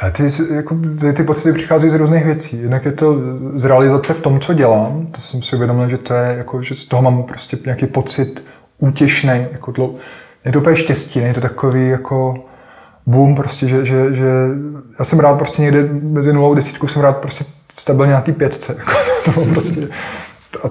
[0.00, 0.22] A ty,
[0.54, 2.62] jako, ty, ty pocity přicházejí z různých věcí.
[2.62, 3.16] Jednak je to
[3.54, 5.06] z realizace v tom, co dělám.
[5.06, 8.44] To jsem si uvědomil, že to je, jako, že z toho mám prostě nějaký pocit
[8.78, 9.46] útěšný.
[9.52, 9.96] Jako dlou...
[10.44, 12.44] Je to úplně štěstí, není to takový jako
[13.06, 14.26] boom, prostě, že, že, že,
[14.98, 18.76] já jsem rád prostě někde mezi nulou desítkou, jsem rád prostě stabilně na té pětce.
[18.78, 18.92] Jako,
[19.24, 19.88] to, to prostě,
[20.64, 20.70] a,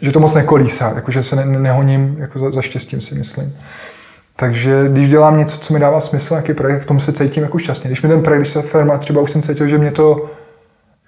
[0.00, 3.56] že to moc nekolísá, jako, že se ne, nehoním jako za, za štěstím, si myslím.
[4.36, 7.58] Takže když dělám něco, co mi dává smysl, nějaký projekt, v tom se cítím jako
[7.58, 7.88] šťastně.
[7.88, 10.30] Když mi ten projekt, když se firma, třeba už jsem cítil, že mě to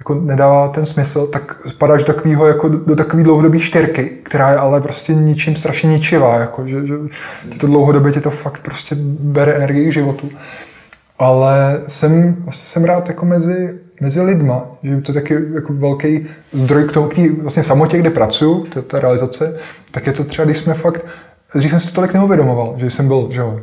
[0.00, 4.56] jako nedává ten smysl, tak spadáš do takového, jako do takové dlouhodobé štěrky, která je
[4.56, 6.94] ale prostě ničím strašně ničivá, jako, že, že
[7.48, 10.30] ty to dlouhodobě ti to fakt prostě bere energii k životu.
[11.18, 16.26] Ale jsem, vlastně jsem rád jako mezi, mezi lidma, že to je taky jako velký
[16.52, 19.58] zdroj k tomu, k tý, vlastně samotě, kde pracuju, to je ta realizace,
[19.90, 21.04] tak je to třeba, když jsme fakt
[21.54, 23.60] dřív jsem si to tolik neuvědomoval, že jsem byl, že jo,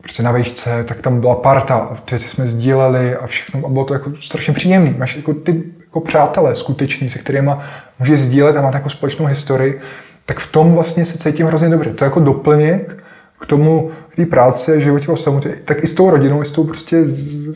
[0.00, 3.68] prostě na výšce, tak tam byla parta a ty věci jsme sdíleli a všechno a
[3.68, 4.94] bylo to jako strašně příjemné.
[4.98, 7.50] Máš jako ty jako přátelé skutečný, se kterými
[7.98, 9.80] můžeš sdílet a máte jako společnou historii,
[10.26, 11.90] tak v tom vlastně se cítím hrozně dobře.
[11.90, 13.04] To je jako doplněk
[13.40, 16.50] k tomu, té práci a životě o samotě, tak i s tou rodinou, i s
[16.50, 17.04] tou prostě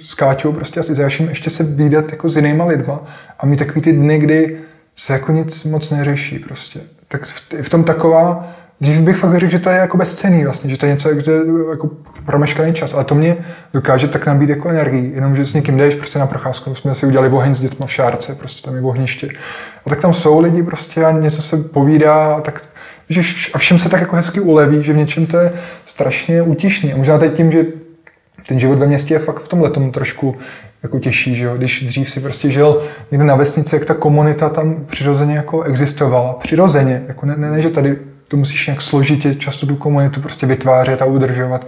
[0.01, 3.01] s Káťou, prostě asi Jašem ještě se výdat jako s jinýma lidma
[3.39, 4.59] a mít takový ty dny, kdy
[4.97, 6.81] se jako nic moc neřeší prostě.
[7.09, 8.49] Tak v, v tom taková
[8.81, 11.33] Dřív bych fakt řekl, že to je jako bezcený vlastně, že to je něco kde,
[11.71, 11.91] jako
[12.27, 13.37] promeškaný čas, ale to mě
[13.75, 17.07] dokáže tak nabít jako energii, jenom že s někým jdeš prostě na procházku, jsme si
[17.07, 19.29] udělali oheň s dětmi v šárce, prostě tam je ohniště.
[19.87, 22.63] A tak tam jsou lidi prostě a něco se povídá a tak
[23.09, 23.21] že
[23.55, 25.53] a všem se tak jako hezky uleví, že v něčem to je
[25.85, 26.93] strašně útěšný.
[26.93, 27.67] A možná teď tím, že
[28.49, 30.37] ten život ve městě je fakt v tomhle tomu trošku
[30.83, 31.57] jako těžší, že jo?
[31.57, 36.33] Když dřív si prostě žil někde na vesnici, jak ta komunita tam přirozeně jako existovala.
[36.33, 37.99] Přirozeně, jako ne, ne, ne že tady
[38.31, 41.67] to musíš nějak složitě často tu komunitu prostě vytvářet a udržovat.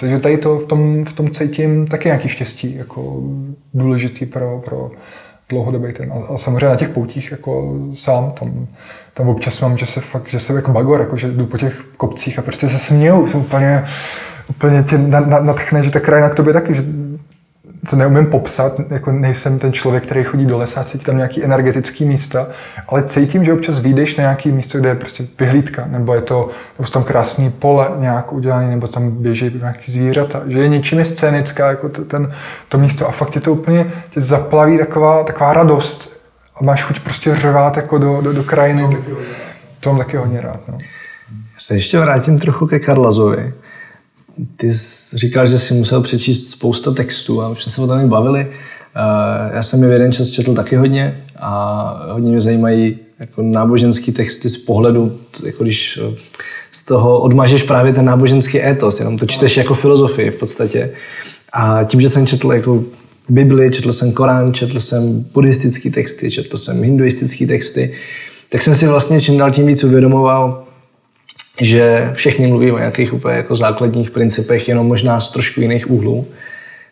[0.00, 3.22] Takže tady to v tom, v tom cítím taky nějaký štěstí, jako
[3.74, 4.90] důležitý pro, pro
[5.48, 6.12] dlouhodobý ten.
[6.12, 8.66] A, a samozřejmě na těch poutích jako sám, tam,
[9.14, 11.84] tam občas mám, že se fakt, že se jako bagor, jako že jdu po těch
[11.96, 13.84] kopcích a prostě se směju, jsem úplně,
[14.50, 14.98] úplně tě
[15.40, 16.84] nadchne, že ta krajina k tobě taky, že
[17.86, 22.04] co neumím popsat, jako nejsem ten člověk, který chodí do lesa, cítí tam nějaký energetický
[22.04, 22.46] místa,
[22.88, 26.48] ale cítím, že občas vyjdeš na nějaký místo, kde je prostě vyhlídka, nebo je to
[26.78, 31.68] nebo tam krásný pole nějak udělaný, nebo tam běží nějaký zvířata, že je něčím scénická
[31.68, 32.32] jako to, ten,
[32.68, 36.20] to místo a fakt je to úplně, tě zaplaví taková, taková radost
[36.56, 38.88] a máš chuť prostě řvát jako do, do, do krajiny.
[39.80, 40.60] To mám taky hodně rád.
[40.68, 40.78] No.
[41.58, 43.54] Se ještě vrátím trochu ke Karlazovi
[44.56, 48.08] ty jsi říkal, že jsi musel přečíst spousta textů a už jsme se o tom
[48.08, 48.46] bavili.
[48.96, 53.42] Eh, já jsem je v jeden čas četl taky hodně a hodně mě zajímají jako
[53.42, 56.16] náboženský texty z pohledu, jako když eh,
[56.72, 60.90] z toho odmažeš právě ten náboženský étos, jenom to čteš jako filozofii v podstatě.
[61.52, 62.84] A tím, že jsem četl jako
[63.28, 67.94] Bibli, četl jsem Korán, četl jsem buddhistické texty, četl jsem hinduistické texty,
[68.48, 70.64] tak jsem si vlastně čím dál tím víc uvědomoval,
[71.60, 76.26] že všichni mluví o nějakých úplně jako základních principech, jenom možná z trošku jiných úhlů.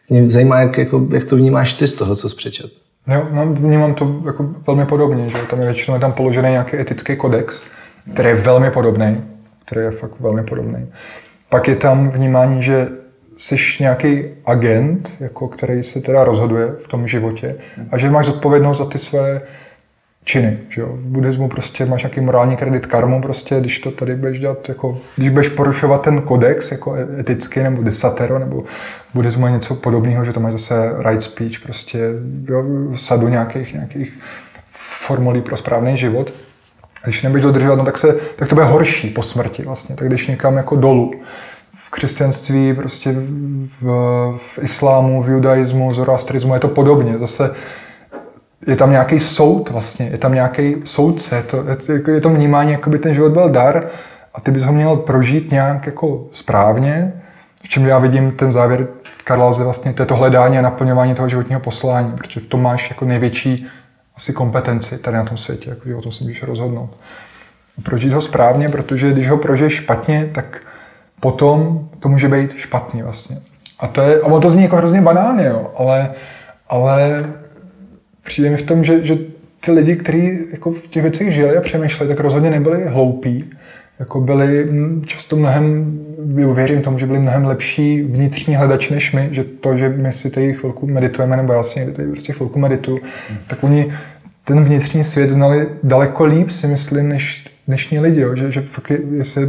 [0.08, 2.70] Mě zajímá, jak, jako, jak to vnímáš ty z toho, co jsi přečet.
[3.06, 7.16] Jo, no, vnímám to jako velmi podobně, že tam je většinou tam položený nějaký etický
[7.16, 7.64] kodex,
[8.12, 9.24] který je velmi podobný,
[9.64, 10.86] který je fakt velmi podobný.
[11.48, 12.88] Pak je tam vnímání, že
[13.36, 17.56] jsi nějaký agent, jako který se teda rozhoduje v tom životě
[17.90, 19.42] a že máš zodpovědnost za ty své
[20.24, 20.58] činy.
[20.68, 20.88] Že jo?
[20.92, 24.98] V buddhismu prostě máš nějaký morální kredit karmu, prostě, když to tady budeš dělat, jako,
[25.16, 28.60] když budeš porušovat ten kodex jako e- etický nebo desatero, nebo
[29.10, 31.98] v buddhismu je něco podobného, že to máš zase right speech, prostě
[32.48, 32.64] jo,
[32.94, 34.18] sadu nějakých, nějakých
[34.70, 36.32] formulí pro správný život.
[37.02, 39.96] A když nebudeš dodržovat, no, tak, se, tak to bude horší po smrti vlastně.
[39.96, 41.12] Tak když někam jako dolů,
[41.74, 43.82] v křesťanství, prostě v,
[44.36, 47.18] v islámu, v judaismu, zoroastrismu je to podobně.
[47.18, 47.54] Zase
[48.66, 52.72] je tam nějaký soud vlastně, je tam nějaký soudce, je to, je, je to vnímání,
[52.72, 53.86] jako by ten život byl dar
[54.34, 57.12] a ty bys ho měl prožít nějak jako správně,
[57.62, 58.86] v čem já vidím ten závěr
[59.24, 62.62] Karla Ze vlastně, to je to hledání a naplňování toho životního poslání, protože v tom
[62.62, 63.66] máš jako největší
[64.16, 66.90] asi kompetenci tady na tom světě, jako, o tom si můžeš rozhodnout.
[67.82, 70.62] Prožít ho správně, protože když ho prožiješ špatně, tak
[71.20, 73.40] potom to může být špatný vlastně.
[73.80, 76.10] A to je, a to zní jako hrozně banálně, jo, ale,
[76.68, 77.24] ale
[78.30, 79.18] přijde mi v tom, že, že
[79.60, 83.50] ty lidi, kteří jako v těch věcech žili a přemýšleli, tak rozhodně nebyli hloupí.
[83.98, 84.68] Jako byli
[85.06, 85.98] často mnohem,
[86.54, 90.30] věřím tomu, že byli mnohem lepší vnitřní hledači než my, že to, že my si
[90.30, 92.98] tady chvilku meditujeme, nebo já si někdy tady prostě chvilku meditu,
[93.28, 93.38] hmm.
[93.46, 93.92] tak oni
[94.44, 98.36] ten vnitřní svět znali daleko líp, si myslím, než dnešní lidi, jo?
[98.36, 99.42] Že, že fakt, jestli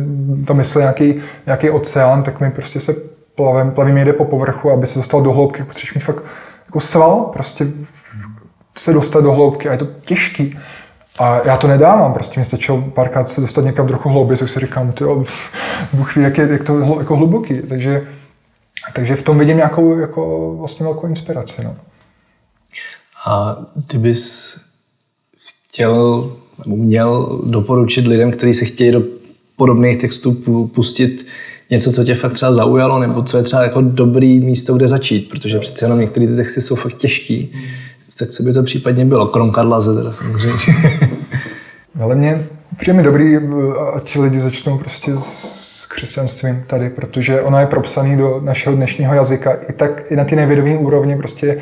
[0.46, 2.96] tam myslí nějaký, nějaký oceán, tak my prostě se
[3.36, 6.24] plavem, plavím jde po povrchu, aby se dostal do hloubky, potřebuješ mít fakt
[6.66, 7.68] jako sval, prostě
[8.78, 10.60] se dostat do hloubky a je to těžký.
[11.20, 14.60] A já to nedávám, prostě mi stačilo párkrát se dostat někam trochu hlouběji, tak si
[14.60, 15.04] říkám, ty
[15.94, 17.62] Bůh ví, jak, je, jak to jako hluboký.
[17.70, 18.08] Takže,
[18.96, 21.64] takže v tom vidím nějakou jako vlastně velkou inspiraci.
[21.64, 21.76] No.
[23.26, 23.58] A
[23.88, 24.58] ty bys
[25.70, 26.32] chtěl
[26.66, 29.02] nebo měl doporučit lidem, kteří se chtějí do
[29.56, 30.34] podobných textů
[30.74, 31.26] pustit
[31.70, 35.30] něco, co tě fakt třeba zaujalo, nebo co je třeba jako dobrý místo, kde začít,
[35.30, 37.56] protože přece jenom některé ty texty jsou fakt těžký.
[38.18, 40.60] Tak co by to případně bylo, krom Karla teda samozřejmě.
[42.02, 42.48] Ale mě
[42.78, 43.38] přijde mi dobrý,
[43.96, 49.54] ať lidi začnou prostě s křesťanstvím tady, protože ono je propsaný do našeho dnešního jazyka.
[49.70, 51.58] I tak i na ty nejvědomé úrovni prostě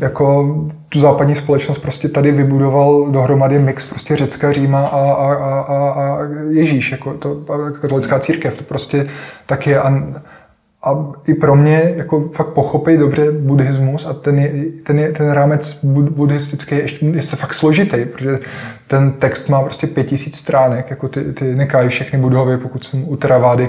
[0.00, 0.54] jako
[0.88, 6.18] tu západní společnost prostě tady vybudoval dohromady mix prostě Řecka, Říma a, a, a, a
[6.50, 7.44] Ježíš, jako to
[7.80, 9.06] katolická církev, to prostě
[9.46, 9.80] tak je.
[9.80, 10.04] A,
[10.84, 14.52] a i pro mě jako fakt pochopit dobře buddhismus a ten, je,
[14.86, 18.38] ten, je, ten rámec buddhistický je, ještě, je fakt složitý, protože
[18.86, 23.04] ten text má prostě pět tisíc stránek, jako ty, ty nekají všechny budovy, pokud jsem
[23.08, 23.68] u Teravády,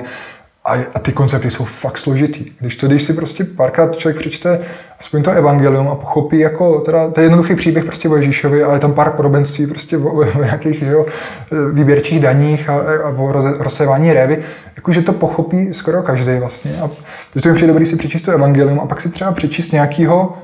[0.66, 2.46] a, a ty koncepty jsou fakt složitý.
[2.60, 4.60] Když to, když si prostě párkrát člověk přečte
[5.00, 8.76] aspoň to evangelium a pochopí jako, teda, to je jednoduchý příběh prostě o Ježíšovi, ale
[8.76, 11.06] je tam pár podobenství prostě o, o nějakých jeho
[11.74, 14.38] výběrčích daních a, a o rozsévání révy,
[14.76, 16.82] jakože to pochopí skoro každý vlastně.
[16.82, 16.90] A
[17.42, 20.38] to přijde dobrý si přečíst to evangelium a pak si třeba přečíst nějakýho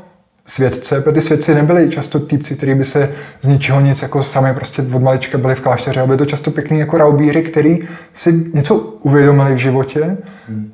[0.45, 3.11] svědce, protože ty svědci nebyli často týpci, kteří by se
[3.41, 6.51] z ničeho nic jako sami prostě od malička byli v klášteře, ale byli to často
[6.51, 7.79] pěkný jako raubíři, který
[8.13, 10.17] si něco uvědomili v životě.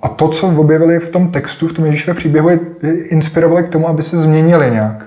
[0.02, 2.60] A to, co objevili v tom textu, v tom Ježíšově příběhu, je
[3.10, 5.06] inspirovali k tomu, aby se změnili nějak.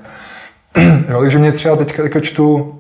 [1.09, 2.75] jo, takže mě třeba teďka, teďka čtu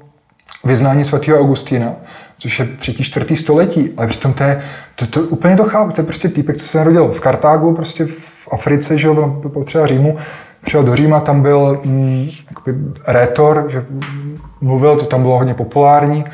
[0.64, 1.92] vyznání svatého Augustína,
[2.38, 4.62] což je třetí, čtvrtý století, ale přitom to je,
[4.94, 8.06] to, to, úplně to chápu, to je prostě týpek, co se narodil v Kartágu, prostě
[8.06, 10.16] v Africe, že jo, potřeba Římu,
[10.64, 12.30] přijel do Říma, tam byl mm,
[13.06, 13.84] rétor, že
[14.60, 16.24] mluvil, to tam bylo hodně populární,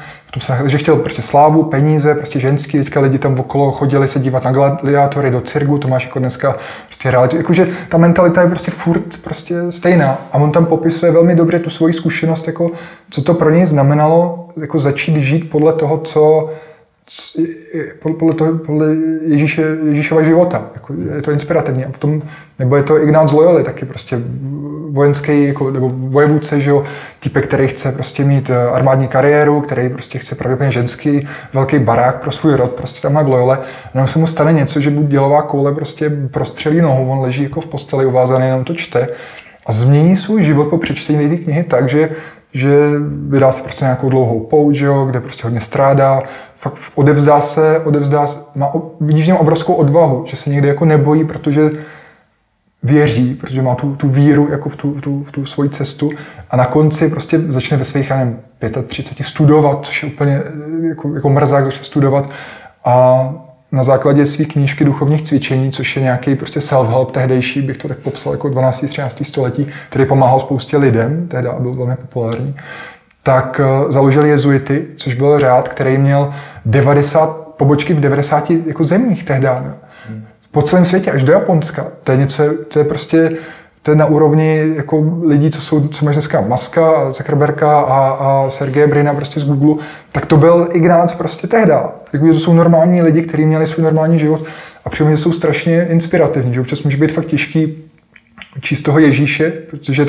[0.41, 4.45] se, že chtěl prostě slávu, peníze, prostě ženský, teďka lidi tam okolo chodili se dívat
[4.45, 7.37] na gladiátory do cirku, to máš jako dneska prostě realitu.
[7.37, 11.71] Jakože ta mentalita je prostě furt prostě stejná a on tam popisuje velmi dobře tu
[11.71, 12.71] svoji zkušenost, jako
[13.11, 16.51] co to pro něj znamenalo jako začít žít podle toho, co
[18.19, 18.87] podle, toho, podle
[19.27, 20.71] Ježíše, Ježíšova života.
[20.75, 21.85] Jako je to inspirativní.
[21.85, 22.23] A potom,
[22.59, 24.21] nebo je to Ignác Loyoli, taky prostě
[24.91, 26.85] vojenský, jako, nebo vojevůdce, že jo,
[27.21, 32.21] týpek, který chce prostě mít eh, armádní kariéru, který prostě chce pravděpodobně ženský, velký barák
[32.21, 33.59] pro svůj rod, prostě tam v Loyole.
[33.95, 37.61] No se mu stane něco, že buď dělová koule prostě prostřelí nohu, on leží jako
[37.61, 39.09] v posteli uvázaný, jenom to čte
[39.67, 42.11] a změní svůj život po přečtení té knihy tak, že
[42.57, 42.91] že
[43.29, 46.23] vydá se prostě nějakou dlouhou pouť, jo, kde prostě hodně strádá,
[46.57, 50.85] fakt odevzdá se, odevzdá se, má, vidíš v něm obrovskou odvahu, že se někdy jako
[50.85, 51.71] nebojí, protože
[52.83, 56.11] věří, protože má tu, tu víru jako v tu, v, tu, v tu svoji cestu.
[56.51, 58.39] A na konci prostě začne ve svých, nevím,
[58.87, 60.43] 35 studovat, což je úplně
[60.89, 62.31] jako, jako mrzák, začne studovat.
[62.85, 67.89] A na základě své knížky duchovních cvičení, což je nějaký prostě self-help tehdejší, bych to
[67.89, 68.85] tak popsal jako 12.
[68.89, 69.25] 13.
[69.25, 72.57] století, který pomáhal spoustě lidem, tehdy byl velmi populární,
[73.23, 76.31] tak eh, založili jezuity, což byl řád, který měl
[76.65, 79.49] 90 pobočky v 90 jako zemích tehdy.
[80.51, 81.87] Po celém světě, až do Japonska.
[82.05, 83.31] To je něco, to je prostě
[83.87, 88.51] to je na úrovni jako lidí, co, jsou, co máš dneska Maska, Zuckerberga a, a
[88.51, 91.93] Sergeje Brina prostě z Google, tak to byl Ignác prostě tehda.
[92.13, 94.45] Jako, to jsou normální lidi, kteří měli svůj normální život
[94.85, 97.85] a přijím, jsou strašně inspirativní, že občas může být fakt těžký
[98.61, 100.07] číst toho Ježíše, protože je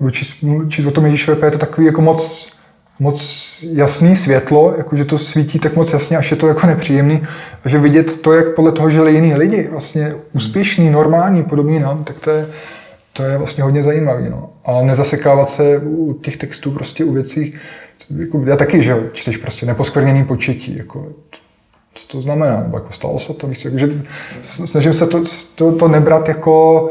[0.00, 2.48] nebo číst, číst o tom Ježíšovi, je to takový jako moc,
[2.98, 7.22] moc jasný světlo, jako že to svítí tak moc jasně, až je to jako nepříjemný.
[7.64, 12.04] A že vidět to, jak podle toho žili jiní lidi, vlastně úspěšný, normální, podobný nám,
[12.04, 12.48] tak to je,
[13.12, 14.30] to je vlastně hodně zajímavý.
[14.30, 14.50] No.
[14.64, 17.54] A nezasekávat se u těch textů prostě u věcí,
[18.16, 21.06] jako, já taky, že čteš prostě neposkvrněný početí, jako,
[21.94, 23.88] co to znamená, jako stalo se to, víš, jako, že
[24.42, 25.22] snažím se to,
[25.54, 26.90] to, to nebrat jako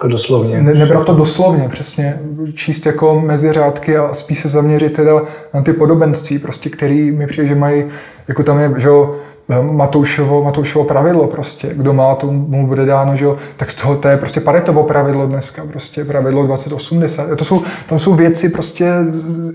[0.00, 0.62] jako doslovně.
[0.62, 2.18] Ne, nebrat to doslovně, přesně.
[2.54, 5.22] Číst jako mezi řádky a spíš se zaměřit teda
[5.54, 7.84] na ty podobenství, prostě, který mi přijde, že mají,
[8.28, 9.16] jako tam je, že jo,
[9.62, 14.08] Matoušovo, Matoušovo pravidlo prostě, kdo má, tomu bude dáno, že jo, tak z toho to
[14.08, 17.36] je prostě Paretovo pravidlo dneska, prostě pravidlo 2080.
[17.36, 18.84] To jsou, tam jsou věci prostě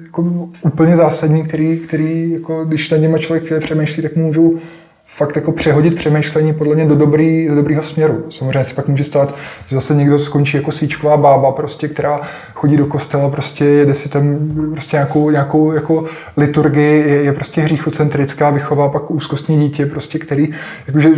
[0.04, 0.26] jako
[0.62, 4.60] úplně zásadní, který, který jako, když na něma člověk přemýšlí, tak můžu
[5.06, 8.26] fakt jako přehodit přemýšlení podle mě do, dobrý, do dobrýho směru.
[8.30, 9.36] Samozřejmě se pak může stát,
[9.68, 12.22] že zase někdo skončí jako svíčková bába, prostě, která
[12.54, 14.38] chodí do kostela, prostě jede si tam
[14.72, 16.06] prostě nějakou, nějakou jako
[16.38, 20.50] liturgii, je, je prostě hříchocentrická, vychová pak úzkostní dítě, prostě, který,
[20.88, 21.10] jakože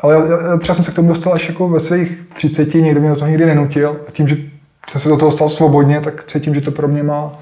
[0.00, 3.00] ale já, já třeba jsem se k tomu dostal až jako ve svých 30, někdo
[3.00, 3.96] mě do toho nikdy nenutil.
[4.08, 4.36] A tím, že
[4.90, 7.32] jsem se do toho stal svobodně, tak cítím, že to pro mě má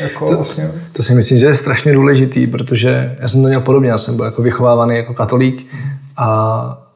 [0.00, 0.70] jako to, vlastně...
[0.92, 4.16] To si myslím, že je strašně důležitý, protože já jsem to měl podobně, já jsem
[4.16, 5.66] byl jako vychovávaný jako katolík
[6.16, 6.88] a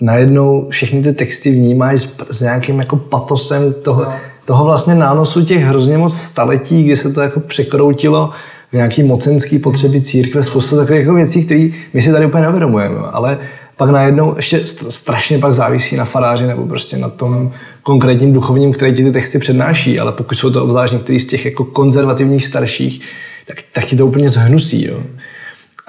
[0.00, 4.12] najednou všechny ty texty vnímáš s, s nějakým jako patosem toho, no.
[4.44, 8.30] toho vlastně nánosu těch hrozně moc staletí, kdy se to jako překroutilo
[8.70, 12.98] v nějaký mocenský potřeby církve, spoustu takových jako věcí, které my si tady úplně neuvědomujeme,
[13.12, 13.38] ale
[13.76, 14.60] pak najednou ještě
[14.90, 17.52] strašně pak závisí na faráři nebo prostě na tom
[17.86, 21.44] konkrétním duchovním, který ti ty texty přednáší, ale pokud jsou to obzvlášť některý z těch
[21.44, 23.00] jako konzervativních starších,
[23.46, 24.86] tak, tak ti to úplně zhnusí.
[24.86, 24.98] Jo.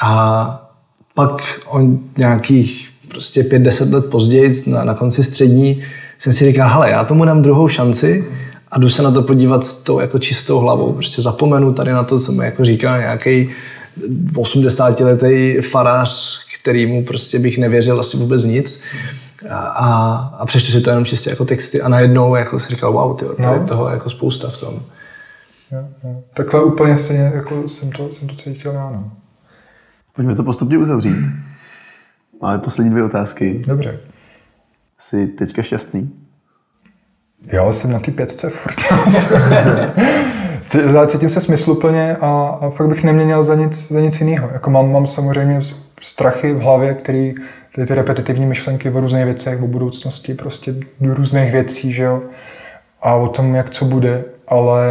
[0.02, 0.70] A
[1.14, 5.84] pak on nějakých prostě pět, deset let později, na, na konci střední,
[6.20, 8.26] jsem si říkal, hele, já tomu dám druhou šanci
[8.72, 10.94] a jdu se na to podívat s tou jako čistou hlavou.
[10.94, 13.50] Prostě zapomenu tady na to, co mi jako říkal nějaký
[14.34, 18.84] 80-letý farář, kterýmu prostě bych nevěřil asi vůbec nic.
[19.50, 23.18] A, a přečtu si to jenom čistě jako texty a najednou jako si říkal, wow,
[23.18, 23.68] tyjo, tady no.
[23.68, 24.80] toho jako spousta v tom.
[25.72, 26.24] Jo, jo.
[26.34, 29.12] Takhle úplně stejně jako jsem to, jsem to cítil já, no.
[30.16, 31.18] Pojďme to postupně uzavřít.
[32.42, 33.64] Máme poslední dvě otázky.
[33.68, 34.00] Dobře.
[34.98, 36.14] Jsi teďka šťastný?
[37.46, 38.76] Já jsem na ty pětce furt.
[41.08, 44.50] Cítím se smysluplně a, a fakt bych neměnil za nic, za nic jiného.
[44.54, 45.60] Jako mám, mám samozřejmě
[46.02, 47.36] strachy v hlavě, který,
[47.78, 52.22] ty, ty repetitivní myšlenky o různých věcech, o budoucnosti, prostě do různých věcí, že jo.
[53.02, 54.84] A o tom, jak co bude, ale,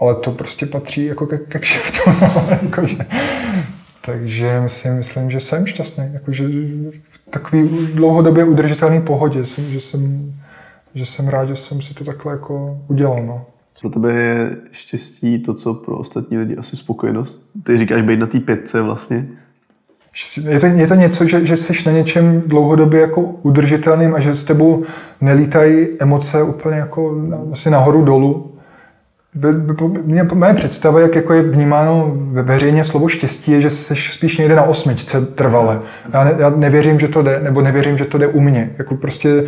[0.00, 2.96] ale to prostě patří jako ke, ke kšeftu, no, jakože,
[4.04, 6.04] takže myslím, myslím, že jsem šťastný.
[6.12, 10.32] Jakože v takový dlouhodobě udržitelný pohodě, jsem, že, jsem,
[10.94, 13.22] že jsem rád, že jsem si to takhle jako udělal.
[13.26, 13.46] No.
[13.80, 17.50] Pro tebe je štěstí to, co pro ostatní lidi asi spokojenost?
[17.62, 19.26] Ty říkáš být na té pětce vlastně.
[20.48, 24.34] Je to, je to něco, že, že jsi na něčem dlouhodobě jako udržitelným a že
[24.34, 24.84] s tebou
[25.20, 28.50] nelítají emoce úplně jako na, vlastně nahoru dolu,
[30.04, 34.38] mě, moje představa, jak jako je vnímáno ve veřejně slovo štěstí, je, že jsi spíš
[34.38, 35.80] někde na osmičce trvale.
[36.12, 38.70] Já, ne, já nevěřím, že to jde, nebo nevěřím, že to jde u mě.
[38.78, 39.44] Jako prostě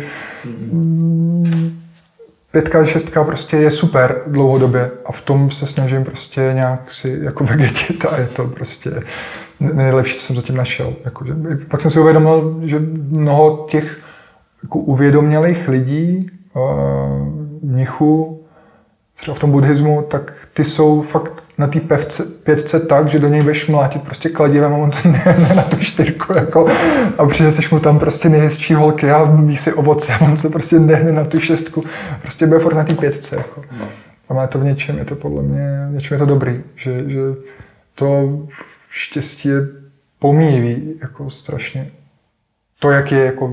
[2.51, 7.43] pětka, šestka prostě je super dlouhodobě a v tom se snažím prostě nějak si jako
[7.49, 8.91] vegetit a je to prostě
[9.59, 10.93] nejlepší, co jsem zatím našel.
[11.05, 11.33] Jako, že,
[11.67, 13.99] pak jsem si uvědomil, že mnoho těch
[14.63, 16.63] jako uvědomělých lidí, uh,
[17.61, 18.39] mnichů,
[19.13, 21.79] třeba v tom buddhismu, tak ty jsou fakt na té
[22.43, 25.63] pětce tak, že do něj budeš mlátit prostě kladivem a on se ne, ne na
[25.63, 26.67] tu čtyřku, jako,
[27.17, 30.79] a přineseš mu tam prostě nejhezčí holky a mí si ovoce a on se prostě
[30.79, 31.83] nehne na tu šestku.
[32.21, 33.35] Prostě bude furt na té pětce.
[33.35, 33.61] Jako.
[33.79, 33.85] No.
[34.29, 37.09] A má to v něčem, je to podle mě, v něčem je to dobrý, že,
[37.09, 37.19] že
[37.95, 38.39] to
[38.93, 39.67] štěstí je
[40.19, 41.91] pomíjivý, jako strašně.
[42.79, 43.47] To, jak je jako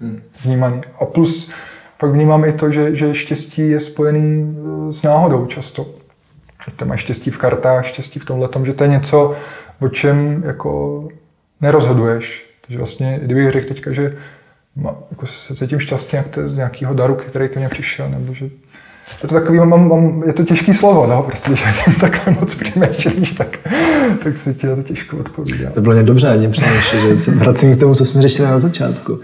[0.00, 0.22] hmm.
[0.44, 0.80] vnímaný.
[1.00, 1.52] A plus
[2.00, 4.56] pak vnímám i to, že, že štěstí je spojený
[4.88, 5.86] eh, s náhodou často.
[6.76, 9.36] To máš štěstí v kartách, štěstí v tomhle, že to je něco,
[9.80, 11.08] o čem jako
[11.60, 12.50] nerozhoduješ.
[12.60, 14.18] Takže vlastně, kdybych řekl teďka, že
[15.10, 18.34] jako se cítím šťastně, jak to je z nějakého daru, který ke mně přišel, nebo
[18.34, 18.50] že
[19.22, 22.54] je to takový, mám, mám, je to těžký slovo, no, prostě, když tím takhle moc
[22.54, 23.58] přemýšlíš, tak,
[24.22, 25.70] tak si ti na to těžko odpovídá.
[25.70, 28.58] To bylo mě dobře, ani přemýšlím, že se vracím k tomu, co jsme řešili na
[28.58, 29.20] začátku.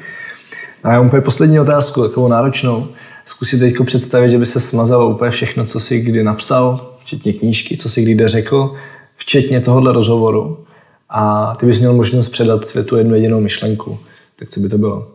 [0.85, 2.89] A já mám úplně poslední otázku, takovou náročnou.
[3.27, 7.77] Zkusit teď představit, že by se smazalo úplně všechno, co jsi kdy napsal, včetně knížky,
[7.77, 8.75] co jsi kdy řekl,
[9.17, 10.65] včetně tohohle rozhovoru.
[11.09, 13.99] A ty bys měl možnost předat světu jednu jedinou myšlenku.
[14.39, 15.09] Tak co by to bylo?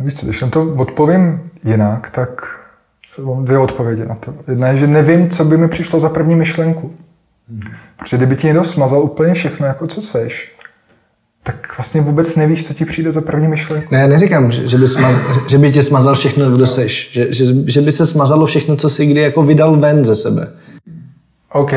[0.00, 2.60] Víš co, když to odpovím jinak, tak
[3.42, 4.34] dvě odpovědi na to.
[4.48, 6.92] Jedna je, že nevím, co by mi přišlo za první myšlenku.
[7.48, 7.62] Hmm.
[7.98, 10.52] Protože kdyby ti někdo smazal úplně všechno, jako co seš,
[11.42, 13.94] tak vlastně vůbec nevíš, co ti přijde za první myšlenku.
[13.94, 15.14] Ne, já neříkám, že by, smaz,
[15.48, 17.10] že by tě smazal všechno, kdo seš.
[17.12, 20.48] Že, že, že by se smazalo všechno, co jsi kdy jako vydal ven ze sebe.
[21.52, 21.72] OK.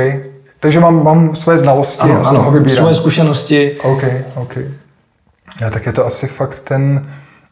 [0.60, 2.78] Takže mám, mám své znalosti ano, a z toho vybírám.
[2.78, 3.78] Svoje zkušenosti.
[3.84, 4.03] OK,
[4.36, 4.57] OK.
[5.61, 7.07] Ja, tak je to asi fakt ten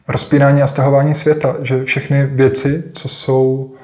[0.08, 3.74] rozpínání a stahování světa, že všechny věci, co jsou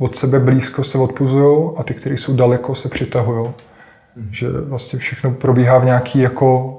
[0.00, 3.50] od sebe blízko, se odpuzují a ty, které jsou daleko, se přitahují.
[4.16, 4.28] Hmm.
[4.32, 6.78] Že vlastně všechno probíhá v nějaký jako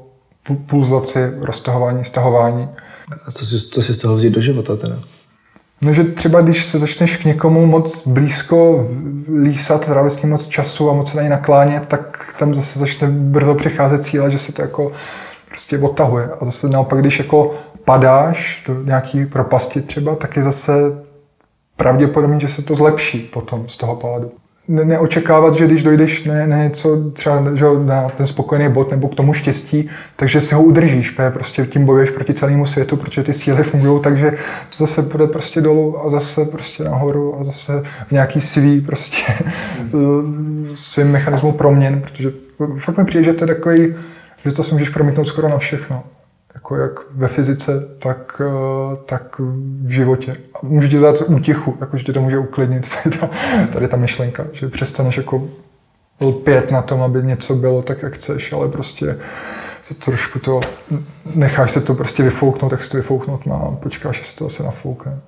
[0.66, 2.70] pulzaci, roztahování, stahování.
[3.26, 5.00] A co si, co si z toho vzít do života teda?
[5.82, 8.88] No, že třeba když se začneš k někomu moc blízko
[9.42, 12.80] lísat, trávit s ním moc času a moc se na ně naklánět, tak tam zase
[12.80, 14.92] začne brzo přicházet cíle, že se to jako
[15.48, 16.30] prostě odtahuje.
[16.40, 17.54] A zase naopak, když jako
[17.86, 20.72] padáš do nějaký propasti třeba, tak je zase
[21.82, 24.32] pravděpodobně, že se to zlepší potom z toho pádu.
[24.68, 29.08] ne, neočekávat, že když dojdeš na, na něco, třeba že, na ten spokojený bod nebo
[29.08, 33.34] k tomu štěstí, takže si ho udržíš, prostě tím bojuješ proti celému světu, protože ty
[33.34, 34.32] síly fungují, takže
[34.70, 39.24] to zase bude prostě dolů a zase prostě nahoru a zase v nějaký svý prostě
[40.76, 42.32] svým mechanismu proměn, protože
[42.78, 43.96] fakt mi přijde, že to je takový,
[44.46, 46.04] že to si můžeš promítnout skoro na všechno
[46.54, 49.40] jako jak ve fyzice, tak, eh, tak
[49.84, 50.38] v životě.
[50.54, 53.30] A může ti dát útichu, jakože ti to může uklidnit, tady ta,
[53.74, 55.48] tady ta myšlenka, že přestaneš jako
[56.22, 59.18] lpět na tom, aby něco bylo tak, jak chceš, ale prostě
[59.82, 60.62] se trošku to,
[61.36, 64.64] necháš se to prostě vyfouknout, tak se to vyfouknout má počkáš, že se to zase
[64.64, 65.20] nafoukne.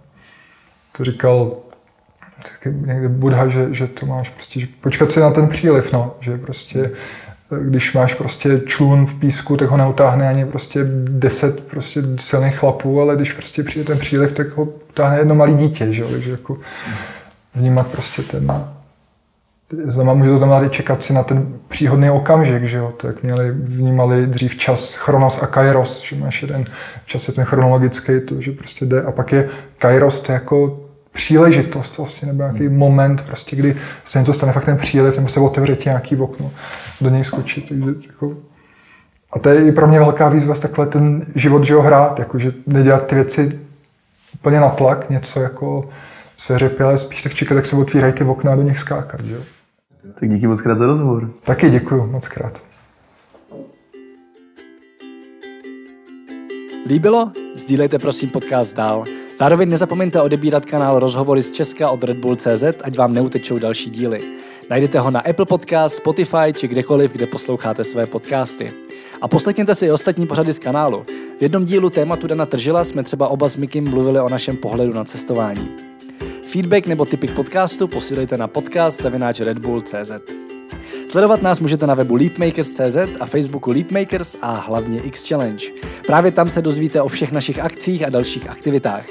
[0.97, 1.57] To říkal
[2.43, 6.15] taky někde Budha, že, že to máš prostě, že počkat si na ten příliv, no,
[6.19, 6.91] že prostě
[7.61, 13.01] když máš prostě člun v písku, tak ho neutáhne ani prostě deset prostě silných chlapů,
[13.01, 16.03] ale když prostě přijde ten příliv, tak ho utáhne jedno malé dítě, že?
[16.03, 16.57] takže jako
[17.55, 18.63] vnímat prostě ten,
[19.85, 22.93] znamená, může to znamenat i čekat si na ten příhodný okamžik, že jo?
[22.97, 26.65] Tak měli, vnímali dřív čas chronos a kairos, že máš jeden
[27.05, 30.82] čas je ten chronologický, to, že prostě jde, a pak je kairos, to je jako
[31.13, 32.77] příležitost vlastně, nebo nějaký hmm.
[32.77, 36.51] moment, prostě, kdy se něco stane, fakt ten příliv, nebo se otevře ti nějaký okno,
[37.01, 37.69] do něj skočit.
[37.69, 38.37] Takže, jako,
[39.33, 42.39] a to je i pro mě velká výzva takhle ten život, že ho hrát, jako,
[42.39, 43.59] že nedělat ty věci
[44.35, 45.89] úplně na tlak, něco jako
[46.37, 49.21] sveřepě, ale spíš tak čekat, jak se otvírají ty okna a do nich skákat.
[49.21, 49.37] Že?
[50.19, 51.29] Tak díky moc krát za rozhovor.
[51.43, 52.63] Taky děkuji moc krát.
[56.87, 57.31] Líbilo?
[57.55, 59.05] Sdílejte prosím podcast dál.
[59.37, 63.89] Zároveň nezapomeňte odebírat kanál Rozhovory z Česka od Red Bull CZ, ať vám neutečou další
[63.89, 64.21] díly.
[64.69, 68.71] Najdete ho na Apple Podcast, Spotify či kdekoliv, kde posloucháte své podcasty.
[69.21, 71.05] A poslechněte si ostatní pořady z kanálu.
[71.39, 74.93] V jednom dílu tématu Dana Tržila jsme třeba oba s Mikim mluvili o našem pohledu
[74.93, 75.69] na cestování.
[76.47, 79.05] Feedback nebo tipy k podcastu posílejte na podcast
[79.39, 80.11] redbull.cz.
[81.13, 85.65] Sledovat nás můžete na webu leapmakers.cz a Facebooku Leapmakers a hlavně X Challenge.
[86.07, 89.05] Právě tam se dozvíte o všech našich akcích a dalších aktivitách.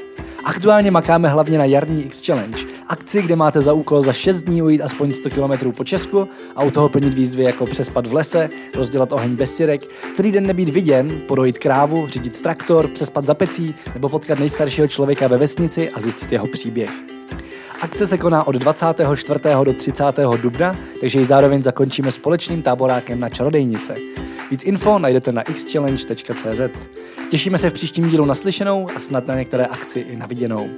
[0.44, 2.58] Aktuálně makáme hlavně na jarní X Challenge,
[2.88, 6.64] akci, kde máte za úkol za 6 dní ujít aspoň 100 km po Česku a
[6.64, 9.82] u toho plnit výzvy jako přespat v lese, rozdělat oheň bez sirek,
[10.16, 15.28] celý den nebýt viděn, podojit krávu, řídit traktor, přespat za pecí nebo potkat nejstaršího člověka
[15.28, 16.90] ve vesnici a zjistit jeho příběh.
[17.82, 19.40] Akce se koná od 24.
[19.64, 20.04] do 30.
[20.42, 23.94] dubna, takže ji zároveň zakončíme společným táborákem na Čarodejnice.
[24.50, 26.60] Víc info najdete na xchallenge.cz.
[27.30, 30.68] Těšíme se v příštím dílu naslyšenou a snad na některé akci i na viděnou.